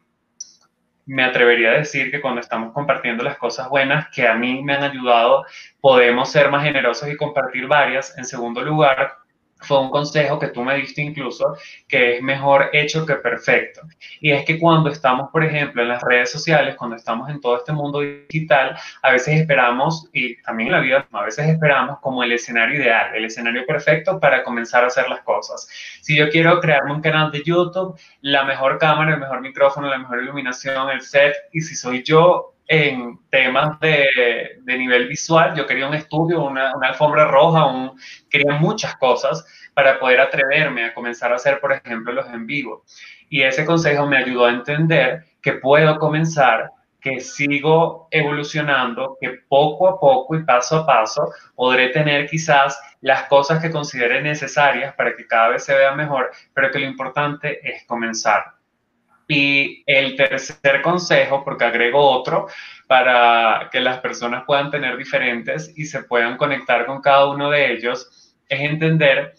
me 1.06 1.24
atrevería 1.24 1.70
a 1.70 1.78
decir 1.78 2.10
que 2.10 2.20
cuando 2.20 2.40
estamos 2.40 2.72
compartiendo 2.72 3.22
las 3.22 3.36
cosas 3.38 3.68
buenas 3.68 4.08
que 4.08 4.26
a 4.26 4.34
mí 4.34 4.62
me 4.62 4.74
han 4.74 4.82
ayudado, 4.82 5.44
podemos 5.80 6.30
ser 6.30 6.50
más 6.50 6.64
generosos 6.64 7.08
y 7.08 7.16
compartir 7.16 7.66
varias. 7.66 8.16
En 8.18 8.24
segundo 8.24 8.62
lugar, 8.62 9.23
fue 9.60 9.80
un 9.80 9.90
consejo 9.90 10.38
que 10.38 10.48
tú 10.48 10.62
me 10.62 10.76
diste 10.76 11.02
incluso, 11.02 11.56
que 11.88 12.16
es 12.16 12.22
mejor 12.22 12.70
hecho 12.72 13.06
que 13.06 13.14
perfecto. 13.14 13.82
Y 14.20 14.32
es 14.32 14.44
que 14.44 14.58
cuando 14.58 14.90
estamos, 14.90 15.30
por 15.30 15.44
ejemplo, 15.44 15.82
en 15.82 15.88
las 15.88 16.02
redes 16.02 16.30
sociales, 16.30 16.76
cuando 16.76 16.96
estamos 16.96 17.28
en 17.30 17.40
todo 17.40 17.56
este 17.56 17.72
mundo 17.72 18.00
digital, 18.00 18.76
a 19.02 19.12
veces 19.12 19.40
esperamos, 19.40 20.08
y 20.12 20.40
también 20.42 20.68
en 20.68 20.72
la 20.72 20.80
vida, 20.80 21.08
a 21.12 21.24
veces 21.24 21.48
esperamos 21.48 21.98
como 22.00 22.22
el 22.22 22.32
escenario 22.32 22.80
ideal, 22.80 23.14
el 23.14 23.24
escenario 23.24 23.64
perfecto 23.66 24.20
para 24.20 24.44
comenzar 24.44 24.84
a 24.84 24.88
hacer 24.88 25.08
las 25.08 25.20
cosas. 25.20 25.68
Si 26.02 26.16
yo 26.16 26.28
quiero 26.30 26.60
crearme 26.60 26.92
un 26.92 27.00
canal 27.00 27.30
de 27.30 27.42
YouTube, 27.42 27.98
la 28.20 28.44
mejor 28.44 28.78
cámara, 28.78 29.14
el 29.14 29.20
mejor 29.20 29.40
micrófono, 29.40 29.88
la 29.88 29.98
mejor 29.98 30.22
iluminación, 30.22 30.90
el 30.90 31.00
set, 31.00 31.34
y 31.52 31.60
si 31.60 31.74
soy 31.74 32.02
yo, 32.02 32.53
en 32.66 33.18
temas 33.30 33.78
de, 33.80 34.60
nivel 34.64 35.08
visual. 35.08 35.54
Yo 35.54 35.66
quería 35.66 35.86
un 35.86 35.94
estudio, 35.94 36.44
una, 36.44 36.74
una 36.76 36.88
alfombra 36.88 37.26
roja, 37.26 37.66
un, 37.66 37.98
quería 38.30 38.52
muchas 38.54 38.96
cosas 38.96 39.44
para 39.74 39.98
poder 39.98 40.20
atreverme 40.20 40.84
a 40.84 40.94
comenzar 40.94 41.32
a 41.32 41.36
hacer, 41.36 41.60
por 41.60 41.72
ejemplo, 41.72 42.12
los 42.12 42.26
en 42.28 42.46
vivo. 42.46 42.84
Y 43.28 43.42
ese 43.42 43.64
consejo 43.64 44.06
me 44.06 44.18
ayudó 44.18 44.46
a 44.46 44.50
entender 44.50 45.24
que 45.42 45.54
puedo 45.54 45.98
comenzar, 45.98 46.70
que 47.00 47.20
sigo 47.20 48.08
evolucionando, 48.10 49.18
que 49.20 49.40
poco 49.48 49.88
a 49.88 50.00
poco 50.00 50.36
y 50.36 50.44
paso 50.44 50.78
a 50.78 50.86
paso 50.86 51.30
podré 51.54 51.90
tener 51.90 52.26
quizás 52.26 52.80
las 53.02 53.24
cosas 53.24 53.60
que 53.60 53.70
considere 53.70 54.22
necesarias 54.22 54.94
para 54.94 55.14
que 55.14 55.26
cada 55.26 55.50
vez 55.50 55.64
se 55.64 55.74
vea 55.74 55.94
mejor, 55.94 56.30
pero 56.54 56.70
que 56.70 56.78
lo 56.78 56.86
importante 56.86 57.60
es 57.62 57.84
comenzar. 57.84 58.53
Y 59.26 59.82
el 59.86 60.16
tercer 60.16 60.82
consejo, 60.82 61.42
porque 61.44 61.64
agrego 61.64 62.00
otro, 62.00 62.46
para 62.86 63.70
que 63.72 63.80
las 63.80 63.98
personas 63.98 64.44
puedan 64.46 64.70
tener 64.70 64.96
diferentes 64.96 65.72
y 65.76 65.86
se 65.86 66.02
puedan 66.02 66.36
conectar 66.36 66.84
con 66.86 67.00
cada 67.00 67.26
uno 67.26 67.50
de 67.50 67.72
ellos, 67.72 68.34
es 68.48 68.60
entender 68.60 69.34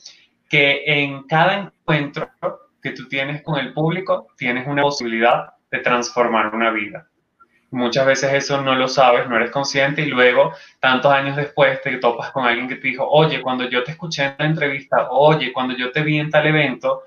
que 0.50 0.84
en 0.86 1.24
cada 1.24 1.54
encuentro 1.54 2.30
que 2.82 2.92
tú 2.92 3.08
tienes 3.08 3.44
con 3.44 3.60
el 3.60 3.74
público, 3.74 4.28
tienes 4.38 4.68
una 4.68 4.82
posibilidad 4.82 5.54
de 5.72 5.80
transformar 5.80 6.54
una 6.54 6.72
vida. 6.72 7.08
Muchas 7.72 8.06
veces 8.06 8.32
eso 8.34 8.62
no 8.62 8.76
lo 8.76 8.88
sabes, 8.88 9.28
no 9.28 9.36
eres 9.36 9.52
consciente 9.52 10.02
y 10.02 10.06
luego, 10.06 10.54
tantos 10.80 11.12
años 11.12 11.36
después, 11.36 11.82
te 11.82 11.98
topas 11.98 12.32
con 12.32 12.46
alguien 12.46 12.68
que 12.68 12.76
te 12.76 12.88
dijo, 12.88 13.08
oye, 13.10 13.42
cuando 13.42 13.68
yo 13.68 13.84
te 13.84 13.92
escuché 13.92 14.24
en 14.24 14.36
la 14.38 14.46
entrevista, 14.46 15.10
oye, 15.10 15.52
cuando 15.52 15.76
yo 15.76 15.92
te 15.92 16.02
vi 16.02 16.20
en 16.20 16.30
tal 16.30 16.46
evento, 16.46 17.04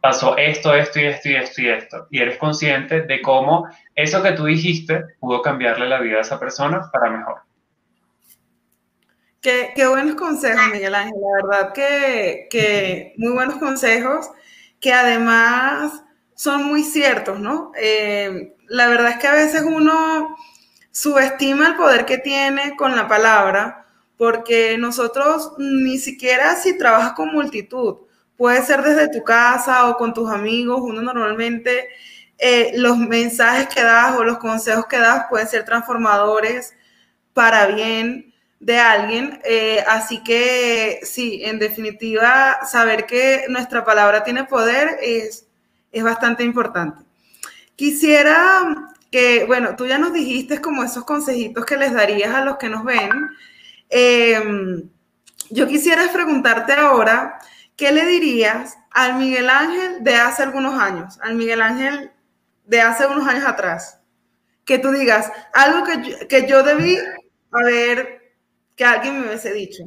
pasó 0.00 0.36
esto, 0.36 0.74
esto 0.74 1.00
y 1.00 1.06
esto 1.06 1.28
y 1.28 1.36
esto 1.36 1.62
y 1.62 1.68
esto. 1.68 2.06
Y 2.10 2.20
eres 2.20 2.38
consciente 2.38 3.02
de 3.02 3.22
cómo 3.22 3.68
eso 3.94 4.22
que 4.22 4.32
tú 4.32 4.44
dijiste 4.44 5.04
pudo 5.20 5.42
cambiarle 5.42 5.88
la 5.88 6.00
vida 6.00 6.18
a 6.18 6.22
esa 6.22 6.38
persona 6.38 6.90
para 6.92 7.10
mejor. 7.10 7.42
Qué, 9.40 9.72
buenos 9.88 10.16
consejos, 10.16 10.60
Miguel 10.72 10.94
Ángel. 10.94 11.14
La 11.20 11.42
verdad 11.42 11.72
que, 11.72 12.48
que, 12.50 13.14
muy 13.16 13.32
buenos 13.32 13.56
consejos 13.56 14.30
que 14.80 14.92
además 14.92 16.02
son 16.34 16.64
muy 16.64 16.82
ciertos, 16.82 17.40
¿no? 17.40 17.72
Eh, 17.76 18.56
la 18.68 18.88
verdad 18.88 19.12
es 19.12 19.18
que 19.18 19.26
a 19.26 19.32
veces 19.32 19.62
uno 19.62 20.36
subestima 20.90 21.68
el 21.68 21.76
poder 21.76 22.04
que 22.04 22.18
tiene 22.18 22.76
con 22.76 22.94
la 22.94 23.08
palabra, 23.08 23.86
porque 24.16 24.76
nosotros 24.78 25.52
ni 25.58 25.98
siquiera 25.98 26.56
si 26.56 26.76
trabajas 26.76 27.12
con 27.12 27.32
multitud, 27.32 28.07
Puede 28.38 28.62
ser 28.64 28.82
desde 28.82 29.08
tu 29.08 29.24
casa 29.24 29.88
o 29.88 29.96
con 29.96 30.14
tus 30.14 30.30
amigos. 30.30 30.80
Uno 30.80 31.02
normalmente 31.02 31.88
eh, 32.38 32.70
los 32.76 32.96
mensajes 32.96 33.68
que 33.68 33.82
das 33.82 34.16
o 34.16 34.22
los 34.22 34.38
consejos 34.38 34.86
que 34.86 34.98
das 34.98 35.26
pueden 35.28 35.48
ser 35.48 35.64
transformadores 35.64 36.72
para 37.34 37.66
bien 37.66 38.32
de 38.60 38.78
alguien. 38.78 39.40
Eh, 39.44 39.84
así 39.88 40.22
que 40.22 41.00
sí, 41.02 41.42
en 41.44 41.58
definitiva, 41.58 42.58
saber 42.64 43.06
que 43.06 43.46
nuestra 43.48 43.84
palabra 43.84 44.22
tiene 44.22 44.44
poder 44.44 44.98
es, 45.02 45.46
es 45.90 46.04
bastante 46.04 46.44
importante. 46.44 47.04
Quisiera 47.74 48.88
que, 49.10 49.46
bueno, 49.46 49.74
tú 49.74 49.84
ya 49.86 49.98
nos 49.98 50.12
dijiste 50.12 50.60
como 50.60 50.84
esos 50.84 51.04
consejitos 51.04 51.64
que 51.66 51.76
les 51.76 51.92
darías 51.92 52.32
a 52.34 52.44
los 52.44 52.56
que 52.56 52.68
nos 52.68 52.84
ven. 52.84 53.10
Em, 53.90 54.88
yo 55.50 55.66
quisiera 55.66 56.12
preguntarte 56.12 56.74
ahora, 56.74 57.38
¿qué 57.78 57.92
le 57.92 58.04
dirías 58.04 58.76
al 58.90 59.14
Miguel 59.14 59.48
Ángel 59.48 60.04
de 60.04 60.16
hace 60.16 60.42
algunos 60.42 60.78
años, 60.78 61.18
al 61.22 61.36
Miguel 61.36 61.62
Ángel 61.62 62.10
de 62.66 62.80
hace 62.82 63.06
unos 63.06 63.26
años 63.26 63.46
atrás? 63.46 64.02
Que 64.66 64.78
tú 64.78 64.90
digas 64.90 65.32
algo 65.54 65.86
que 65.86 66.10
yo, 66.10 66.28
que 66.28 66.46
yo 66.46 66.62
debí 66.62 66.98
haber, 67.50 68.34
que 68.76 68.84
alguien 68.84 69.20
me 69.20 69.28
hubiese 69.28 69.54
dicho. 69.54 69.84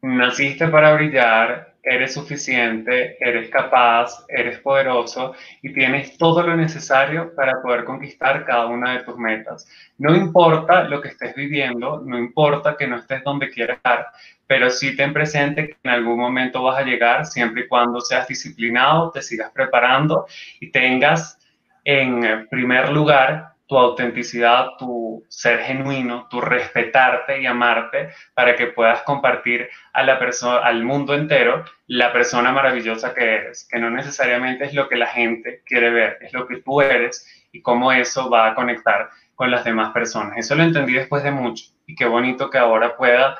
Naciste 0.00 0.68
para 0.68 0.94
brillar, 0.94 1.74
eres 1.82 2.14
suficiente, 2.14 3.16
eres 3.20 3.50
capaz, 3.50 4.24
eres 4.28 4.60
poderoso 4.60 5.34
y 5.62 5.72
tienes 5.72 6.16
todo 6.18 6.42
lo 6.42 6.56
necesario 6.56 7.34
para 7.34 7.60
poder 7.62 7.84
conquistar 7.84 8.44
cada 8.44 8.66
una 8.66 8.92
de 8.92 9.04
tus 9.04 9.16
metas. 9.16 9.68
No 9.98 10.14
importa 10.14 10.84
lo 10.84 11.00
que 11.00 11.08
estés 11.08 11.34
viviendo, 11.34 12.00
no 12.04 12.16
importa 12.18 12.76
que 12.76 12.86
no 12.86 12.98
estés 12.98 13.24
donde 13.24 13.50
quieras 13.50 13.78
estar, 13.78 14.06
pero 14.48 14.70
sí 14.70 14.96
ten 14.96 15.12
presente 15.12 15.68
que 15.68 15.76
en 15.84 15.90
algún 15.90 16.18
momento 16.18 16.62
vas 16.62 16.78
a 16.78 16.82
llegar 16.82 17.26
siempre 17.26 17.62
y 17.62 17.68
cuando 17.68 18.00
seas 18.00 18.26
disciplinado, 18.26 19.12
te 19.12 19.22
sigas 19.22 19.52
preparando 19.52 20.26
y 20.58 20.72
tengas 20.72 21.38
en 21.84 22.48
primer 22.48 22.90
lugar 22.90 23.52
tu 23.68 23.76
autenticidad, 23.76 24.70
tu 24.78 25.22
ser 25.28 25.60
genuino, 25.60 26.26
tu 26.30 26.40
respetarte 26.40 27.42
y 27.42 27.46
amarte 27.46 28.08
para 28.32 28.56
que 28.56 28.68
puedas 28.68 29.02
compartir 29.02 29.68
a 29.92 30.02
la 30.02 30.18
persona, 30.18 30.60
al 30.60 30.82
mundo 30.82 31.14
entero 31.14 31.64
la 31.86 32.10
persona 32.10 32.50
maravillosa 32.50 33.12
que 33.12 33.24
eres, 33.24 33.68
que 33.70 33.78
no 33.78 33.90
necesariamente 33.90 34.64
es 34.64 34.72
lo 34.72 34.88
que 34.88 34.96
la 34.96 35.08
gente 35.08 35.62
quiere 35.66 35.90
ver, 35.90 36.16
es 36.22 36.32
lo 36.32 36.48
que 36.48 36.62
tú 36.62 36.80
eres 36.80 37.46
y 37.52 37.60
cómo 37.60 37.92
eso 37.92 38.30
va 38.30 38.48
a 38.48 38.54
conectar 38.54 39.10
con 39.34 39.50
las 39.50 39.64
demás 39.64 39.92
personas. 39.92 40.38
Eso 40.38 40.54
lo 40.54 40.62
entendí 40.62 40.94
después 40.94 41.22
de 41.22 41.30
mucho 41.30 41.66
y 41.86 41.94
qué 41.94 42.06
bonito 42.06 42.48
que 42.48 42.58
ahora 42.58 42.96
pueda 42.96 43.36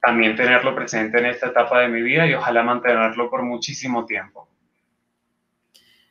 también 0.00 0.36
tenerlo 0.36 0.74
presente 0.74 1.18
en 1.18 1.26
esta 1.26 1.48
etapa 1.48 1.80
de 1.80 1.88
mi 1.88 2.02
vida 2.02 2.26
y 2.26 2.34
ojalá 2.34 2.62
mantenerlo 2.62 3.28
por 3.30 3.42
muchísimo 3.42 4.06
tiempo. 4.06 4.48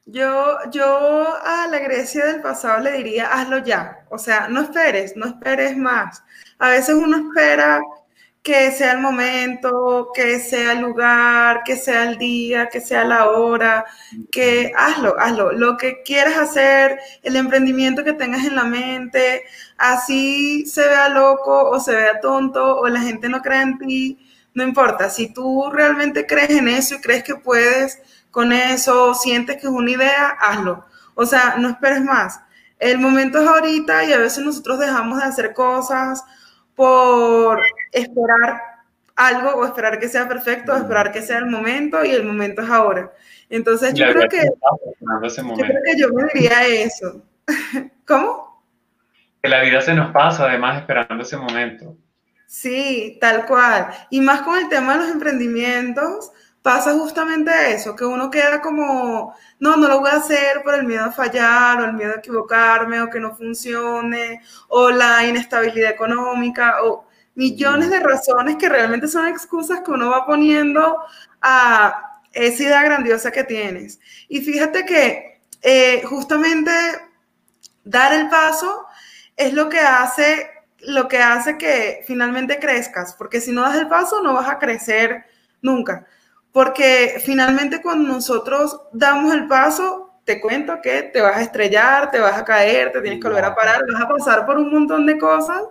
Yo, 0.06 0.58
yo 0.72 1.38
a 1.44 1.68
la 1.68 1.80
Grecia 1.80 2.28
del 2.28 2.42
pasado 2.42 2.82
le 2.82 2.94
diría, 2.94 3.28
hazlo 3.28 3.58
ya. 3.58 4.06
O 4.10 4.18
sea, 4.18 4.48
no 4.48 4.62
esperes, 4.62 5.18
no 5.18 5.26
esperes 5.26 5.76
más. 5.76 6.24
A 6.60 6.70
veces 6.70 6.96
uno 6.96 7.18
espera 7.18 7.82
que 8.48 8.72
sea 8.72 8.94
el 8.94 9.00
momento, 9.00 10.10
que 10.16 10.40
sea 10.40 10.72
el 10.72 10.80
lugar, 10.80 11.64
que 11.66 11.76
sea 11.76 12.10
el 12.10 12.18
día, 12.18 12.70
que 12.70 12.80
sea 12.80 13.04
la 13.04 13.30
hora, 13.30 13.84
que 14.32 14.72
hazlo, 14.74 15.20
hazlo. 15.20 15.52
Lo 15.52 15.76
que 15.76 16.02
quieras 16.02 16.38
hacer, 16.38 16.98
el 17.24 17.36
emprendimiento 17.36 18.06
que 18.06 18.14
tengas 18.14 18.46
en 18.46 18.56
la 18.56 18.64
mente, 18.64 19.44
así 19.78 20.66
se 20.66 20.88
vea 20.88 21.10
loco 21.10 21.72
o 21.72 21.78
se 21.82 21.94
vea 21.94 22.22
tonto 22.22 22.78
o 22.80 22.88
la 22.88 23.02
gente 23.02 23.28
no 23.28 23.42
cree 23.42 23.64
en 23.64 23.78
ti, 23.80 24.18
no 24.54 24.64
importa. 24.64 25.10
Si 25.10 25.34
tú 25.34 25.70
realmente 25.70 26.26
crees 26.26 26.52
en 26.52 26.70
eso 26.70 26.96
y 26.96 27.02
crees 27.02 27.26
que 27.26 27.36
puedes 27.36 28.00
con 28.32 28.54
eso, 28.54 29.14
sientes 29.14 29.58
que 29.58 29.68
es 29.68 29.74
una 29.74 29.92
idea, 29.92 30.38
hazlo. 30.40 30.86
O 31.16 31.26
sea, 31.26 31.58
no 31.58 31.68
esperes 31.68 32.02
más. 32.02 32.40
El 32.80 33.00
momento 33.00 33.42
es 33.42 33.48
ahorita 33.50 34.06
y 34.06 34.14
a 34.14 34.20
veces 34.20 34.46
nosotros 34.46 34.80
dejamos 34.80 35.18
de 35.18 35.26
hacer 35.26 35.54
cosas 35.54 36.24
por 36.78 37.60
esperar 37.92 38.62
algo 39.16 39.50
o 39.56 39.66
esperar 39.66 40.00
que 40.00 40.08
sea 40.08 40.28
perfecto, 40.28 40.72
o 40.72 40.78
esperar 40.78 41.12
que 41.12 41.24
sea 41.24 41.40
el 41.40 41.48
momento 41.48 42.06
y 42.06 42.12
el 42.12 42.24
momento 42.24 42.62
es 42.62 42.70
ahora. 42.70 43.12
Entonces 43.50 43.96
yo 43.96 44.06
creo 44.12 44.30
que, 44.30 44.44
yo 44.44 45.56
creo 45.56 45.82
que 45.84 46.00
yo 46.00 46.10
me 46.14 46.24
diría 46.32 46.68
eso. 46.68 47.26
¿Cómo? 48.06 48.64
Que 49.42 49.50
la 49.50 49.64
vida 49.64 49.82
se 49.82 49.96
nos 49.96 50.12
pasa 50.12 50.48
además 50.48 50.82
esperando 50.82 51.24
ese 51.24 51.36
momento. 51.36 51.98
Sí, 52.46 53.18
tal 53.20 53.48
cual. 53.48 53.88
Y 54.12 54.22
más 54.22 54.42
con 54.42 54.60
el 54.60 54.70
tema 54.70 54.94
de 54.94 55.00
los 55.00 55.12
emprendimientos, 55.12 56.32
pasa 56.68 56.92
justamente 56.96 57.50
eso, 57.72 57.96
que 57.96 58.04
uno 58.04 58.30
queda 58.30 58.62
como, 58.62 59.34
no, 59.58 59.78
no 59.78 59.88
lo 59.88 60.02
voy 60.02 60.10
a 60.10 60.18
hacer 60.18 60.64
por 60.64 60.74
el 60.74 60.86
miedo 60.86 61.06
a 61.06 61.12
fallar, 61.14 61.80
o 61.80 61.86
el 61.86 61.94
miedo 61.94 62.12
a 62.12 62.18
equivocarme, 62.18 63.00
o 63.00 63.10
que 63.10 63.22
no 63.22 63.34
funcione, 63.34 64.42
o 64.68 64.90
la 64.90 65.26
inestabilidad 65.26 65.92
económica, 65.92 66.84
o 66.84 67.08
millones 67.36 67.90
de 67.90 68.02
razones 68.02 68.58
que 68.58 68.68
realmente 68.68 69.08
son 69.08 69.28
excusas 69.28 69.80
que 69.80 69.92
uno 69.92 70.10
va 70.10 70.26
poniendo 70.26 70.98
a 71.42 72.20
esa 72.34 72.64
idea 72.64 72.84
grandiosa 72.84 73.32
que 73.32 73.46
tienes. 73.46 74.02
Y 74.28 74.42
fíjate 74.42 74.86
que 74.86 75.40
eh, 75.62 76.04
justamente 76.04 76.72
dar 77.86 78.12
el 78.12 78.28
paso 78.28 78.88
es 79.38 79.54
lo 79.54 79.70
que 79.70 79.80
hace 79.80 80.52
lo 80.80 81.08
que 81.08 81.20
hace 81.20 81.58
que 81.58 82.04
finalmente 82.06 82.60
crezcas, 82.60 83.16
porque 83.18 83.40
si 83.40 83.54
no 83.54 83.62
das 83.62 83.78
el 83.78 83.88
paso 83.88 84.22
no 84.22 84.34
vas 84.34 84.50
a 84.50 84.60
crecer 84.60 85.24
nunca. 85.62 86.06
Porque 86.58 87.22
finalmente 87.24 87.84
cuando 87.84 88.12
nosotros 88.12 88.82
damos 88.92 89.32
el 89.32 89.46
paso, 89.46 90.22
te 90.24 90.42
cuento 90.42 90.82
que 90.82 91.04
te 91.04 91.22
vas 91.22 91.38
a 91.38 91.44
estrellar, 91.44 92.10
te 92.10 92.20
vas 92.20 92.36
a 92.36 92.44
caer, 92.44 92.92
te 92.92 93.00
tienes 93.00 93.20
que 93.20 93.28
volver 93.28 93.46
a 93.46 93.54
parar, 93.54 93.84
vas 93.94 94.02
a 94.02 94.08
pasar 94.08 94.44
por 94.44 94.58
un 94.58 94.72
montón 94.72 95.06
de 95.06 95.20
cosas, 95.20 95.62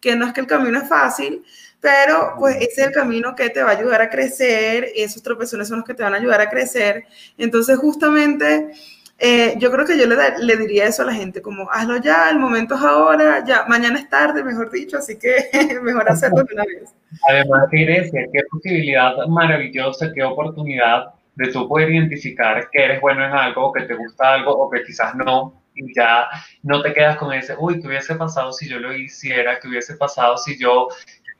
que 0.00 0.14
no 0.14 0.24
es 0.24 0.32
que 0.32 0.42
el 0.42 0.46
camino 0.46 0.78
es 0.78 0.88
fácil, 0.88 1.44
pero 1.80 2.34
pues 2.38 2.54
ese 2.58 2.82
es 2.82 2.86
el 2.86 2.92
camino 2.92 3.34
que 3.34 3.50
te 3.50 3.60
va 3.60 3.70
a 3.70 3.76
ayudar 3.76 4.00
a 4.02 4.08
crecer, 4.08 4.92
esos 4.94 5.20
tropezones 5.20 5.66
son 5.66 5.78
los 5.78 5.84
que 5.84 5.94
te 5.94 6.04
van 6.04 6.14
a 6.14 6.18
ayudar 6.18 6.40
a 6.40 6.48
crecer. 6.48 7.06
Entonces, 7.36 7.76
justamente, 7.76 8.70
eh, 9.18 9.54
yo 9.58 9.70
creo 9.70 9.86
que 9.86 9.98
yo 9.98 10.06
le, 10.06 10.16
le, 10.38 10.56
diría 10.56 10.86
eso 10.86 11.02
a 11.02 11.06
la 11.06 11.14
gente, 11.14 11.40
como 11.40 11.70
hazlo 11.70 11.96
ya, 11.96 12.28
el 12.30 12.38
momento 12.38 12.74
es 12.74 12.82
ahora, 12.82 13.42
ya, 13.46 13.64
mañana 13.66 13.98
es 13.98 14.10
tarde, 14.10 14.44
mejor 14.44 14.70
dicho, 14.70 14.98
así 14.98 15.18
que 15.18 15.48
mejor 15.82 16.10
hacerlo 16.10 16.42
de 16.42 16.54
una 16.54 16.64
vez. 16.64 16.94
Además, 17.28 17.68
qué 17.70 18.42
posibilidad 18.50 19.14
maravillosa, 19.28 20.12
qué 20.14 20.22
oportunidad 20.22 21.14
de 21.36 21.48
tú 21.48 21.66
poder 21.66 21.90
identificar 21.90 22.68
que 22.70 22.84
eres 22.84 23.00
bueno 23.00 23.24
en 23.24 23.32
algo, 23.32 23.72
que 23.72 23.82
te 23.82 23.94
gusta 23.94 24.34
algo 24.34 24.52
o 24.52 24.70
que 24.70 24.82
quizás 24.82 25.14
no, 25.14 25.62
y 25.74 25.94
ya 25.94 26.26
no 26.62 26.82
te 26.82 26.92
quedas 26.92 27.16
con 27.16 27.32
ese, 27.32 27.54
uy, 27.58 27.80
¿qué 27.80 27.88
hubiese 27.88 28.16
pasado 28.16 28.52
si 28.52 28.68
yo 28.68 28.78
lo 28.78 28.94
hiciera? 28.94 29.58
¿Qué 29.60 29.68
hubiese 29.68 29.96
pasado 29.96 30.36
si 30.36 30.58
yo 30.58 30.88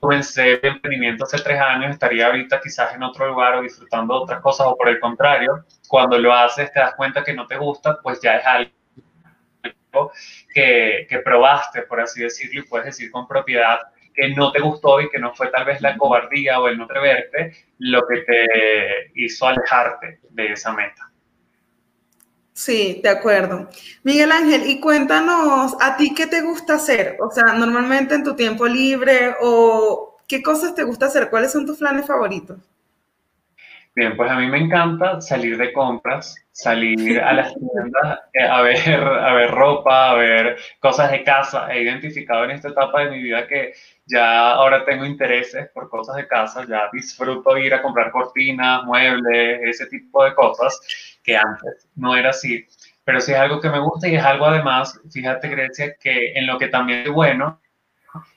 comencé 0.00 0.54
el 0.54 0.60
emprendimiento 0.62 1.24
hace 1.24 1.38
tres 1.38 1.60
años? 1.60 1.90
Estaría 1.92 2.26
ahorita 2.26 2.60
quizás 2.60 2.94
en 2.94 3.02
otro 3.02 3.28
lugar 3.28 3.56
o 3.56 3.62
disfrutando 3.62 4.14
de 4.14 4.20
otras 4.20 4.40
cosas, 4.40 4.66
o 4.68 4.76
por 4.76 4.88
el 4.88 5.00
contrario, 5.00 5.64
cuando 5.88 6.18
lo 6.18 6.32
haces 6.32 6.72
te 6.72 6.80
das 6.80 6.94
cuenta 6.94 7.24
que 7.24 7.34
no 7.34 7.46
te 7.46 7.56
gusta, 7.56 7.98
pues 8.02 8.20
ya 8.20 8.36
es 8.36 8.46
algo 8.46 10.12
que, 10.52 11.06
que 11.08 11.18
probaste, 11.20 11.82
por 11.82 12.00
así 12.00 12.22
decirlo, 12.22 12.60
y 12.60 12.64
puedes 12.64 12.86
decir 12.86 13.10
con 13.10 13.26
propiedad 13.26 13.80
que 14.16 14.30
no 14.30 14.50
te 14.50 14.60
gustó 14.60 15.00
y 15.00 15.10
que 15.10 15.18
no 15.18 15.34
fue 15.34 15.48
tal 15.48 15.66
vez 15.66 15.80
la 15.82 15.96
cobardía 15.96 16.58
o 16.58 16.68
el 16.68 16.78
no 16.78 16.84
atreverte 16.84 17.52
lo 17.78 18.06
que 18.06 18.22
te 18.22 19.12
hizo 19.14 19.46
alejarte 19.46 20.20
de 20.30 20.52
esa 20.52 20.72
meta. 20.72 21.10
Sí, 22.56 23.00
de 23.02 23.10
acuerdo. 23.10 23.68
Miguel 24.02 24.32
Ángel, 24.32 24.62
y 24.66 24.80
cuéntanos, 24.80 25.76
¿a 25.78 25.94
ti 25.98 26.14
qué 26.14 26.26
te 26.26 26.40
gusta 26.40 26.76
hacer? 26.76 27.18
O 27.20 27.30
sea, 27.30 27.52
normalmente 27.52 28.14
en 28.14 28.24
tu 28.24 28.34
tiempo 28.34 28.66
libre 28.66 29.34
o 29.42 30.16
qué 30.26 30.42
cosas 30.42 30.74
te 30.74 30.82
gusta 30.82 31.04
hacer, 31.04 31.28
¿cuáles 31.28 31.52
son 31.52 31.66
tus 31.66 31.76
planes 31.76 32.06
favoritos? 32.06 32.56
Bien, 33.94 34.16
pues 34.16 34.30
a 34.30 34.36
mí 34.36 34.46
me 34.46 34.58
encanta 34.58 35.20
salir 35.20 35.58
de 35.58 35.70
compras, 35.74 36.34
salir 36.50 37.20
a 37.20 37.34
las 37.34 37.54
tiendas 37.58 38.20
eh, 38.32 38.42
a 38.42 38.62
ver, 38.62 39.04
a 39.04 39.34
ver 39.34 39.50
ropa, 39.50 40.10
a 40.12 40.14
ver 40.14 40.56
cosas 40.80 41.10
de 41.10 41.24
casa. 41.24 41.70
He 41.70 41.82
identificado 41.82 42.44
en 42.44 42.52
esta 42.52 42.68
etapa 42.68 43.04
de 43.04 43.10
mi 43.10 43.22
vida 43.22 43.46
que 43.46 43.74
ya 44.06 44.52
ahora 44.52 44.82
tengo 44.86 45.04
intereses 45.04 45.68
por 45.74 45.90
cosas 45.90 46.16
de 46.16 46.26
casa, 46.26 46.66
ya 46.66 46.88
disfruto 46.90 47.56
ir 47.58 47.74
a 47.74 47.82
comprar 47.82 48.10
cortinas, 48.10 48.82
muebles, 48.84 49.60
ese 49.62 49.86
tipo 49.86 50.24
de 50.24 50.34
cosas 50.34 51.15
que 51.26 51.36
antes 51.36 51.88
no 51.96 52.16
era 52.16 52.30
así. 52.30 52.64
Pero 53.04 53.20
sí 53.20 53.32
es 53.32 53.38
algo 53.38 53.60
que 53.60 53.68
me 53.68 53.80
gusta 53.80 54.08
y 54.08 54.14
es 54.14 54.24
algo 54.24 54.46
además, 54.46 54.98
fíjate 55.12 55.48
Grecia, 55.48 55.96
que 56.00 56.32
en 56.32 56.46
lo 56.46 56.58
que 56.58 56.68
también 56.68 57.00
es 57.00 57.10
bueno, 57.12 57.60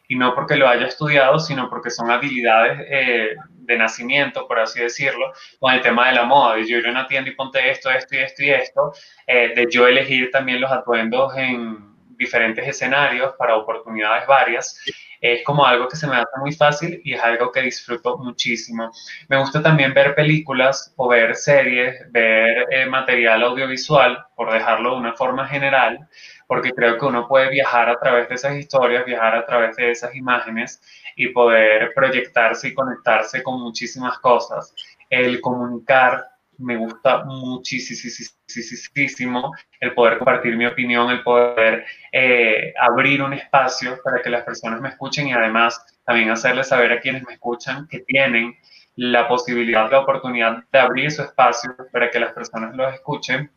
y 0.07 0.15
no 0.15 0.33
porque 0.33 0.55
lo 0.55 0.67
haya 0.67 0.87
estudiado, 0.87 1.39
sino 1.39 1.69
porque 1.69 1.91
son 1.91 2.09
habilidades 2.09 2.79
eh, 2.89 3.35
de 3.51 3.77
nacimiento, 3.77 4.47
por 4.47 4.59
así 4.59 4.79
decirlo, 4.81 5.31
con 5.59 5.73
el 5.73 5.81
tema 5.81 6.07
de 6.07 6.15
la 6.15 6.25
moda, 6.25 6.55
de 6.55 6.67
yo 6.67 6.77
ir 6.77 6.87
a 6.87 6.91
una 6.91 7.07
tienda 7.07 7.29
y 7.29 7.35
ponte 7.35 7.69
esto, 7.69 7.91
esto 7.91 8.15
y 8.15 8.19
esto 8.19 8.43
y 8.43 8.49
esto, 8.49 8.93
eh, 9.27 9.53
de 9.55 9.67
yo 9.69 9.87
elegir 9.87 10.31
también 10.31 10.61
los 10.61 10.71
atuendos 10.71 11.37
en 11.37 11.95
diferentes 12.17 12.67
escenarios 12.67 13.33
para 13.37 13.55
oportunidades 13.55 14.27
varias 14.27 14.81
es 15.21 15.43
como 15.43 15.65
algo 15.65 15.87
que 15.87 15.97
se 15.97 16.07
me 16.07 16.15
hace 16.15 16.39
muy 16.39 16.53
fácil 16.53 17.01
y 17.03 17.13
es 17.13 17.21
algo 17.21 17.51
que 17.51 17.61
disfruto 17.61 18.17
muchísimo. 18.17 18.91
Me 19.27 19.37
gusta 19.37 19.61
también 19.61 19.93
ver 19.93 20.15
películas 20.15 20.93
o 20.95 21.09
ver 21.09 21.35
series, 21.35 22.09
ver 22.11 22.67
eh, 22.71 22.85
material 22.85 23.43
audiovisual, 23.43 24.25
por 24.35 24.51
dejarlo 24.51 24.91
de 24.91 24.97
una 24.97 25.13
forma 25.13 25.47
general, 25.47 26.07
porque 26.47 26.71
creo 26.71 26.97
que 26.97 27.05
uno 27.05 27.27
puede 27.27 27.49
viajar 27.49 27.89
a 27.89 27.99
través 27.99 28.29
de 28.29 28.35
esas 28.35 28.55
historias, 28.55 29.05
viajar 29.05 29.35
a 29.35 29.45
través 29.45 29.75
de 29.75 29.91
esas 29.91 30.15
imágenes 30.15 30.81
y 31.15 31.27
poder 31.29 31.91
proyectarse 31.93 32.69
y 32.69 32.73
conectarse 32.73 33.43
con 33.43 33.61
muchísimas 33.61 34.17
cosas. 34.19 34.73
El 35.09 35.41
comunicar 35.41 36.25
me 36.59 36.77
gusta 36.77 37.23
muchísimo 37.25 38.31
el 39.79 39.93
poder 39.93 40.17
compartir 40.17 40.55
mi 40.57 40.65
opinión, 40.65 41.09
el 41.09 41.23
poder 41.23 41.85
eh, 42.11 42.73
abrir 42.79 43.21
un 43.21 43.33
espacio 43.33 43.97
para 44.03 44.21
que 44.21 44.29
las 44.29 44.43
personas 44.43 44.81
me 44.81 44.89
escuchen 44.89 45.27
y 45.27 45.33
además 45.33 45.83
también 46.05 46.29
hacerles 46.29 46.67
saber 46.67 46.91
a 46.91 46.99
quienes 46.99 47.25
me 47.25 47.33
escuchan 47.33 47.87
que 47.87 47.99
tienen 47.99 48.55
la 48.95 49.27
posibilidad, 49.27 49.89
la 49.89 50.01
oportunidad 50.01 50.63
de 50.71 50.79
abrir 50.79 51.11
su 51.11 51.23
espacio 51.23 51.75
para 51.91 52.11
que 52.11 52.19
las 52.19 52.33
personas 52.33 52.75
los 52.75 52.93
escuchen 52.93 53.49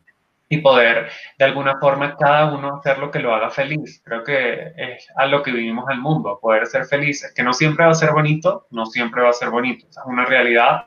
y 0.53 0.61
poder 0.61 1.09
de 1.37 1.45
alguna 1.45 1.79
forma 1.79 2.15
cada 2.15 2.53
uno 2.53 2.77
hacer 2.77 2.99
lo 2.99 3.11
que 3.11 3.19
lo 3.19 3.33
haga 3.33 3.49
feliz. 3.49 4.01
Creo 4.03 4.23
que 4.23 4.73
es 4.75 5.07
a 5.15 5.25
lo 5.25 5.41
que 5.41 5.51
vivimos 5.51 5.85
al 5.89 5.99
mundo, 5.99 6.39
poder 6.41 6.65
ser 6.67 6.85
felices, 6.85 7.33
que 7.33 7.43
no 7.43 7.53
siempre 7.53 7.85
va 7.85 7.91
a 7.91 7.95
ser 7.95 8.11
bonito, 8.11 8.67
no 8.71 8.85
siempre 8.85 9.21
va 9.21 9.29
a 9.29 9.33
ser 9.33 9.49
bonito, 9.49 9.87
es 9.89 9.97
una 10.05 10.25
realidad 10.25 10.83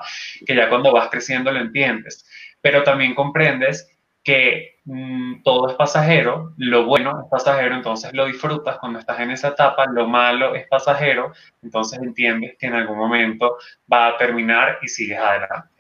que 0.47 0.55
ya 0.55 0.69
cuando 0.69 0.93
vas 0.93 1.09
creciendo 1.11 1.51
lo 1.51 1.61
entiendes, 1.61 2.25
pero 2.61 2.83
también 2.83 3.15
comprendes 3.15 3.89
que 4.23 4.81
mm, 4.85 5.43
todo 5.45 5.69
es 5.69 5.75
pasajero, 5.77 6.53
lo 6.57 6.85
bueno 6.85 7.21
es 7.23 7.31
pasajero, 7.31 7.77
entonces 7.77 8.13
lo 8.13 8.27
disfrutas 8.27 8.79
cuando 8.79 8.99
estás 8.99 9.21
en 9.21 9.31
esa 9.31 9.49
etapa, 9.49 9.87
lo 9.87 10.09
malo 10.09 10.55
es 10.57 10.67
pasajero, 10.69 11.33
entonces 11.63 12.01
entiendes 12.01 12.57
que 12.59 12.67
en 12.67 12.75
algún 12.75 12.99
momento 12.99 13.57
va 13.93 14.09
a 14.09 14.17
terminar 14.17 14.79
y 14.83 14.89
sigues 14.89 15.19
adelante. 15.19 15.76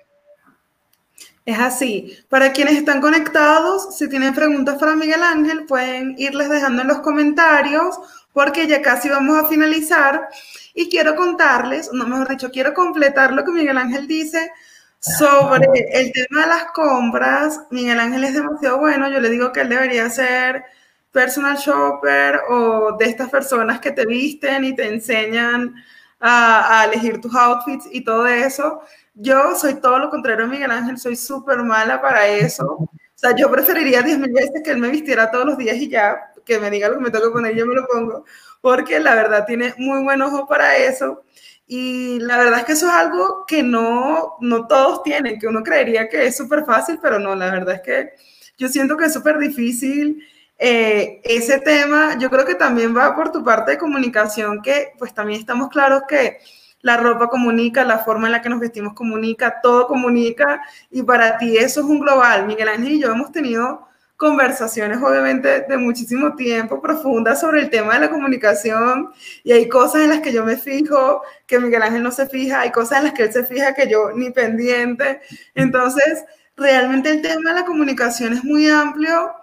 Es 1.46 1.60
así. 1.60 2.18
Para 2.28 2.52
quienes 2.52 2.76
están 2.76 3.00
conectados, 3.00 3.96
si 3.96 4.08
tienen 4.08 4.34
preguntas 4.34 4.78
para 4.80 4.96
Miguel 4.96 5.22
Ángel, 5.22 5.64
pueden 5.64 6.16
irles 6.18 6.50
dejando 6.50 6.82
en 6.82 6.88
los 6.88 6.98
comentarios 6.98 7.96
porque 8.32 8.66
ya 8.66 8.82
casi 8.82 9.08
vamos 9.08 9.38
a 9.38 9.46
finalizar. 9.46 10.28
Y 10.74 10.90
quiero 10.90 11.14
contarles, 11.14 11.90
no 11.92 12.04
mejor 12.04 12.28
dicho, 12.28 12.50
quiero 12.50 12.74
completar 12.74 13.32
lo 13.32 13.44
que 13.44 13.52
Miguel 13.52 13.78
Ángel 13.78 14.08
dice 14.08 14.50
sobre 14.98 15.68
el 15.92 16.12
tema 16.12 16.42
de 16.42 16.46
las 16.48 16.64
compras. 16.72 17.60
Miguel 17.70 18.00
Ángel 18.00 18.24
es 18.24 18.34
demasiado 18.34 18.78
bueno. 18.78 19.08
Yo 19.08 19.20
le 19.20 19.30
digo 19.30 19.52
que 19.52 19.60
él 19.60 19.68
debería 19.68 20.10
ser 20.10 20.64
personal 21.12 21.56
shopper 21.58 22.40
o 22.50 22.96
de 22.98 23.04
estas 23.04 23.30
personas 23.30 23.78
que 23.78 23.92
te 23.92 24.04
visten 24.04 24.64
y 24.64 24.74
te 24.74 24.88
enseñan 24.88 25.76
a, 26.18 26.80
a 26.80 26.84
elegir 26.86 27.20
tus 27.20 27.34
outfits 27.36 27.86
y 27.92 28.02
todo 28.02 28.26
eso. 28.26 28.82
Yo 29.18 29.54
soy 29.56 29.80
todo 29.80 29.98
lo 29.98 30.10
contrario 30.10 30.44
a 30.44 30.48
Miguel 30.48 30.70
Ángel, 30.70 30.98
soy 30.98 31.16
súper 31.16 31.62
mala 31.62 32.02
para 32.02 32.26
eso. 32.28 32.66
O 32.66 32.90
sea, 33.14 33.34
yo 33.34 33.50
preferiría 33.50 34.02
10 34.02 34.18
mil 34.18 34.30
veces 34.30 34.60
que 34.62 34.70
él 34.70 34.76
me 34.76 34.90
vistiera 34.90 35.30
todos 35.30 35.46
los 35.46 35.56
días 35.56 35.76
y 35.78 35.88
ya, 35.88 36.34
que 36.44 36.58
me 36.60 36.70
diga 36.70 36.90
lo 36.90 36.96
que 36.96 37.04
me 37.04 37.10
toca 37.10 37.32
poner, 37.32 37.56
yo 37.56 37.64
me 37.64 37.74
lo 37.74 37.86
pongo, 37.86 38.26
porque 38.60 39.00
la 39.00 39.14
verdad 39.14 39.46
tiene 39.46 39.72
muy 39.78 40.02
buen 40.02 40.20
ojo 40.20 40.46
para 40.46 40.76
eso. 40.76 41.24
Y 41.66 42.18
la 42.20 42.36
verdad 42.36 42.60
es 42.60 42.66
que 42.66 42.72
eso 42.72 42.88
es 42.88 42.92
algo 42.92 43.46
que 43.46 43.62
no, 43.62 44.36
no 44.40 44.66
todos 44.66 45.02
tienen, 45.02 45.38
que 45.38 45.46
uno 45.46 45.62
creería 45.62 46.08
que 46.10 46.26
es 46.26 46.36
súper 46.36 46.66
fácil, 46.66 46.98
pero 47.00 47.18
no, 47.18 47.34
la 47.34 47.50
verdad 47.50 47.76
es 47.76 47.80
que 47.80 48.10
yo 48.58 48.68
siento 48.68 48.98
que 48.98 49.06
es 49.06 49.14
súper 49.14 49.38
difícil. 49.38 50.22
Eh, 50.58 51.22
ese 51.24 51.58
tema, 51.60 52.18
yo 52.18 52.28
creo 52.28 52.44
que 52.44 52.54
también 52.54 52.94
va 52.94 53.16
por 53.16 53.32
tu 53.32 53.42
parte 53.42 53.72
de 53.72 53.78
comunicación, 53.78 54.60
que 54.60 54.92
pues 54.98 55.14
también 55.14 55.40
estamos 55.40 55.70
claros 55.70 56.02
que 56.06 56.38
la 56.86 56.96
ropa 56.96 57.28
comunica, 57.28 57.84
la 57.84 57.98
forma 57.98 58.28
en 58.28 58.32
la 58.32 58.40
que 58.40 58.48
nos 58.48 58.60
vestimos 58.60 58.94
comunica, 58.94 59.60
todo 59.60 59.88
comunica 59.88 60.62
y 60.88 61.02
para 61.02 61.36
ti 61.36 61.56
eso 61.56 61.80
es 61.80 61.86
un 61.86 61.98
global. 61.98 62.46
Miguel 62.46 62.68
Ángel 62.68 62.92
y 62.92 63.00
yo 63.00 63.10
hemos 63.10 63.32
tenido 63.32 63.88
conversaciones 64.16 65.02
obviamente 65.02 65.62
de 65.62 65.76
muchísimo 65.78 66.36
tiempo 66.36 66.80
profundas 66.80 67.40
sobre 67.40 67.62
el 67.62 67.70
tema 67.70 67.94
de 67.94 68.00
la 68.02 68.10
comunicación 68.10 69.10
y 69.42 69.50
hay 69.50 69.68
cosas 69.68 70.02
en 70.02 70.10
las 70.10 70.20
que 70.20 70.32
yo 70.32 70.44
me 70.44 70.56
fijo 70.56 71.22
que 71.44 71.58
Miguel 71.58 71.82
Ángel 71.82 72.04
no 72.04 72.12
se 72.12 72.28
fija, 72.28 72.60
hay 72.60 72.70
cosas 72.70 72.98
en 72.98 73.04
las 73.06 73.14
que 73.14 73.24
él 73.24 73.32
se 73.32 73.44
fija 73.44 73.74
que 73.74 73.90
yo 73.90 74.12
ni 74.14 74.30
pendiente. 74.30 75.20
Entonces, 75.56 76.24
realmente 76.56 77.10
el 77.10 77.20
tema 77.20 77.50
de 77.50 77.62
la 77.62 77.66
comunicación 77.66 78.32
es 78.32 78.44
muy 78.44 78.70
amplio 78.70 79.34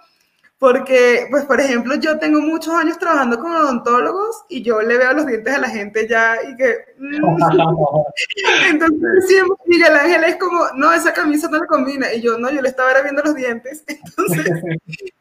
porque, 0.64 1.28
pues, 1.30 1.44
por 1.44 1.60
ejemplo, 1.60 1.94
yo 1.96 2.18
tengo 2.20 2.40
muchos 2.40 2.74
años 2.74 2.98
trabajando 2.98 3.38
con 3.38 3.52
odontólogos 3.54 4.46
y 4.48 4.62
yo 4.62 4.82
le 4.82 4.98
veo 4.98 5.12
los 5.12 5.28
dientes 5.28 5.54
a 5.54 5.60
la 5.60 5.68
gente 5.68 6.08
ya 6.08 6.38
y 6.42 6.56
que... 6.56 6.78
Mm. 7.00 7.36
Entonces, 8.70 9.28
siempre 9.28 9.58
Miguel 9.66 9.94
Ángel 9.94 10.24
es 10.24 10.38
como, 10.38 10.62
no, 10.76 10.94
esa 10.94 11.12
camisa 11.12 11.50
no 11.50 11.60
le 11.60 11.68
combina. 11.68 12.14
Y 12.14 12.22
yo, 12.22 12.38
no, 12.38 12.50
yo 12.50 12.62
le 12.62 12.70
estaba 12.70 12.94
viendo 13.02 13.22
los 13.22 13.36
dientes. 13.36 13.84
Entonces, 13.88 14.64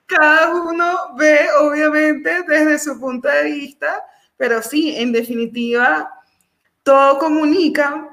cada 0.06 0.54
uno 0.54 1.16
ve, 1.16 1.40
obviamente, 1.60 2.44
desde 2.46 2.78
su 2.78 3.00
punto 3.00 3.26
de 3.26 3.42
vista, 3.42 4.00
pero 4.36 4.62
sí, 4.62 4.94
en 4.96 5.10
definitiva, 5.10 6.08
todo 6.84 7.18
comunica 7.18 8.11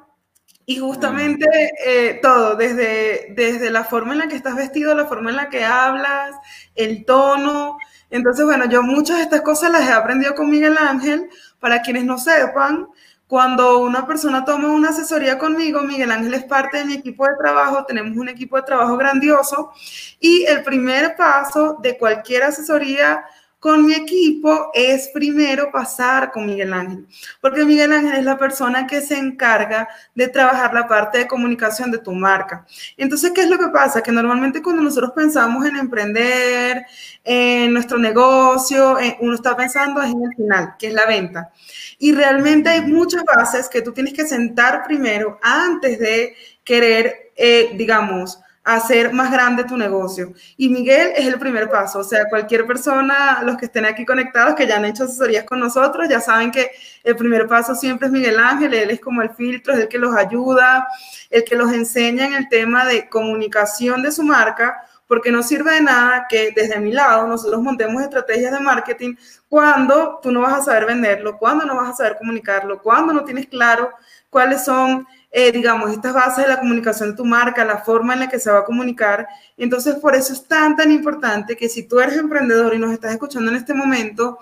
y 0.69 0.77
justamente 0.77 1.47
eh, 1.83 2.19
todo, 2.21 2.55
desde, 2.55 3.33
desde 3.35 3.71
la 3.71 3.85
forma 3.85 4.13
en 4.13 4.19
la 4.19 4.27
que 4.27 4.35
estás 4.35 4.55
vestido, 4.55 4.93
la 4.93 5.07
forma 5.07 5.31
en 5.31 5.37
la 5.37 5.49
que 5.49 5.65
hablas, 5.65 6.35
el 6.75 7.05
tono. 7.05 7.79
Entonces, 8.11 8.45
bueno, 8.45 8.65
yo 8.65 8.83
muchas 8.83 9.17
de 9.17 9.23
estas 9.23 9.41
cosas 9.41 9.71
las 9.71 9.89
he 9.89 9.91
aprendido 9.91 10.35
con 10.35 10.47
Miguel 10.47 10.77
Ángel. 10.77 11.27
Para 11.59 11.81
quienes 11.81 12.05
no 12.05 12.19
sepan, 12.19 12.87
cuando 13.25 13.79
una 13.79 14.05
persona 14.05 14.45
toma 14.45 14.71
una 14.71 14.89
asesoría 14.89 15.39
conmigo, 15.39 15.81
Miguel 15.81 16.11
Ángel 16.11 16.35
es 16.35 16.43
parte 16.43 16.77
de 16.77 16.85
mi 16.85 16.93
equipo 16.93 17.25
de 17.25 17.33
trabajo, 17.41 17.85
tenemos 17.85 18.15
un 18.15 18.29
equipo 18.29 18.55
de 18.55 18.61
trabajo 18.61 18.95
grandioso 18.95 19.71
y 20.19 20.45
el 20.45 20.61
primer 20.61 21.15
paso 21.15 21.77
de 21.81 21.97
cualquier 21.97 22.43
asesoría 22.43 23.25
con 23.59 23.85
mi 23.85 23.93
equipo 23.93 24.71
es 24.73 25.09
primero 25.09 25.69
pasar 25.71 26.31
con 26.31 26.45
Miguel 26.45 26.73
Ángel, 26.73 27.05
porque 27.41 27.65
Miguel 27.65 27.91
Ángel 27.91 28.15
es 28.15 28.23
la 28.23 28.37
persona 28.37 28.87
que 28.87 29.01
se 29.01 29.17
encarga 29.17 29.89
de 30.15 30.29
trabajar 30.29 30.73
la 30.73 30.87
parte 30.87 31.17
de 31.17 31.27
comunicación 31.27 31.91
de 31.91 31.97
tu 31.97 32.13
marca. 32.13 32.65
Entonces, 32.95 33.31
¿qué 33.35 33.41
es 33.41 33.49
lo 33.49 33.57
que 33.57 33.67
pasa? 33.67 34.01
Que 34.01 34.13
normalmente 34.13 34.61
cuando 34.61 34.81
nosotros 34.81 35.11
pensamos 35.13 35.65
en 35.65 35.75
emprender, 35.75 36.85
en 37.23 37.73
nuestro 37.73 37.97
negocio, 37.97 38.97
uno 39.19 39.35
está 39.35 39.55
pensando 39.57 40.01
en 40.01 40.23
el 40.23 40.35
final, 40.35 40.75
que 40.79 40.87
es 40.87 40.93
la 40.93 41.05
venta. 41.05 41.51
Y 41.97 42.13
realmente 42.13 42.69
hay 42.69 42.81
muchas 42.81 43.23
bases 43.25 43.67
que 43.67 43.81
tú 43.81 43.91
tienes 43.91 44.13
que 44.13 44.25
sentar 44.25 44.83
primero 44.85 45.37
antes 45.41 45.99
de 45.99 46.33
querer, 46.63 47.31
eh, 47.35 47.71
digamos, 47.75 48.39
hacer 48.75 49.13
más 49.13 49.31
grande 49.31 49.63
tu 49.63 49.75
negocio. 49.75 50.33
Y 50.57 50.69
Miguel 50.69 51.13
es 51.15 51.25
el 51.25 51.39
primer 51.39 51.69
paso. 51.69 51.99
O 51.99 52.03
sea, 52.03 52.29
cualquier 52.29 52.65
persona, 52.65 53.41
los 53.43 53.57
que 53.57 53.65
estén 53.65 53.85
aquí 53.85 54.05
conectados, 54.05 54.55
que 54.55 54.67
ya 54.67 54.77
han 54.77 54.85
hecho 54.85 55.05
asesorías 55.05 55.43
con 55.43 55.59
nosotros, 55.59 56.07
ya 56.07 56.21
saben 56.21 56.51
que 56.51 56.71
el 57.03 57.15
primer 57.15 57.47
paso 57.47 57.73
siempre 57.73 58.07
es 58.07 58.13
Miguel 58.13 58.39
Ángel. 58.39 58.73
Él 58.73 58.91
es 58.91 58.99
como 58.99 59.21
el 59.21 59.31
filtro, 59.31 59.73
es 59.73 59.79
el 59.79 59.87
que 59.87 59.97
los 59.97 60.15
ayuda, 60.15 60.87
el 61.29 61.43
que 61.43 61.55
los 61.55 61.73
enseña 61.73 62.25
en 62.27 62.33
el 62.33 62.49
tema 62.49 62.85
de 62.85 63.09
comunicación 63.09 64.03
de 64.03 64.11
su 64.11 64.23
marca, 64.23 64.75
porque 65.07 65.31
no 65.31 65.41
sirve 65.41 65.73
de 65.73 65.81
nada 65.81 66.27
que 66.29 66.51
desde 66.55 66.79
mi 66.79 66.91
lado 66.91 67.25
nosotros 67.25 67.61
montemos 67.63 68.03
estrategias 68.03 68.51
de 68.51 68.59
marketing 68.59 69.15
cuando 69.47 70.19
tú 70.21 70.31
no 70.31 70.41
vas 70.41 70.59
a 70.59 70.63
saber 70.63 70.85
venderlo, 70.85 71.39
cuando 71.39 71.65
no 71.65 71.75
vas 71.75 71.89
a 71.89 71.93
saber 71.93 72.17
comunicarlo, 72.17 72.79
cuando 72.79 73.11
no 73.11 73.23
tienes 73.23 73.47
claro 73.47 73.89
cuáles 74.29 74.63
son 74.63 75.07
eh, 75.31 75.51
digamos, 75.51 75.91
estas 75.91 76.13
bases 76.13 76.45
de 76.45 76.49
la 76.49 76.59
comunicación 76.59 77.11
de 77.11 77.15
tu 77.15 77.25
marca, 77.25 77.63
la 77.63 77.77
forma 77.77 78.13
en 78.13 78.21
la 78.21 78.29
que 78.29 78.39
se 78.39 78.51
va 78.51 78.59
a 78.59 78.65
comunicar. 78.65 79.27
Entonces, 79.57 79.95
por 79.95 80.15
eso 80.15 80.33
es 80.33 80.47
tan, 80.47 80.75
tan 80.75 80.91
importante 80.91 81.55
que 81.55 81.69
si 81.69 81.83
tú 81.83 81.99
eres 81.99 82.17
emprendedor 82.17 82.73
y 82.73 82.79
nos 82.79 82.91
estás 82.91 83.11
escuchando 83.11 83.51
en 83.51 83.57
este 83.57 83.73
momento, 83.73 84.39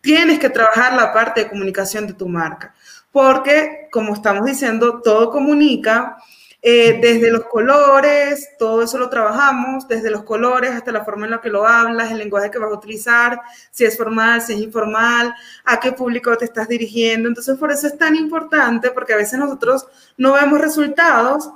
tienes 0.00 0.38
que 0.38 0.50
trabajar 0.50 0.92
la 0.94 1.12
parte 1.12 1.42
de 1.42 1.48
comunicación 1.48 2.06
de 2.06 2.12
tu 2.12 2.28
marca. 2.28 2.74
Porque, 3.10 3.88
como 3.90 4.12
estamos 4.12 4.44
diciendo, 4.44 5.00
todo 5.02 5.30
comunica 5.30 6.18
eh, 6.62 6.98
desde 7.00 7.30
los 7.30 7.44
colores, 7.44 8.48
todo 8.58 8.82
eso 8.82 8.98
lo 8.98 9.08
trabajamos, 9.08 9.86
desde 9.86 10.10
los 10.10 10.24
colores 10.24 10.72
hasta 10.72 10.90
la 10.90 11.04
forma 11.04 11.26
en 11.26 11.32
la 11.32 11.40
que 11.40 11.48
lo 11.48 11.66
hablas, 11.66 12.10
el 12.10 12.18
lenguaje 12.18 12.50
que 12.50 12.58
vas 12.58 12.70
a 12.70 12.74
utilizar, 12.74 13.40
si 13.70 13.84
es 13.84 13.96
formal, 13.96 14.42
si 14.42 14.54
es 14.54 14.60
informal, 14.60 15.34
a 15.64 15.78
qué 15.78 15.92
público 15.92 16.36
te 16.36 16.44
estás 16.44 16.68
dirigiendo. 16.68 17.28
Entonces, 17.28 17.56
por 17.56 17.70
eso 17.70 17.86
es 17.86 17.96
tan 17.96 18.16
importante, 18.16 18.90
porque 18.90 19.12
a 19.12 19.16
veces 19.16 19.38
nosotros 19.38 19.86
no 20.16 20.32
vemos 20.32 20.60
resultados. 20.60 21.50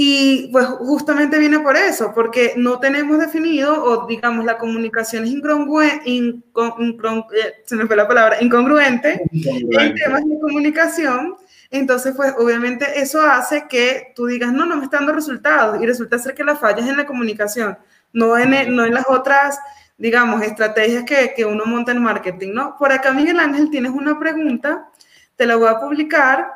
Y 0.00 0.50
pues 0.52 0.64
justamente 0.66 1.40
viene 1.40 1.58
por 1.58 1.76
eso, 1.76 2.12
porque 2.14 2.52
no 2.56 2.78
tenemos 2.78 3.18
definido 3.18 3.82
o 3.82 4.06
digamos 4.06 4.44
la 4.44 4.56
comunicación 4.56 5.24
es 5.24 5.30
incongruente, 5.30 6.08
eh, 6.08 7.54
se 7.64 7.74
me 7.74 7.84
fue 7.84 7.96
la 7.96 8.06
palabra, 8.06 8.40
incongruente, 8.40 9.20
incongruente. 9.32 9.84
en 9.84 9.94
temas 9.96 10.24
de 10.24 10.38
comunicación 10.38 11.34
entonces, 11.70 12.14
pues 12.16 12.34
obviamente 12.38 13.00
eso 13.00 13.20
hace 13.20 13.66
que 13.68 14.12
tú 14.16 14.26
digas, 14.26 14.52
no, 14.52 14.64
no 14.64 14.76
me 14.76 14.84
están 14.84 15.00
dando 15.00 15.12
resultados 15.12 15.80
y 15.82 15.86
resulta 15.86 16.18
ser 16.18 16.34
que 16.34 16.44
la 16.44 16.56
falla 16.56 16.82
es 16.82 16.88
en 16.88 16.96
la 16.96 17.06
comunicación, 17.06 17.76
no 18.12 18.38
en, 18.38 18.74
no 18.74 18.86
en 18.86 18.94
las 18.94 19.04
otras, 19.08 19.58
digamos, 19.98 20.42
estrategias 20.42 21.04
que, 21.04 21.34
que 21.36 21.44
uno 21.44 21.66
monta 21.66 21.92
en 21.92 22.02
marketing, 22.02 22.52
¿no? 22.54 22.76
Por 22.78 22.90
acá, 22.90 23.12
Miguel 23.12 23.38
Ángel, 23.38 23.70
tienes 23.70 23.92
una 23.92 24.18
pregunta, 24.18 24.88
te 25.36 25.44
la 25.44 25.56
voy 25.56 25.68
a 25.68 25.78
publicar. 25.78 26.52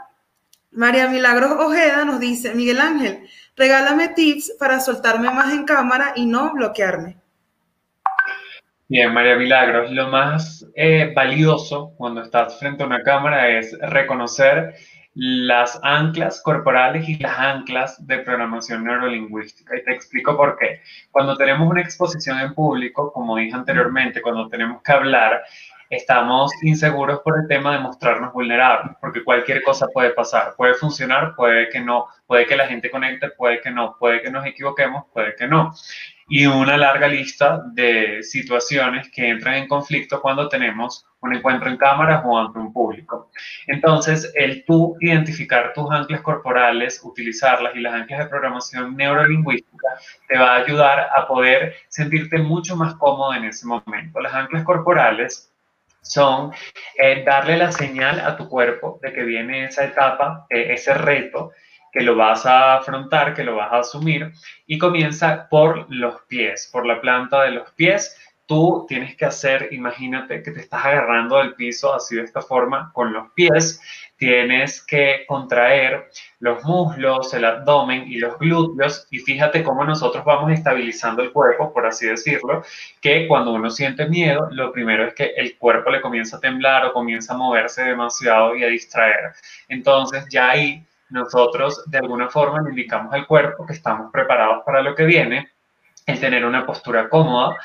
María 0.71 1.07
Milagros 1.09 1.53
Ojeda 1.59 2.07
nos 2.07 2.19
dice, 2.19 2.55
Miguel 2.55 2.81
Ángel, 2.81 3.29
regálame 3.55 4.09
tips 4.09 4.55
para 4.59 4.81
soltarme 4.81 5.31
más 5.31 5.53
en 5.53 5.65
cámara 5.65 6.13
y 6.17 6.25
no 6.25 6.55
bloquearme. 6.55 7.19
Bien, 8.89 9.13
María 9.13 9.37
Milagros, 9.37 9.91
lo 9.91 10.09
más 10.09 10.67
eh, 10.75 11.13
valioso 11.15 11.95
cuando 11.97 12.23
estás 12.23 12.59
frente 12.59 12.83
a 12.83 12.87
una 12.87 13.03
cámara 13.03 13.49
es 13.49 13.75
reconocer 13.81 14.75
las 15.15 15.79
anclas 15.83 16.41
corporales 16.43 17.09
y 17.09 17.19
las 17.19 17.39
anclas 17.39 18.07
de 18.07 18.19
programación 18.19 18.85
neurolingüística. 18.85 19.77
Y 19.77 19.85
te 19.85 19.93
explico 19.93 20.37
por 20.37 20.57
qué. 20.59 20.81
Cuando 21.11 21.37
tenemos 21.37 21.69
una 21.71 21.83
exposición 21.83 22.41
en 22.41 22.55
público, 22.55 23.13
como 23.13 23.37
dije 23.37 23.55
anteriormente, 23.55 24.23
cuando 24.23 24.49
tenemos 24.49 24.83
que 24.83 24.93
hablar, 24.93 25.43
estamos 25.91 26.51
inseguros 26.63 27.21
por 27.21 27.39
el 27.39 27.49
tema 27.49 27.75
de 27.75 27.81
mostrarnos 27.81 28.33
vulnerables, 28.33 28.97
porque 29.01 29.23
cualquier 29.23 29.63
cosa 29.63 29.87
puede 29.93 30.11
pasar. 30.11 30.55
Puede 30.57 30.75
funcionar, 30.75 31.35
puede 31.37 31.69
que 31.69 31.81
no, 31.81 32.07
puede 32.27 32.47
que 32.47 32.57
la 32.57 32.67
gente 32.67 32.91
conecte, 32.91 33.29
puede 33.31 33.61
que 33.61 33.71
no, 33.71 33.97
puede 33.99 34.23
que 34.23 34.31
nos 34.31 34.47
equivoquemos, 34.47 35.05
puede 35.13 35.37
que 35.37 35.47
no 35.47 35.75
y 36.35 36.47
una 36.47 36.79
larga 36.79 37.09
lista 37.09 37.63
de 37.75 38.23
situaciones 38.23 39.11
que 39.11 39.29
entran 39.29 39.57
en 39.57 39.69
conflicto 39.69 40.23
cuando 40.23 40.49
tenemos 40.49 41.05
un 41.21 41.35
encuentro 41.35 41.69
en 41.69 41.77
cámara 41.77 42.23
o 42.25 42.39
ante 42.39 42.59
un 42.59 42.73
público. 42.73 43.31
Entonces, 43.67 44.33
el 44.35 44.65
tú 44.65 44.97
identificar 45.01 45.75
tus 45.75 45.91
anclas 45.91 46.23
corporales, 46.23 47.03
utilizarlas 47.05 47.77
y 47.77 47.81
las 47.81 47.93
anclas 47.93 48.21
de 48.21 48.27
programación 48.31 48.97
neurolingüística 48.97 49.89
te 50.27 50.39
va 50.39 50.55
a 50.55 50.63
ayudar 50.65 51.11
a 51.15 51.27
poder 51.27 51.75
sentirte 51.89 52.39
mucho 52.39 52.77
más 52.77 52.95
cómodo 52.95 53.35
en 53.35 53.45
ese 53.45 53.67
momento. 53.67 54.19
Las 54.19 54.33
anclas 54.33 54.65
corporales 54.65 55.53
son 56.01 56.51
eh, 56.99 57.25
darle 57.27 57.59
la 57.59 57.73
señal 57.73 58.21
a 58.21 58.39
tu 58.39 58.49
cuerpo 58.49 58.99
de 59.03 59.13
que 59.13 59.23
viene 59.23 59.67
esa 59.67 59.85
etapa, 59.85 60.47
eh, 60.49 60.69
ese 60.71 60.95
reto 60.95 61.53
que 61.93 62.01
lo 62.01 62.17
vas 62.17 62.47
a 62.47 62.77
afrontar, 62.77 63.35
que 63.35 63.45
lo 63.45 63.57
vas 63.57 63.73
a 63.73 63.81
asumir 63.81 64.33
y 64.67 64.79
comienza 64.79 65.47
por 65.49 65.87
los 65.95 66.23
pies, 66.23 66.69
por 66.73 66.87
la 66.87 67.01
planta 67.01 67.43
de 67.43 67.53
los 67.53 67.71
pies. 67.73 68.17
Tú 68.47 68.87
tienes 68.89 69.15
que 69.17 69.25
hacer, 69.27 69.69
imagínate 69.71 70.43
que 70.43 70.51
te 70.51 70.61
estás 70.61 70.85
agarrando 70.85 71.39
del 71.39 71.55
piso 71.55 71.95
así 71.95 72.17
de 72.17 72.23
esta 72.23 72.41
forma 72.41 72.91
con 72.93 73.13
los 73.13 73.31
pies. 73.33 73.81
Tienes 74.17 74.85
que 74.85 75.25
contraer 75.27 76.11
los 76.39 76.63
muslos, 76.65 77.33
el 77.35 77.45
abdomen 77.45 78.05
y 78.07 78.17
los 78.17 78.39
glúteos 78.39 79.07
y 79.11 79.19
fíjate 79.19 79.63
cómo 79.63 79.85
nosotros 79.85 80.25
vamos 80.25 80.53
estabilizando 80.53 81.23
el 81.23 81.33
cuerpo, 81.33 81.73
por 81.73 81.87
así 81.87 82.07
decirlo, 82.07 82.63
que 83.01 83.27
cuando 83.29 83.53
uno 83.53 83.71
siente 83.71 84.09
miedo, 84.09 84.49
lo 84.51 84.73
primero 84.73 85.07
es 85.07 85.15
que 85.15 85.33
el 85.37 85.57
cuerpo 85.59 85.91
le 85.91 86.01
comienza 86.01 86.37
a 86.37 86.41
temblar 86.41 86.87
o 86.87 86.93
comienza 86.93 87.35
a 87.35 87.37
moverse 87.37 87.85
demasiado 87.85 88.57
y 88.57 88.65
a 88.65 88.69
distraer. 88.69 89.33
Entonces 89.69 90.27
ya 90.31 90.51
ahí 90.51 90.87
nosotros 91.13 91.85
de 91.87 91.99
alguna 91.99 92.29
forma 92.29 92.63
le 92.63 92.71
indicamos 92.71 93.13
al 93.13 93.27
cuerpo 93.27 93.67
que 93.67 93.75
estamos 93.75 94.11
preparados 94.11 94.63
para 94.65 94.83
lo 94.83 94.95
que 94.95 95.05
viene, 95.05 95.51
el 96.07 96.19
tener 96.19 96.45
una 96.45 96.67
postura 96.67 97.09
cómoda 97.09 97.57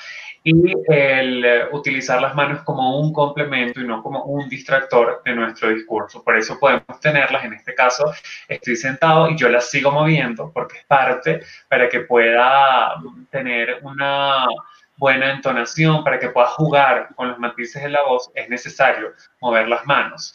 y 0.44 0.74
el 0.88 1.44
eh, 1.44 1.68
utilizar 1.72 2.22
las 2.22 2.36
manos 2.36 2.62
como 2.64 3.00
un 3.00 3.12
complemento 3.12 3.82
y 3.82 3.88
no 3.88 4.02
como 4.04 4.24
un 4.24 4.48
distractor 4.48 5.22
de 5.26 5.34
nuestro 5.34 5.70
discurso. 5.70 6.24
Por 6.24 6.38
eso 6.38 6.60
podemos 6.60 7.00
tenerlas, 7.02 7.44
en 7.44 7.54
este 7.54 7.74
caso 7.74 8.14
estoy 8.48 8.76
sentado 8.76 9.30
y 9.30 9.38
yo 9.38 9.50
las 9.50 9.70
sigo 9.70 9.92
moviendo 9.92 10.52
porque 10.54 10.78
es 10.78 10.86
parte 10.86 11.42
para 11.68 11.90
que 11.90 12.02
pueda 12.02 12.96
tener 13.30 13.80
una 13.82 14.46
buena 14.98 15.32
entonación, 15.32 16.04
para 16.04 16.20
que 16.20 16.30
pueda 16.30 16.48
jugar 16.48 17.10
con 17.16 17.30
los 17.30 17.40
matices 17.40 17.84
de 17.84 17.90
la 17.90 18.04
voz, 18.04 18.32
es 18.34 18.50
necesario 18.50 19.14
mover 19.42 19.68
las 19.68 19.86
manos 19.86 20.34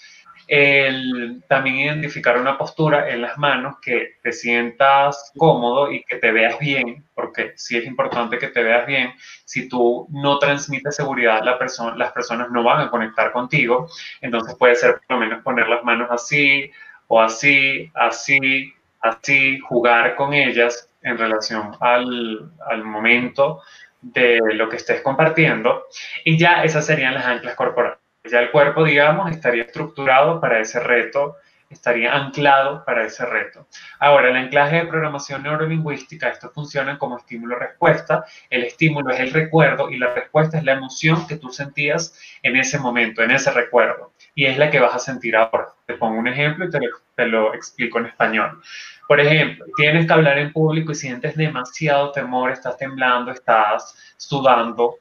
el 0.49 1.43
también 1.49 1.77
identificar 1.77 2.39
una 2.39 2.59
postura 2.59 3.11
en 3.11 3.23
las 3.23 3.39
manos 3.39 3.77
que 3.81 4.17
te 4.23 4.33
sientas 4.33 5.33
cómodo 5.37 5.93
y 5.93 6.03
que 6.05 6.17
te 6.17 6.33
veas 6.33 6.59
bien, 6.59 7.05
porque 7.15 7.53
sí 7.57 7.77
es 7.77 7.87
importante 7.87 8.39
que 8.39 8.49
te 8.49 8.63
veas 8.63 8.87
bien. 8.87 9.13
Si 9.45 9.69
tú 9.69 10.07
no 10.11 10.39
transmites 10.39 10.97
seguridad, 10.97 11.43
las 11.43 12.13
personas 12.13 12.51
no 12.51 12.63
van 12.63 12.81
a 12.81 12.91
conectar 12.91 13.33
contigo. 13.33 13.89
Entonces 14.21 14.55
puede 14.57 14.75
ser 14.75 15.01
por 15.07 15.17
lo 15.17 15.27
menos 15.27 15.43
poner 15.43 15.69
las 15.69 15.85
manos 15.85 16.09
así 16.11 16.71
o 17.09 17.21
así, 17.21 17.91
así, 17.95 18.73
así, 19.01 19.59
jugar 19.61 20.17
con 20.17 20.33
ellas 20.33 20.89
en 21.03 21.19
relación 21.19 21.77
al, 21.81 22.51
al 22.69 22.85
momento 22.85 23.61
de 24.01 24.41
lo 24.55 24.69
que 24.69 24.77
estés 24.77 25.01
compartiendo. 25.03 25.85
Y 26.25 26.37
ya 26.39 26.65
esas 26.65 26.87
serían 26.87 27.15
las 27.15 27.27
anclas 27.27 27.55
corporales 27.55 28.02
ya 28.31 28.41
el 28.41 28.51
cuerpo, 28.51 28.85
digamos, 28.85 29.31
estaría 29.31 29.65
estructurado 29.65 30.41
para 30.41 30.61
ese 30.61 30.79
reto, 30.81 31.37
estaría 31.69 32.15
anclado 32.15 32.85
para 32.85 33.05
ese 33.05 33.25
reto. 33.27 33.67
Ahora, 33.99 34.29
el 34.31 34.37
anclaje 34.37 34.77
de 34.77 34.87
programación 34.87 35.43
neurolingüística, 35.43 36.29
esto 36.29 36.51
funciona 36.51 36.99
como 36.99 37.17
estímulo-respuesta. 37.17 38.25
El 38.51 38.65
estímulo 38.65 39.11
es 39.11 39.21
el 39.21 39.33
recuerdo 39.33 39.91
y 39.91 39.99
la 39.99 40.13
respuesta 40.13 40.59
es 40.59 40.65
la 40.65 40.73
emoción 40.73 41.27
que 41.27 41.37
tú 41.37 41.49
sentías 41.49 42.17
en 42.43 42.57
ese 42.57 42.79
momento, 42.79 43.23
en 43.23 43.33
ese 43.33 43.51
recuerdo. 43.51 44.13
Y 44.35 44.45
es 44.45 44.59
la 44.59 44.71
que 44.71 44.81
vas 44.81 44.95
a 44.95 44.99
sentir 44.99 45.35
ahora. 45.35 45.69
Te 45.87 45.95
pongo 45.95 46.19
un 46.19 46.29
ejemplo 46.29 46.67
y 46.67 46.71
te 46.71 46.79
lo, 46.79 46.89
te 47.17 47.27
lo 47.27 47.55
explico 47.55 47.99
en 47.99 48.07
español. 48.07 48.63
Por 49.09 49.19
ejemplo, 49.21 49.67
tienes 49.77 50.07
que 50.07 50.13
hablar 50.13 50.39
en 50.39 50.53
público 50.53 50.93
y 50.93 50.95
sientes 50.95 51.37
demasiado 51.37 52.13
temor, 52.13 52.53
estás 52.53 52.77
temblando, 52.77 53.33
estás 53.33 54.15
sudando, 54.17 54.97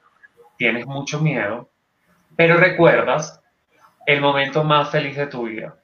tienes 0.58 0.86
mucho 0.86 1.20
miedo 1.20 1.71
pero 2.36 2.58
recuerdas 2.58 3.42
el 4.06 4.22
momento 4.22 4.64
más 4.64 4.90
feliz 4.90 5.16
de 5.16 5.28
tu 5.28 5.44
vida, 5.44 5.78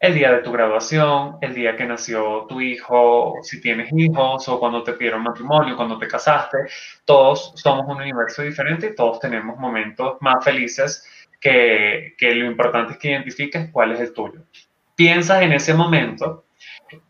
el 0.00 0.14
día 0.14 0.32
de 0.32 0.42
tu 0.42 0.52
graduación, 0.52 1.38
el 1.40 1.54
día 1.54 1.76
que 1.76 1.86
nació 1.86 2.46
tu 2.48 2.60
hijo, 2.60 3.34
si 3.42 3.60
tienes 3.60 3.90
hijos, 3.96 4.48
o 4.48 4.58
cuando 4.58 4.82
te 4.82 4.92
pidieron 4.92 5.22
matrimonio, 5.22 5.76
cuando 5.76 5.98
te 5.98 6.06
casaste. 6.06 6.58
Todos 7.04 7.52
somos 7.56 7.86
un 7.86 8.02
universo 8.02 8.42
diferente 8.42 8.88
y 8.88 8.94
todos 8.94 9.18
tenemos 9.20 9.56
momentos 9.58 10.16
más 10.20 10.44
felices 10.44 11.06
que, 11.40 12.14
que 12.18 12.34
lo 12.34 12.46
importante 12.46 12.92
es 12.92 12.98
que 12.98 13.10
identifiques 13.12 13.70
cuál 13.70 13.92
es 13.92 14.00
el 14.00 14.12
tuyo. 14.12 14.42
Piensas 14.94 15.42
en 15.42 15.52
ese 15.52 15.74
momento 15.74 16.43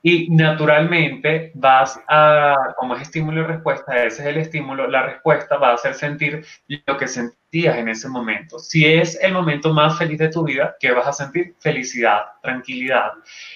y 0.03 0.29
naturalmente 0.31 1.53
vas 1.55 2.01
a, 2.09 2.55
como 2.77 2.95
es 2.97 3.03
estímulo 3.03 3.41
y 3.43 3.45
respuesta, 3.45 4.05
ese 4.05 4.23
es 4.23 4.29
el 4.29 4.37
estímulo, 4.39 4.89
la 4.89 5.07
respuesta 5.07 5.57
va 5.57 5.71
a 5.71 5.75
hacer 5.75 5.95
sentir 5.95 6.45
lo 6.87 6.97
que 6.97 7.09
sentías 7.09 7.77
en 7.77 7.89
ese 7.89 8.09
momento. 8.09 8.59
Si 8.59 8.85
es 8.85 9.19
el 9.23 9.33
momento 9.33 9.73
más 9.73 9.97
feliz 9.99 10.19
de 10.19 10.29
tu 10.29 10.45
vida, 10.45 10.77
¿qué 10.81 10.93
vas 10.93 11.07
a 11.07 11.13
sentir? 11.13 11.55
Felicidad, 11.61 12.23
tranquilidad. 12.43 13.13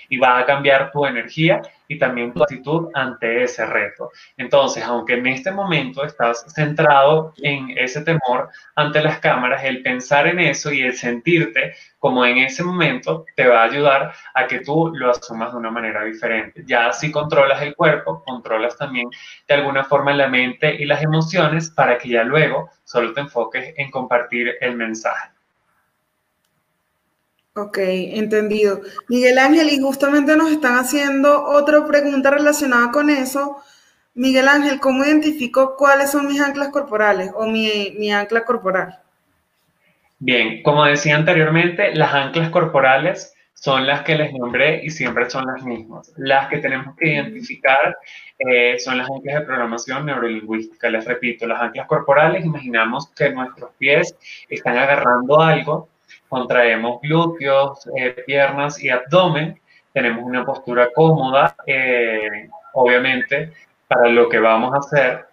Y 0.09 0.18
va 0.18 0.39
a 0.39 0.47
cambiar 0.47 0.91
tu 0.93 1.05
energía 1.05 1.61
y 1.89 1.99
también 1.99 2.32
tu 2.32 2.43
actitud 2.43 2.89
ante 2.95 3.43
ese 3.43 3.66
reto. 3.66 4.11
Entonces, 4.36 4.84
aunque 4.84 5.14
en 5.14 5.26
este 5.26 5.51
momento 5.51 6.05
estás 6.05 6.45
centrado 6.55 7.32
en 7.43 7.70
ese 7.76 8.03
temor 8.03 8.51
ante 8.76 9.03
las 9.03 9.18
cámaras, 9.18 9.64
el 9.64 9.82
pensar 9.82 10.26
en 10.28 10.39
eso 10.39 10.70
y 10.70 10.82
el 10.82 10.95
sentirte 10.95 11.74
como 11.99 12.24
en 12.24 12.39
ese 12.39 12.62
momento 12.62 13.24
te 13.34 13.47
va 13.49 13.62
a 13.62 13.64
ayudar 13.64 14.12
a 14.34 14.47
que 14.47 14.61
tú 14.61 14.93
lo 14.95 15.11
asumas 15.11 15.53
de 15.53 15.59
una 15.59 15.70
manera 15.70 16.05
diferente. 16.05 16.62
Ya 16.66 16.93
si 16.93 17.11
controlas 17.11 17.61
el 17.62 17.74
cuerpo, 17.74 18.22
controlas 18.24 18.76
también 18.76 19.09
de 19.49 19.55
alguna 19.55 19.82
forma 19.82 20.12
la 20.12 20.28
mente 20.28 20.74
y 20.74 20.84
las 20.84 21.03
emociones 21.03 21.70
para 21.70 21.99
que 21.99 22.11
ya 22.11 22.22
luego 22.22 22.70
solo 22.84 23.12
te 23.12 23.20
enfoques 23.20 23.74
en 23.76 23.91
compartir 23.91 24.57
el 24.61 24.76
mensaje. 24.76 25.38
Ok, 27.59 27.78
entendido. 27.78 28.82
Miguel 29.09 29.36
Ángel, 29.36 29.68
y 29.68 29.80
justamente 29.80 30.36
nos 30.36 30.52
están 30.52 30.76
haciendo 30.76 31.44
otra 31.44 31.84
pregunta 31.86 32.30
relacionada 32.30 32.92
con 32.92 33.11
eso. 33.11 33.56
Miguel 34.14 34.46
Ángel, 34.46 34.78
¿cómo 34.78 35.04
identifico 35.04 35.74
cuáles 35.76 36.12
son 36.12 36.28
mis 36.28 36.40
anclas 36.40 36.68
corporales 36.68 37.32
o 37.34 37.46
mi, 37.46 37.96
mi 37.98 38.12
ancla 38.12 38.44
corporal? 38.44 39.00
Bien, 40.20 40.62
como 40.62 40.84
decía 40.84 41.16
anteriormente, 41.16 41.92
las 41.96 42.14
anclas 42.14 42.50
corporales 42.50 43.34
son 43.54 43.88
las 43.88 44.02
que 44.02 44.14
les 44.14 44.32
nombré 44.32 44.84
y 44.84 44.90
siempre 44.90 45.28
son 45.28 45.44
las 45.46 45.64
mismas. 45.64 46.12
Las 46.16 46.46
que 46.46 46.59
tenemos 46.59 46.94
que 46.96 47.09
identificar 47.09 47.96
eh, 48.38 48.78
son 48.78 48.98
las 48.98 49.11
anclas 49.11 49.40
de 49.40 49.46
programación 49.46 50.06
neurolingüística. 50.06 50.90
Les 50.90 51.04
repito, 51.04 51.44
las 51.44 51.61
anclas 51.61 51.88
corporales, 51.88 52.44
imaginamos 52.44 53.09
que 53.16 53.30
nuestros 53.30 53.72
pies 53.78 54.14
están 54.48 54.78
agarrando 54.78 55.40
algo 55.40 55.88
contraemos 56.29 57.01
glúteos, 57.01 57.89
eh, 57.97 58.11
piernas 58.26 58.83
y 58.83 58.91
abdomen, 58.91 59.61
tenemos 59.93 60.24
una 60.24 60.45
postura 60.45 60.91
cómoda, 60.95 61.57
eh, 61.66 62.49
obviamente, 62.74 63.53
para 63.87 64.09
lo 64.09 64.29
que 64.29 64.39
vamos 64.39 64.74
a 64.74 64.79
hacer. 64.79 65.26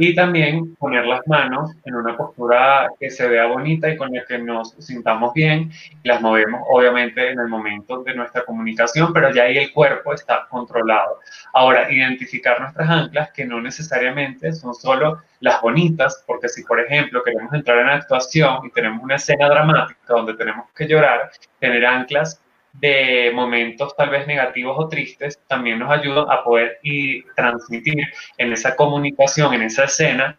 Y 0.00 0.14
también 0.14 0.76
poner 0.76 1.04
las 1.06 1.26
manos 1.26 1.72
en 1.84 1.96
una 1.96 2.16
postura 2.16 2.88
que 3.00 3.10
se 3.10 3.26
vea 3.26 3.46
bonita 3.46 3.90
y 3.90 3.96
con 3.96 4.12
la 4.12 4.24
que 4.24 4.38
nos 4.38 4.70
sintamos 4.78 5.34
bien. 5.34 5.72
Las 6.04 6.20
movemos 6.20 6.62
obviamente 6.70 7.30
en 7.30 7.40
el 7.40 7.48
momento 7.48 8.04
de 8.04 8.14
nuestra 8.14 8.44
comunicación, 8.44 9.12
pero 9.12 9.34
ya 9.34 9.42
ahí 9.42 9.58
el 9.58 9.72
cuerpo 9.72 10.14
está 10.14 10.46
controlado. 10.48 11.18
Ahora, 11.52 11.90
identificar 11.90 12.60
nuestras 12.60 12.88
anclas 12.88 13.32
que 13.32 13.44
no 13.44 13.60
necesariamente 13.60 14.52
son 14.52 14.72
solo 14.72 15.20
las 15.40 15.60
bonitas, 15.60 16.22
porque 16.28 16.48
si 16.48 16.62
por 16.62 16.78
ejemplo 16.78 17.24
queremos 17.24 17.52
entrar 17.52 17.78
en 17.80 17.88
actuación 17.88 18.66
y 18.66 18.70
tenemos 18.70 19.02
una 19.02 19.16
escena 19.16 19.48
dramática 19.48 19.98
donde 20.06 20.34
tenemos 20.34 20.66
que 20.76 20.86
llorar, 20.86 21.32
tener 21.58 21.84
anclas 21.84 22.40
de 22.72 23.32
momentos 23.34 23.96
tal 23.96 24.10
vez 24.10 24.26
negativos 24.26 24.76
o 24.78 24.88
tristes 24.88 25.38
también 25.46 25.78
nos 25.78 25.90
ayudan 25.90 26.26
a 26.30 26.44
poder 26.44 26.78
y 26.82 27.22
transmitir 27.34 28.04
en 28.36 28.52
esa 28.52 28.76
comunicación, 28.76 29.54
en 29.54 29.62
esa 29.62 29.84
escena, 29.84 30.38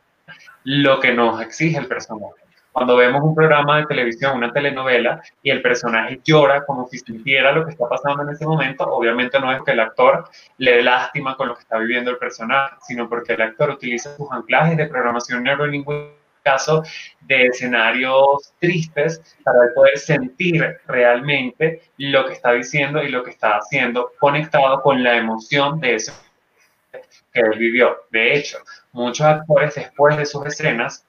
lo 0.64 1.00
que 1.00 1.14
nos 1.14 1.42
exige 1.42 1.78
el 1.80 1.88
personaje. 1.88 2.34
Cuando 2.72 2.96
vemos 2.96 3.22
un 3.24 3.34
programa 3.34 3.78
de 3.78 3.88
televisión, 3.88 4.38
una 4.38 4.54
telenovela, 4.54 5.22
y 5.42 5.50
el 5.50 5.62
personaje 5.62 6.22
llora 6.24 6.66
como 6.66 6.88
si 6.88 7.00
sintiera 7.00 7.52
lo 7.52 7.66
que 7.66 7.72
está 7.72 7.90
pasando 7.90 8.24
en 8.24 8.30
ese 8.30 8.46
momento, 8.46 8.84
obviamente 8.86 9.40
no 9.40 9.52
es 9.52 9.62
que 9.64 9.72
el 9.72 9.80
actor 9.80 10.30
le 10.58 10.76
dé 10.76 10.84
lástima 10.84 11.36
con 11.36 11.48
lo 11.48 11.56
que 11.56 11.62
está 11.62 11.78
viviendo 11.78 12.12
el 12.12 12.18
personaje, 12.18 12.76
sino 12.82 13.10
porque 13.10 13.34
el 13.34 13.42
actor 13.42 13.72
utiliza 13.72 14.16
sus 14.16 14.32
anclajes 14.32 14.78
de 14.78 14.86
programación 14.86 15.44
neurolingüística 15.44 16.19
caso 16.50 16.84
de 17.22 17.46
escenarios 17.46 18.54
tristes 18.60 19.22
para 19.44 19.60
poder 19.76 19.98
sentir 19.98 20.80
realmente 20.88 21.82
lo 21.98 22.26
que 22.26 22.34
está 22.34 22.54
diciendo 22.54 23.04
y 23.04 23.10
lo 23.10 23.24
que 23.24 23.32
está 23.32 23.58
haciendo 23.58 24.12
conectado 24.20 24.82
con 24.82 25.04
la 25.04 25.18
emoción 25.18 25.80
de 25.80 25.96
eso 25.96 26.14
que 27.34 27.42
él 27.42 27.60
vivió. 27.60 27.98
De 28.10 28.36
hecho, 28.36 28.58
muchos 28.92 29.26
actores 29.26 29.76
después 29.76 30.18
de 30.18 30.26
sus 30.26 30.46
escenas 30.48 31.06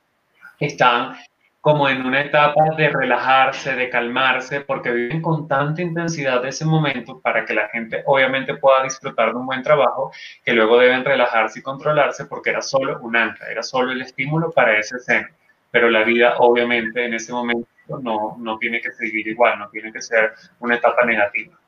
están 0.59 1.16
como 1.61 1.88
en 1.90 2.06
una 2.06 2.22
etapa 2.22 2.74
de 2.76 2.88
relajarse, 2.88 3.74
de 3.74 3.90
calmarse, 3.90 4.62
porque 4.62 4.90
viven 4.90 5.20
con 5.20 5.46
tanta 5.46 5.82
intensidad 5.82 6.44
ese 6.46 6.64
momento 6.64 7.20
para 7.20 7.44
que 7.44 7.52
la 7.52 7.68
gente 7.68 8.02
obviamente 8.06 8.54
pueda 8.54 8.82
disfrutar 8.82 9.32
de 9.32 9.36
un 9.36 9.46
buen 9.46 9.62
trabajo, 9.62 10.11
que 10.42 10.54
luego 10.54 10.78
deben 10.78 11.04
relajarse 11.04 11.58
y 11.58 11.62
controlarse 11.62 12.24
porque 12.24 12.50
era 12.50 12.62
solo 12.62 12.98
un 13.00 13.14
ancla, 13.14 13.46
era 13.50 13.62
solo 13.62 13.92
el 13.92 14.00
estímulo 14.00 14.50
para 14.50 14.78
esa 14.78 14.96
escena. 14.96 15.30
Pero 15.70 15.90
la 15.90 16.02
vida 16.02 16.36
obviamente 16.38 17.04
en 17.04 17.14
ese 17.14 17.32
momento 17.32 17.68
no, 18.02 18.36
no 18.38 18.58
tiene 18.58 18.80
que 18.80 18.92
seguir 18.92 19.28
igual, 19.28 19.58
no 19.58 19.68
tiene 19.68 19.92
que 19.92 20.00
ser 20.00 20.32
una 20.61 20.76
etapa 20.76 21.04
negativa. 21.04 21.58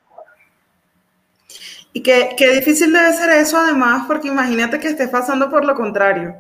Y 1.92 2.02
qué, 2.02 2.30
qué 2.38 2.48
difícil 2.54 2.90
debe 2.90 3.12
ser 3.12 3.28
eso 3.28 3.58
además, 3.58 4.04
porque 4.06 4.28
imagínate 4.28 4.80
que 4.80 4.88
estés 4.88 5.10
pasando 5.10 5.50
por 5.50 5.66
lo 5.66 5.74
contrario 5.74 6.34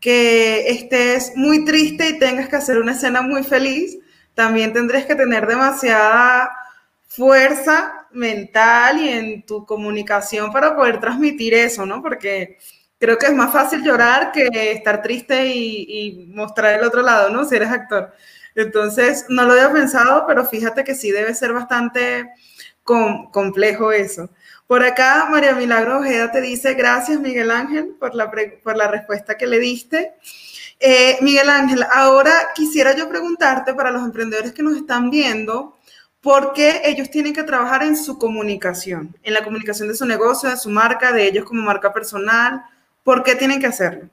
que 0.00 0.68
estés 0.68 1.32
muy 1.36 1.64
triste 1.64 2.08
y 2.08 2.18
tengas 2.18 2.48
que 2.48 2.56
hacer 2.56 2.78
una 2.78 2.92
escena 2.92 3.22
muy 3.22 3.42
feliz, 3.42 3.98
también 4.34 4.72
tendrías 4.72 5.06
que 5.06 5.14
tener 5.14 5.46
demasiada 5.46 6.50
fuerza 7.06 8.06
mental 8.12 9.00
y 9.00 9.08
en 9.08 9.46
tu 9.46 9.64
comunicación 9.64 10.52
para 10.52 10.76
poder 10.76 11.00
transmitir 11.00 11.54
eso, 11.54 11.86
¿no? 11.86 12.02
Porque 12.02 12.58
creo 12.98 13.18
que 13.18 13.26
es 13.26 13.32
más 13.32 13.52
fácil 13.52 13.82
llorar 13.82 14.32
que 14.32 14.48
estar 14.72 15.02
triste 15.02 15.46
y, 15.46 16.26
mostrar 16.34 16.78
el 16.78 16.84
otro 16.84 17.02
lado, 17.02 17.30
¿no? 17.30 17.44
Si 17.44 17.56
eres 17.56 17.70
actor. 17.70 18.12
Entonces, 18.54 19.26
no 19.28 19.44
lo 19.44 19.52
había 19.52 19.72
pensado, 19.72 20.24
pero 20.26 20.44
fíjate 20.46 20.84
que 20.84 20.94
sí 20.94 21.10
debe 21.10 21.34
ser 21.34 21.52
bastante 21.52 22.30
complejo 22.82 23.92
eso. 23.92 24.30
Por 24.66 24.82
acá, 24.82 25.28
María 25.30 25.54
Milagro 25.54 26.00
Ojeda 26.00 26.32
te 26.32 26.40
dice, 26.40 26.74
gracias 26.74 27.20
Miguel 27.20 27.52
Ángel 27.52 27.94
por 28.00 28.14
la, 28.14 28.30
por 28.62 28.76
la 28.76 28.88
respuesta 28.88 29.36
que 29.36 29.46
le 29.46 29.60
diste. 29.60 30.14
Eh, 30.80 31.16
Miguel 31.20 31.48
Ángel, 31.48 31.84
ahora 31.92 32.32
quisiera 32.54 32.94
yo 32.94 33.08
preguntarte 33.08 33.74
para 33.74 33.90
los 33.90 34.02
emprendedores 34.02 34.52
que 34.52 34.64
nos 34.64 34.76
están 34.76 35.08
viendo, 35.08 35.76
¿por 36.20 36.52
qué 36.52 36.82
ellos 36.84 37.10
tienen 37.10 37.32
que 37.32 37.44
trabajar 37.44 37.84
en 37.84 37.96
su 37.96 38.18
comunicación, 38.18 39.16
en 39.22 39.34
la 39.34 39.44
comunicación 39.44 39.88
de 39.88 39.94
su 39.94 40.04
negocio, 40.04 40.50
de 40.50 40.56
su 40.56 40.68
marca, 40.68 41.12
de 41.12 41.28
ellos 41.28 41.44
como 41.44 41.62
marca 41.62 41.92
personal? 41.92 42.62
¿Por 43.04 43.22
qué 43.22 43.36
tienen 43.36 43.60
que 43.60 43.68
hacerlo? 43.68 44.08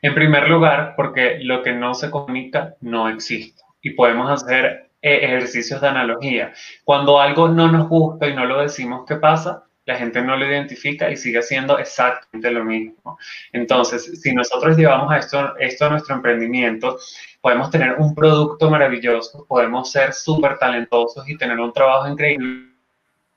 En 0.00 0.14
primer 0.14 0.48
lugar, 0.48 0.94
porque 0.96 1.38
lo 1.42 1.62
que 1.62 1.72
no 1.72 1.94
se 1.94 2.10
comunica 2.10 2.74
no 2.80 3.08
existe 3.08 3.62
y 3.82 3.90
podemos 3.90 4.30
hacer 4.30 4.90
ejercicios 5.04 5.80
de 5.80 5.88
analogía. 5.88 6.52
Cuando 6.84 7.20
algo 7.20 7.48
no 7.48 7.70
nos 7.70 7.88
gusta 7.88 8.26
y 8.26 8.34
no 8.34 8.46
lo 8.46 8.62
decimos, 8.62 9.04
¿qué 9.06 9.16
pasa? 9.16 9.64
La 9.84 9.96
gente 9.96 10.22
no 10.22 10.36
lo 10.36 10.46
identifica 10.46 11.10
y 11.10 11.16
sigue 11.16 11.40
haciendo 11.40 11.78
exactamente 11.78 12.50
lo 12.50 12.64
mismo. 12.64 13.18
Entonces, 13.52 14.20
si 14.22 14.32
nosotros 14.32 14.78
llevamos 14.78 15.14
esto, 15.14 15.56
esto 15.58 15.86
a 15.86 15.90
nuestro 15.90 16.14
emprendimiento, 16.14 16.98
podemos 17.42 17.70
tener 17.70 17.96
un 17.98 18.14
producto 18.14 18.70
maravilloso, 18.70 19.44
podemos 19.46 19.92
ser 19.92 20.14
súper 20.14 20.56
talentosos 20.56 21.28
y 21.28 21.36
tener 21.36 21.60
un 21.60 21.72
trabajo 21.72 22.08
increíble 22.08 22.74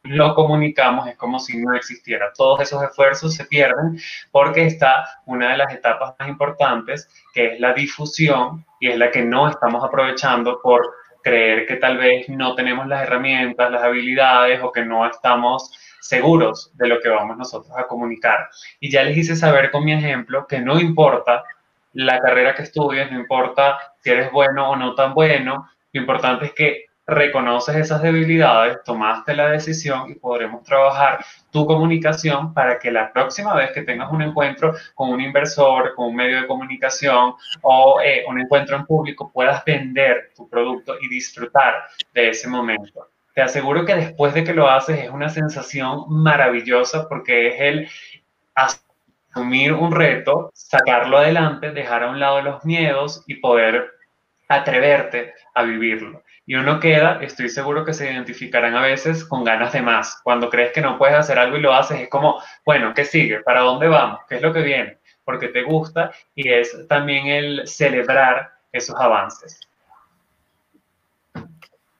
lo 0.10 0.36
comunicamos, 0.36 1.08
es 1.08 1.18
como 1.18 1.40
si 1.40 1.58
no 1.58 1.74
existiera. 1.74 2.32
Todos 2.36 2.62
esos 2.62 2.82
esfuerzos 2.84 3.36
se 3.36 3.46
pierden 3.46 4.00
porque 4.32 4.66
está 4.66 5.06
una 5.26 5.52
de 5.52 5.58
las 5.58 5.74
etapas 5.74 6.16
más 6.18 6.30
importantes, 6.30 7.10
que 7.34 7.54
es 7.54 7.60
la 7.60 7.74
difusión, 7.74 8.66
y 8.80 8.90
es 8.90 8.98
la 8.98 9.12
que 9.12 9.24
no 9.24 9.50
estamos 9.50 9.84
aprovechando 9.84 10.60
por 10.62 10.82
creer 11.28 11.66
que 11.66 11.76
tal 11.76 11.98
vez 11.98 12.30
no 12.30 12.56
tenemos 12.56 12.88
las 12.88 13.04
herramientas, 13.04 13.70
las 13.70 13.84
habilidades 13.84 14.62
o 14.64 14.72
que 14.72 14.86
no 14.86 15.06
estamos 15.06 15.72
seguros 16.00 16.72
de 16.76 16.88
lo 16.88 17.02
que 17.02 17.10
vamos 17.10 17.38
nosotros 17.38 17.76
a 17.78 17.86
comunicar. 17.86 18.48
Y 18.80 18.90
ya 18.90 19.04
les 19.04 19.18
hice 19.18 19.36
saber 19.36 19.70
con 19.72 19.84
mi 19.84 19.92
ejemplo 19.92 20.48
que 20.48 20.60
no 20.60 20.80
importa 20.80 21.44
la 21.94 22.20
carrera 22.22 22.56
que 22.56 22.64
estudies, 22.64 23.12
no 23.12 23.20
importa 23.20 23.78
si 24.00 24.12
eres 24.12 24.32
bueno 24.32 24.70
o 24.70 24.76
no 24.76 24.96
tan 24.96 25.14
bueno, 25.14 25.70
lo 25.92 26.00
importante 26.00 26.46
es 26.46 26.54
que 26.54 26.86
reconoces 27.08 27.76
esas 27.78 28.02
debilidades, 28.02 28.84
tomaste 28.84 29.34
la 29.34 29.50
decisión 29.50 30.12
y 30.12 30.16
podremos 30.16 30.62
trabajar 30.64 31.24
tu 31.52 31.66
comunicación 31.66 32.54
para 32.54 32.78
que 32.78 32.92
la 32.92 33.12
próxima 33.14 33.56
vez 33.56 33.72
que 33.72 33.84
tengas 33.84 34.12
un 34.12 34.22
encuentro 34.22 34.74
con 34.94 35.10
un 35.10 35.22
inversor, 35.22 35.96
con 35.96 36.08
un 36.10 36.16
medio 36.16 36.42
de 36.42 36.48
comunicación 36.48 37.34
o 37.62 38.02
eh, 38.04 38.26
un 38.28 38.42
encuentro 38.42 38.76
en 38.76 38.86
público, 38.86 39.32
puedas 39.34 39.64
vender 39.64 40.32
tu 40.36 40.50
producto 40.50 40.96
y 41.02 41.08
disfrutar 41.08 41.88
de 42.14 42.30
ese 42.30 42.50
momento. 42.50 43.08
te 43.34 43.42
aseguro 43.42 43.86
que 43.86 43.96
después 43.96 44.34
de 44.34 44.44
que 44.44 44.54
lo 44.54 44.68
haces 44.68 45.00
es 45.06 45.10
una 45.10 45.30
sensación 45.30 46.06
maravillosa 46.10 47.08
porque 47.08 47.50
es 47.50 47.62
el 47.62 47.90
asumir 48.56 49.74
un 49.74 49.92
reto, 49.92 50.50
sacarlo 50.54 51.20
adelante, 51.20 51.72
dejar 51.72 52.04
a 52.04 52.10
un 52.10 52.20
lado 52.20 52.42
los 52.42 52.66
miedos 52.66 53.24
y 53.28 53.36
poder 53.36 53.92
atreverte 54.50 55.34
a 55.54 55.64
vivirlo. 55.64 56.24
Y 56.48 56.56
uno 56.56 56.80
queda, 56.80 57.20
estoy 57.22 57.50
seguro 57.50 57.84
que 57.84 57.94
se 57.94 58.10
identificarán 58.10 58.74
a 58.74 58.82
veces 58.82 59.26
con 59.26 59.44
ganas 59.44 59.74
de 59.74 59.82
más. 59.82 60.22
Cuando 60.24 60.50
crees 60.50 60.72
que 60.72 60.80
no 60.80 60.98
puedes 60.98 61.18
hacer 61.18 61.38
algo 61.38 61.58
y 61.58 61.62
lo 61.62 61.74
haces, 61.74 62.00
es 62.00 62.10
como, 62.10 62.42
bueno, 62.66 62.94
¿qué 62.96 63.04
sigue? 63.04 63.42
¿Para 63.42 63.60
dónde 63.60 63.90
vamos? 63.90 64.22
¿Qué 64.30 64.38
es 64.38 64.42
lo 64.42 64.54
que 64.54 64.62
viene? 64.62 64.98
Porque 65.26 65.50
te 65.50 65.64
gusta 65.64 66.12
y 66.36 66.50
es 66.50 66.88
también 66.88 67.28
el 67.28 67.68
celebrar 67.68 68.54
esos 68.72 68.96
avances. 68.96 69.60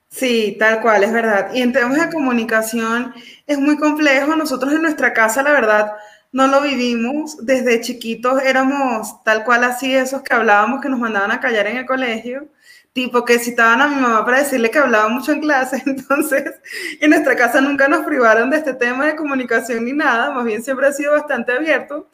Sí, 0.08 0.56
tal 0.58 0.82
cual, 0.82 1.04
es 1.04 1.12
verdad. 1.12 1.54
Y 1.54 1.62
en 1.62 1.74
temas 1.74 2.00
de 2.00 2.10
comunicación 2.10 3.14
es 3.46 3.60
muy 3.60 3.78
complejo. 3.78 4.34
Nosotros 4.38 4.72
en 4.72 4.82
nuestra 4.82 5.12
casa, 5.12 5.44
la 5.44 5.52
verdad, 5.52 5.92
no 6.32 6.48
lo 6.48 6.62
vivimos. 6.62 7.46
Desde 7.46 7.82
chiquitos 7.82 8.42
éramos 8.42 9.22
tal 9.26 9.44
cual 9.44 9.66
así, 9.66 9.94
esos 9.94 10.22
que 10.22 10.34
hablábamos 10.34 10.80
que 10.82 10.88
nos 10.88 11.00
mandaban 11.00 11.32
a 11.32 11.42
callar 11.42 11.68
en 11.68 11.78
el 11.78 11.86
colegio, 11.86 12.48
tipo 12.94 13.24
que 13.26 13.40
citaban 13.40 13.82
a 13.82 13.88
mi 13.88 13.96
mamá 13.96 14.26
para 14.26 14.40
decirle 14.40 14.72
que 14.72 14.80
hablaba 14.80 15.08
mucho 15.10 15.32
en 15.32 15.42
clase. 15.42 15.82
Entonces, 15.86 16.56
en 17.00 17.10
nuestra 17.10 17.36
casa 17.36 17.62
nunca 17.62 17.88
nos 17.88 18.06
privaron 18.06 18.50
de 18.50 18.58
este 18.58 18.74
tema 18.74 19.06
de 19.06 19.16
comunicación 19.16 19.86
ni 19.86 19.94
nada, 19.94 20.32
más 20.32 20.46
bien 20.46 20.64
siempre 20.64 20.88
ha 20.88 20.92
sido 20.92 21.14
bastante 21.14 21.52
abierto. 21.52 22.10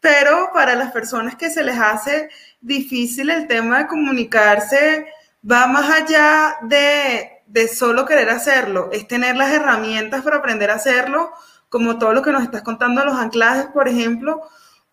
Pero 0.00 0.50
para 0.52 0.74
las 0.74 0.92
personas 0.92 1.36
que 1.36 1.50
se 1.50 1.64
les 1.64 1.78
hace 1.78 2.28
difícil 2.60 3.30
el 3.30 3.46
tema 3.46 3.78
de 3.78 3.86
comunicarse, 3.88 5.06
va 5.50 5.66
más 5.66 5.90
allá 5.90 6.56
de, 6.62 7.42
de 7.46 7.68
solo 7.68 8.04
querer 8.06 8.30
hacerlo, 8.30 8.90
es 8.92 9.08
tener 9.08 9.36
las 9.36 9.52
herramientas 9.52 10.22
para 10.22 10.36
aprender 10.36 10.70
a 10.70 10.74
hacerlo 10.74 11.32
como 11.68 11.98
todo 11.98 12.12
lo 12.12 12.22
que 12.22 12.32
nos 12.32 12.42
estás 12.42 12.62
contando, 12.62 13.04
los 13.04 13.16
anclajes, 13.16 13.66
por 13.66 13.88
ejemplo, 13.88 14.42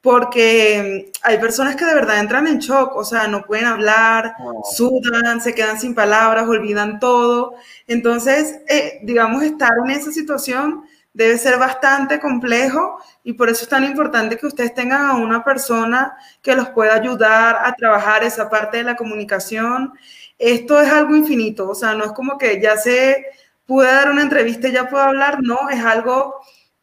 porque 0.06 1.12
hay 1.24 1.40
personas 1.40 1.76
que 1.76 1.84
de 1.84 1.96
verdad 1.96 2.20
entran 2.20 2.46
en 2.46 2.60
shock, 2.60 2.96
o 2.96 3.04
sea, 3.04 3.28
no 3.28 3.42
pueden 3.42 3.66
hablar, 3.66 4.36
sudan, 4.76 5.42
se 5.42 5.56
quedan 5.56 5.80
sin 5.80 5.96
palabras, 5.96 6.48
olvidan 6.48 7.00
todo. 7.00 7.56
Entonces, 7.88 8.60
eh, 8.70 9.00
digamos, 9.02 9.42
estar 9.42 9.72
en 9.84 9.90
esa 9.90 10.12
situación 10.12 10.84
debe 11.12 11.40
ser 11.40 11.58
bastante 11.58 12.20
complejo 12.20 13.00
y 13.24 13.34
por 13.34 13.50
eso 13.50 13.64
es 13.64 13.70
tan 13.70 13.84
importante 13.84 14.38
que 14.38 14.46
ustedes 14.46 14.76
tengan 14.76 15.08
a 15.08 15.16
una 15.16 15.44
persona 15.44 16.16
que 16.44 16.56
los 16.56 16.70
pueda 16.70 16.94
ayudar 16.94 17.58
a 17.64 17.74
trabajar 17.74 18.24
esa 18.24 18.48
parte 18.48 18.78
de 18.78 18.84
la 18.84 18.96
comunicación. 18.96 19.92
Esto 20.38 20.80
es 20.80 20.92
algo 20.92 21.16
infinito, 21.16 21.68
o 21.68 21.74
sea, 21.74 21.96
no 21.96 22.06
es 22.06 22.12
como 22.12 22.38
que 22.38 22.62
ya 22.62 22.78
se 22.78 23.26
pude 23.66 23.88
dar 23.88 24.12
una 24.12 24.22
entrevista 24.22 24.68
y 24.68 24.74
ya 24.74 24.88
puedo 24.88 25.04
hablar, 25.04 25.42
no, 25.42 25.68
es 25.72 25.84
algo 25.84 26.36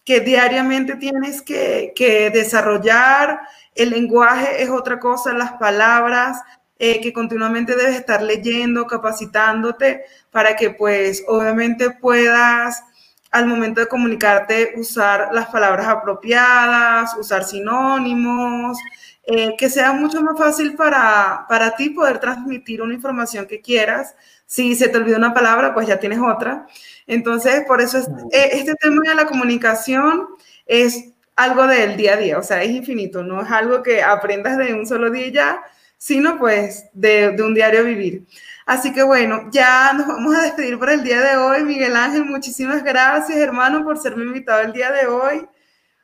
que 0.05 0.20
diariamente 0.20 0.96
tienes 0.96 1.42
que, 1.42 2.30
desarrollar. 2.32 3.40
El 3.74 3.90
lenguaje 3.90 4.62
es 4.62 4.70
otra 4.70 4.98
cosa, 4.98 5.32
las 5.32 5.53
palabras, 5.53 6.40
eh, 6.78 7.00
que 7.00 7.12
continuamente 7.12 7.76
debes 7.76 7.96
estar 7.96 8.22
leyendo, 8.22 8.86
capacitándote 8.86 10.05
para 10.30 10.57
que 10.57 10.70
pues 10.70 11.22
obviamente 11.28 11.90
puedas 11.90 12.82
al 13.30 13.46
momento 13.46 13.80
de 13.80 13.86
comunicarte 13.86 14.74
usar 14.76 15.30
las 15.32 15.46
palabras 15.46 15.86
apropiadas, 15.86 17.16
usar 17.16 17.44
sinónimos, 17.44 18.78
eh, 19.24 19.55
que 19.57 19.70
sea 19.70 19.92
mucho 19.92 20.20
más 20.22 20.36
fácil 20.36 20.74
para, 20.74 21.46
para 21.48 21.76
ti 21.76 21.90
poder 21.90 22.18
transmitir 22.18 22.82
una 22.82 22.94
información 22.94 23.46
que 23.46 23.61
quieras. 23.61 24.14
Si 24.53 24.74
se 24.74 24.88
te 24.88 24.98
olvida 24.98 25.16
una 25.16 25.32
palabra, 25.32 25.72
pues 25.72 25.86
ya 25.86 25.98
tienes 25.98 26.18
otra. 26.18 26.66
Entonces, 27.07 27.64
por 27.66 27.80
eso 27.80 27.96
eh, 28.32 28.50
este 28.53 28.74
tema 28.74 29.00
de 29.09 29.14
la 29.14 29.24
comunicación 29.24 30.28
es 30.66 31.14
algo 31.36 31.66
del 31.66 31.96
día 31.96 32.12
a 32.12 32.16
día, 32.18 32.38
o 32.38 32.42
sea, 32.42 32.62
es 32.62 32.70
infinito, 32.70 33.22
no 33.22 33.40
es 33.40 33.50
algo 33.50 33.82
que 33.82 34.03
aprendas 34.03 34.59
de 34.59 34.74
un 34.74 34.86
solo 34.86 35.11
día 35.11 35.28
ya, 35.28 35.62
sino 35.96 36.38
pues 36.38 36.84
de, 36.92 37.30
de 37.30 37.42
un 37.42 37.55
diario 37.55 37.82
vivir. 37.82 38.26
Así 38.66 38.92
que 38.92 39.03
bueno, 39.03 39.48
ya 39.50 39.94
nos 39.94 40.07
vamos 40.07 40.36
a 40.36 40.42
despedir 40.42 40.78
por 40.78 40.90
el 40.90 41.03
día 41.03 41.22
de 41.22 41.38
hoy. 41.38 41.62
Miguel 41.64 41.96
Ángel, 41.96 42.26
muchísimas 42.26 42.84
gracias, 42.84 43.38
hermano, 43.38 43.82
por 43.84 43.96
ser 43.98 44.18
mi 44.18 44.24
invitado 44.24 44.61
el 44.61 44.74
día 44.74 44.92
de 44.92 45.07
hoy. 45.07 45.48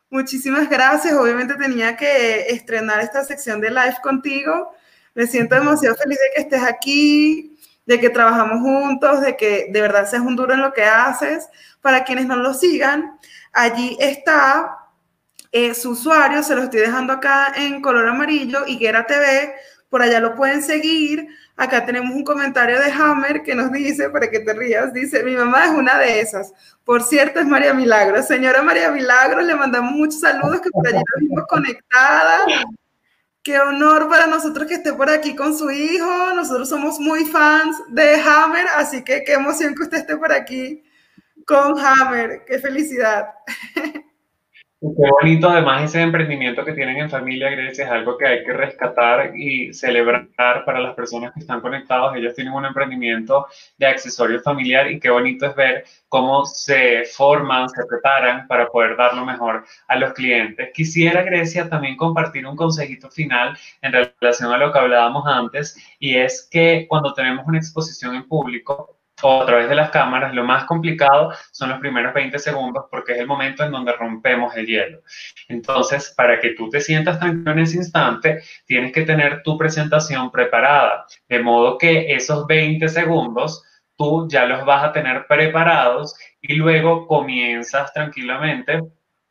Muchísimas 0.09 0.70
gracias. 0.70 1.12
Obviamente 1.12 1.55
tenía 1.57 1.99
que 1.99 2.46
estrenar 2.49 3.01
esta 3.01 3.24
sección 3.24 3.61
de 3.61 3.68
live 3.68 3.99
contigo. 4.03 4.72
Me 5.14 5.26
siento 5.26 5.55
demasiado 5.55 5.96
feliz 5.96 6.16
de 6.18 6.34
que 6.34 6.42
estés 6.42 6.62
aquí, 6.62 7.57
de 7.89 7.99
que 7.99 8.11
trabajamos 8.11 8.61
juntos, 8.61 9.22
de 9.22 9.34
que 9.34 9.68
de 9.70 9.80
verdad 9.80 10.07
seas 10.07 10.20
un 10.20 10.36
duro 10.36 10.53
en 10.53 10.61
lo 10.61 10.74
que 10.74 10.84
haces. 10.84 11.49
Para 11.80 12.05
quienes 12.05 12.26
no 12.26 12.36
lo 12.36 12.53
sigan, 12.53 13.18
allí 13.51 13.97
está 13.99 14.76
eh, 15.53 15.72
su 15.74 15.93
usuario, 15.93 16.43
se 16.43 16.55
lo 16.55 16.64
estoy 16.64 16.80
dejando 16.80 17.14
acá 17.14 17.55
en 17.57 17.80
color 17.80 18.07
amarillo, 18.07 18.66
Higuera 18.66 19.07
TV, 19.07 19.55
por 19.89 20.03
allá 20.03 20.20
lo 20.20 20.34
pueden 20.34 20.62
seguir. 20.62 21.28
Acá 21.57 21.86
tenemos 21.86 22.14
un 22.14 22.24
comentario 22.24 22.78
de 22.78 22.93
Hammer 22.93 23.43
que 23.43 23.55
nos 23.55 23.72
dice, 23.72 24.11
para 24.11 24.28
que 24.30 24.41
te 24.41 24.53
rías, 24.53 24.93
dice, 24.93 25.22
mi 25.24 25.34
mamá 25.34 25.64
es 25.64 25.70
una 25.70 25.99
de 25.99 26.20
esas. 26.20 26.53
Por 26.84 27.03
cierto, 27.03 27.41
es 27.41 27.47
María 27.47 27.72
Milagro. 27.72 28.22
Señora 28.22 28.61
María 28.61 28.91
Milagro, 28.91 29.41
le 29.41 29.55
mandamos 29.55 29.93
muchos 29.93 30.20
saludos, 30.20 30.61
que 30.61 30.68
por 30.70 30.86
allí 30.86 30.99
nos 30.99 31.20
vimos 31.20 31.47
conectada. 31.49 32.45
Qué 33.49 33.59
honor 33.59 34.11
para 34.11 34.26
nosotros 34.26 34.68
que 34.68 34.74
esté 34.74 34.92
por 34.92 35.09
aquí 35.09 35.34
con 35.34 35.57
su 35.57 35.70
hijo. 35.70 36.34
Nosotros 36.34 36.68
somos 36.68 37.01
muy 37.01 37.24
fans 37.24 37.78
de 37.88 38.16
Hammer, 38.20 38.66
así 38.76 39.03
que 39.03 39.24
qué 39.24 39.32
emoción 39.32 39.74
que 39.74 39.84
usted 39.84 39.96
esté 40.01 40.18
por 40.18 40.30
aquí 40.30 40.84
con 41.46 41.78
Hammer. 41.78 42.44
Qué 42.46 42.59
felicidad. 42.59 43.24
Qué 44.80 44.86
bonito, 45.10 45.48
además, 45.50 45.82
ese 45.82 46.00
emprendimiento 46.02 46.64
que 46.64 46.72
tienen 46.72 46.98
en 46.98 47.10
familia, 47.10 47.50
Grecia, 47.50 47.84
es 47.84 47.90
algo 47.90 48.16
que 48.16 48.26
hay 48.26 48.44
que 48.44 48.52
rescatar 48.52 49.36
y 49.36 49.74
celebrar 49.74 50.28
para 50.64 50.78
las 50.78 50.94
personas 50.94 51.32
que 51.34 51.40
están 51.40 51.60
conectados. 51.60 52.14
Ellos 52.14 52.32
tienen 52.32 52.54
un 52.54 52.64
emprendimiento 52.64 53.48
de 53.76 53.86
accesorios 53.86 54.44
familiar 54.44 54.88
y 54.88 55.00
qué 55.00 55.10
bonito 55.10 55.46
es 55.46 55.56
ver 55.56 55.84
cómo 56.08 56.44
se 56.46 57.04
forman, 57.06 57.68
se 57.68 57.84
preparan 57.86 58.46
para 58.46 58.68
poder 58.68 58.96
dar 58.96 59.14
lo 59.14 59.24
mejor 59.24 59.64
a 59.88 59.96
los 59.96 60.12
clientes. 60.12 60.70
Quisiera, 60.72 61.22
Grecia, 61.22 61.68
también 61.68 61.96
compartir 61.96 62.46
un 62.46 62.54
consejito 62.54 63.10
final 63.10 63.58
en 63.82 63.92
relación 63.92 64.52
a 64.52 64.58
lo 64.58 64.72
que 64.72 64.78
hablábamos 64.78 65.26
antes 65.26 65.76
y 65.98 66.14
es 66.14 66.48
que 66.48 66.86
cuando 66.88 67.12
tenemos 67.14 67.44
una 67.48 67.58
exposición 67.58 68.14
en 68.14 68.28
público, 68.28 68.97
o 69.22 69.42
a 69.42 69.46
través 69.46 69.68
de 69.68 69.74
las 69.74 69.90
cámaras, 69.90 70.34
lo 70.34 70.44
más 70.44 70.64
complicado 70.64 71.32
son 71.50 71.70
los 71.70 71.80
primeros 71.80 72.14
20 72.14 72.38
segundos 72.38 72.84
porque 72.90 73.12
es 73.12 73.18
el 73.18 73.26
momento 73.26 73.64
en 73.64 73.72
donde 73.72 73.92
rompemos 73.92 74.54
el 74.56 74.66
hielo. 74.66 75.02
Entonces, 75.48 76.12
para 76.16 76.40
que 76.40 76.50
tú 76.50 76.68
te 76.68 76.80
sientas 76.80 77.18
tranquilo 77.18 77.52
en 77.52 77.58
ese 77.60 77.76
instante, 77.76 78.42
tienes 78.66 78.92
que 78.92 79.02
tener 79.02 79.42
tu 79.42 79.56
presentación 79.56 80.30
preparada, 80.30 81.06
de 81.28 81.40
modo 81.40 81.78
que 81.78 82.12
esos 82.14 82.46
20 82.46 82.88
segundos 82.88 83.64
tú 83.96 84.28
ya 84.28 84.46
los 84.46 84.64
vas 84.64 84.84
a 84.84 84.92
tener 84.92 85.26
preparados 85.26 86.14
y 86.40 86.54
luego 86.54 87.06
comienzas 87.06 87.92
tranquilamente 87.92 88.80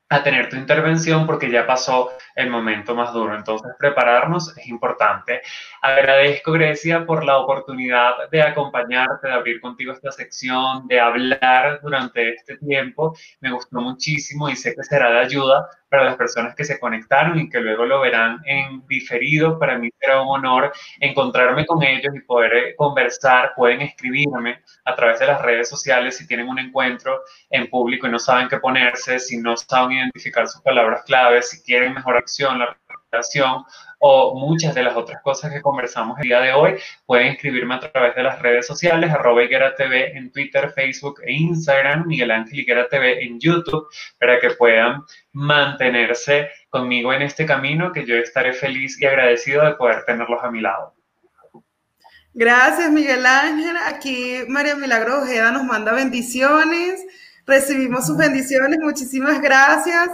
a 0.09 0.23
tener 0.23 0.49
tu 0.49 0.55
intervención 0.55 1.25
porque 1.25 1.51
ya 1.51 1.65
pasó 1.65 2.11
el 2.35 2.49
momento 2.49 2.95
más 2.95 3.13
duro. 3.13 3.35
Entonces, 3.35 3.71
prepararnos 3.77 4.57
es 4.57 4.67
importante. 4.67 5.41
Agradezco, 5.81 6.53
Grecia, 6.53 7.05
por 7.05 7.25
la 7.25 7.37
oportunidad 7.37 8.29
de 8.31 8.41
acompañarte, 8.41 9.27
de 9.27 9.33
abrir 9.33 9.59
contigo 9.59 9.91
esta 9.91 10.11
sección, 10.11 10.87
de 10.87 10.99
hablar 10.99 11.81
durante 11.81 12.33
este 12.33 12.57
tiempo. 12.57 13.15
Me 13.41 13.51
gustó 13.51 13.81
muchísimo 13.81 14.49
y 14.49 14.55
sé 14.55 14.73
que 14.75 14.83
será 14.83 15.09
de 15.11 15.19
ayuda 15.19 15.67
para 15.89 16.03
las 16.03 16.15
personas 16.15 16.55
que 16.55 16.65
se 16.65 16.79
conectaron 16.79 17.39
y 17.39 17.49
que 17.49 17.59
luego 17.59 17.85
lo 17.85 18.01
verán 18.01 18.41
en 18.45 18.85
diferido. 18.87 19.57
Para 19.57 19.77
mí 19.77 19.89
será 19.99 20.21
un 20.21 20.29
honor 20.29 20.71
encontrarme 20.99 21.65
con 21.65 21.83
ellos 21.83 22.13
y 22.15 22.21
poder 22.21 22.53
eh, 22.55 22.75
conversar. 22.75 23.53
Pueden 23.55 23.81
escribirme 23.81 24.61
a 24.85 24.95
través 24.95 25.19
de 25.19 25.27
las 25.27 25.41
redes 25.41 25.69
sociales 25.69 26.17
si 26.17 26.27
tienen 26.27 26.47
un 26.47 26.59
encuentro 26.59 27.21
en 27.49 27.69
público 27.69 28.07
y 28.07 28.11
no 28.11 28.19
saben 28.19 28.47
qué 28.49 28.57
ponerse, 28.57 29.19
si 29.19 29.37
no 29.37 29.55
saben 29.55 29.97
identificar 29.97 30.47
sus 30.47 30.61
palabras 30.61 31.03
claves, 31.05 31.49
si 31.49 31.63
quieren 31.63 31.93
mejor 31.93 32.17
acción, 32.17 32.59
la 32.59 32.77
o 33.99 34.35
muchas 34.39 34.75
de 34.75 34.83
las 34.83 34.95
otras 34.95 35.21
cosas 35.21 35.51
que 35.51 35.61
conversamos 35.61 36.17
el 36.19 36.27
día 36.27 36.39
de 36.41 36.53
hoy, 36.53 36.75
pueden 37.05 37.27
escribirme 37.27 37.75
a 37.75 37.79
través 37.79 38.15
de 38.15 38.23
las 38.23 38.41
redes 38.41 38.67
sociales, 38.67 39.11
arroba 39.11 39.43
Higuera 39.43 39.75
TV 39.75 40.17
en 40.17 40.31
Twitter, 40.31 40.71
Facebook 40.73 41.21
e 41.23 41.33
Instagram, 41.33 42.05
Miguel 42.07 42.31
Ángel 42.31 42.59
Higuera 42.59 42.87
TV 42.87 43.23
en 43.23 43.39
YouTube, 43.39 43.87
para 44.19 44.39
que 44.39 44.51
puedan 44.51 45.03
mantenerse 45.31 46.49
conmigo 46.69 47.13
en 47.13 47.23
este 47.23 47.45
camino, 47.45 47.91
que 47.91 48.05
yo 48.05 48.15
estaré 48.15 48.53
feliz 48.53 49.01
y 49.01 49.05
agradecido 49.05 49.65
de 49.65 49.75
poder 49.75 50.03
tenerlos 50.05 50.43
a 50.43 50.51
mi 50.51 50.61
lado. 50.61 50.93
Gracias, 52.33 52.91
Miguel 52.91 53.25
Ángel. 53.25 53.75
Aquí 53.77 54.43
María 54.47 54.75
Milagro 54.75 55.23
Ojeda 55.23 55.51
nos 55.51 55.63
manda 55.63 55.91
bendiciones. 55.91 57.03
Recibimos 57.47 58.05
sus 58.05 58.15
bendiciones. 58.15 58.77
Muchísimas 58.79 59.41
gracias. 59.41 60.09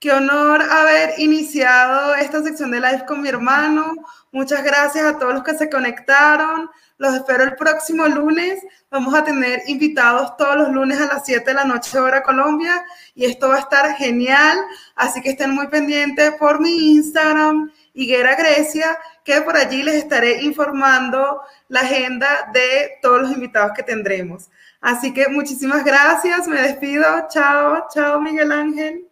Qué 0.00 0.12
honor 0.12 0.62
haber 0.62 1.18
iniciado 1.18 2.14
esta 2.14 2.40
sección 2.40 2.70
de 2.70 2.80
live 2.80 3.04
con 3.04 3.20
mi 3.20 3.28
hermano. 3.28 3.94
Muchas 4.30 4.62
gracias 4.62 5.04
a 5.04 5.18
todos 5.18 5.34
los 5.34 5.42
que 5.42 5.56
se 5.56 5.68
conectaron. 5.68 6.70
Los 6.98 7.14
espero 7.14 7.42
el 7.42 7.56
próximo 7.56 8.06
lunes. 8.06 8.60
Vamos 8.92 9.12
a 9.16 9.24
tener 9.24 9.62
invitados 9.66 10.36
todos 10.36 10.54
los 10.54 10.68
lunes 10.68 11.00
a 11.00 11.06
las 11.06 11.26
7 11.26 11.44
de 11.44 11.54
la 11.54 11.64
noche 11.64 11.98
hora 11.98 12.22
Colombia 12.22 12.84
y 13.16 13.24
esto 13.24 13.48
va 13.48 13.56
a 13.56 13.58
estar 13.58 13.96
genial. 13.96 14.56
Así 14.94 15.20
que 15.20 15.30
estén 15.30 15.50
muy 15.50 15.66
pendientes 15.66 16.32
por 16.34 16.60
mi 16.60 16.92
Instagram, 16.92 17.72
Higuera 17.92 18.36
Grecia, 18.36 18.96
que 19.24 19.40
por 19.40 19.56
allí 19.56 19.82
les 19.82 19.96
estaré 19.96 20.42
informando 20.44 21.42
la 21.66 21.80
agenda 21.80 22.50
de 22.52 22.98
todos 23.02 23.22
los 23.22 23.32
invitados 23.32 23.72
que 23.74 23.82
tendremos. 23.82 24.48
Así 24.80 25.12
que 25.12 25.26
muchísimas 25.26 25.84
gracias. 25.84 26.46
Me 26.46 26.62
despido. 26.62 27.26
Chao, 27.28 27.88
chao 27.92 28.20
Miguel 28.20 28.52
Ángel. 28.52 29.07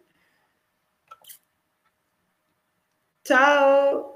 Chao. 3.27 4.15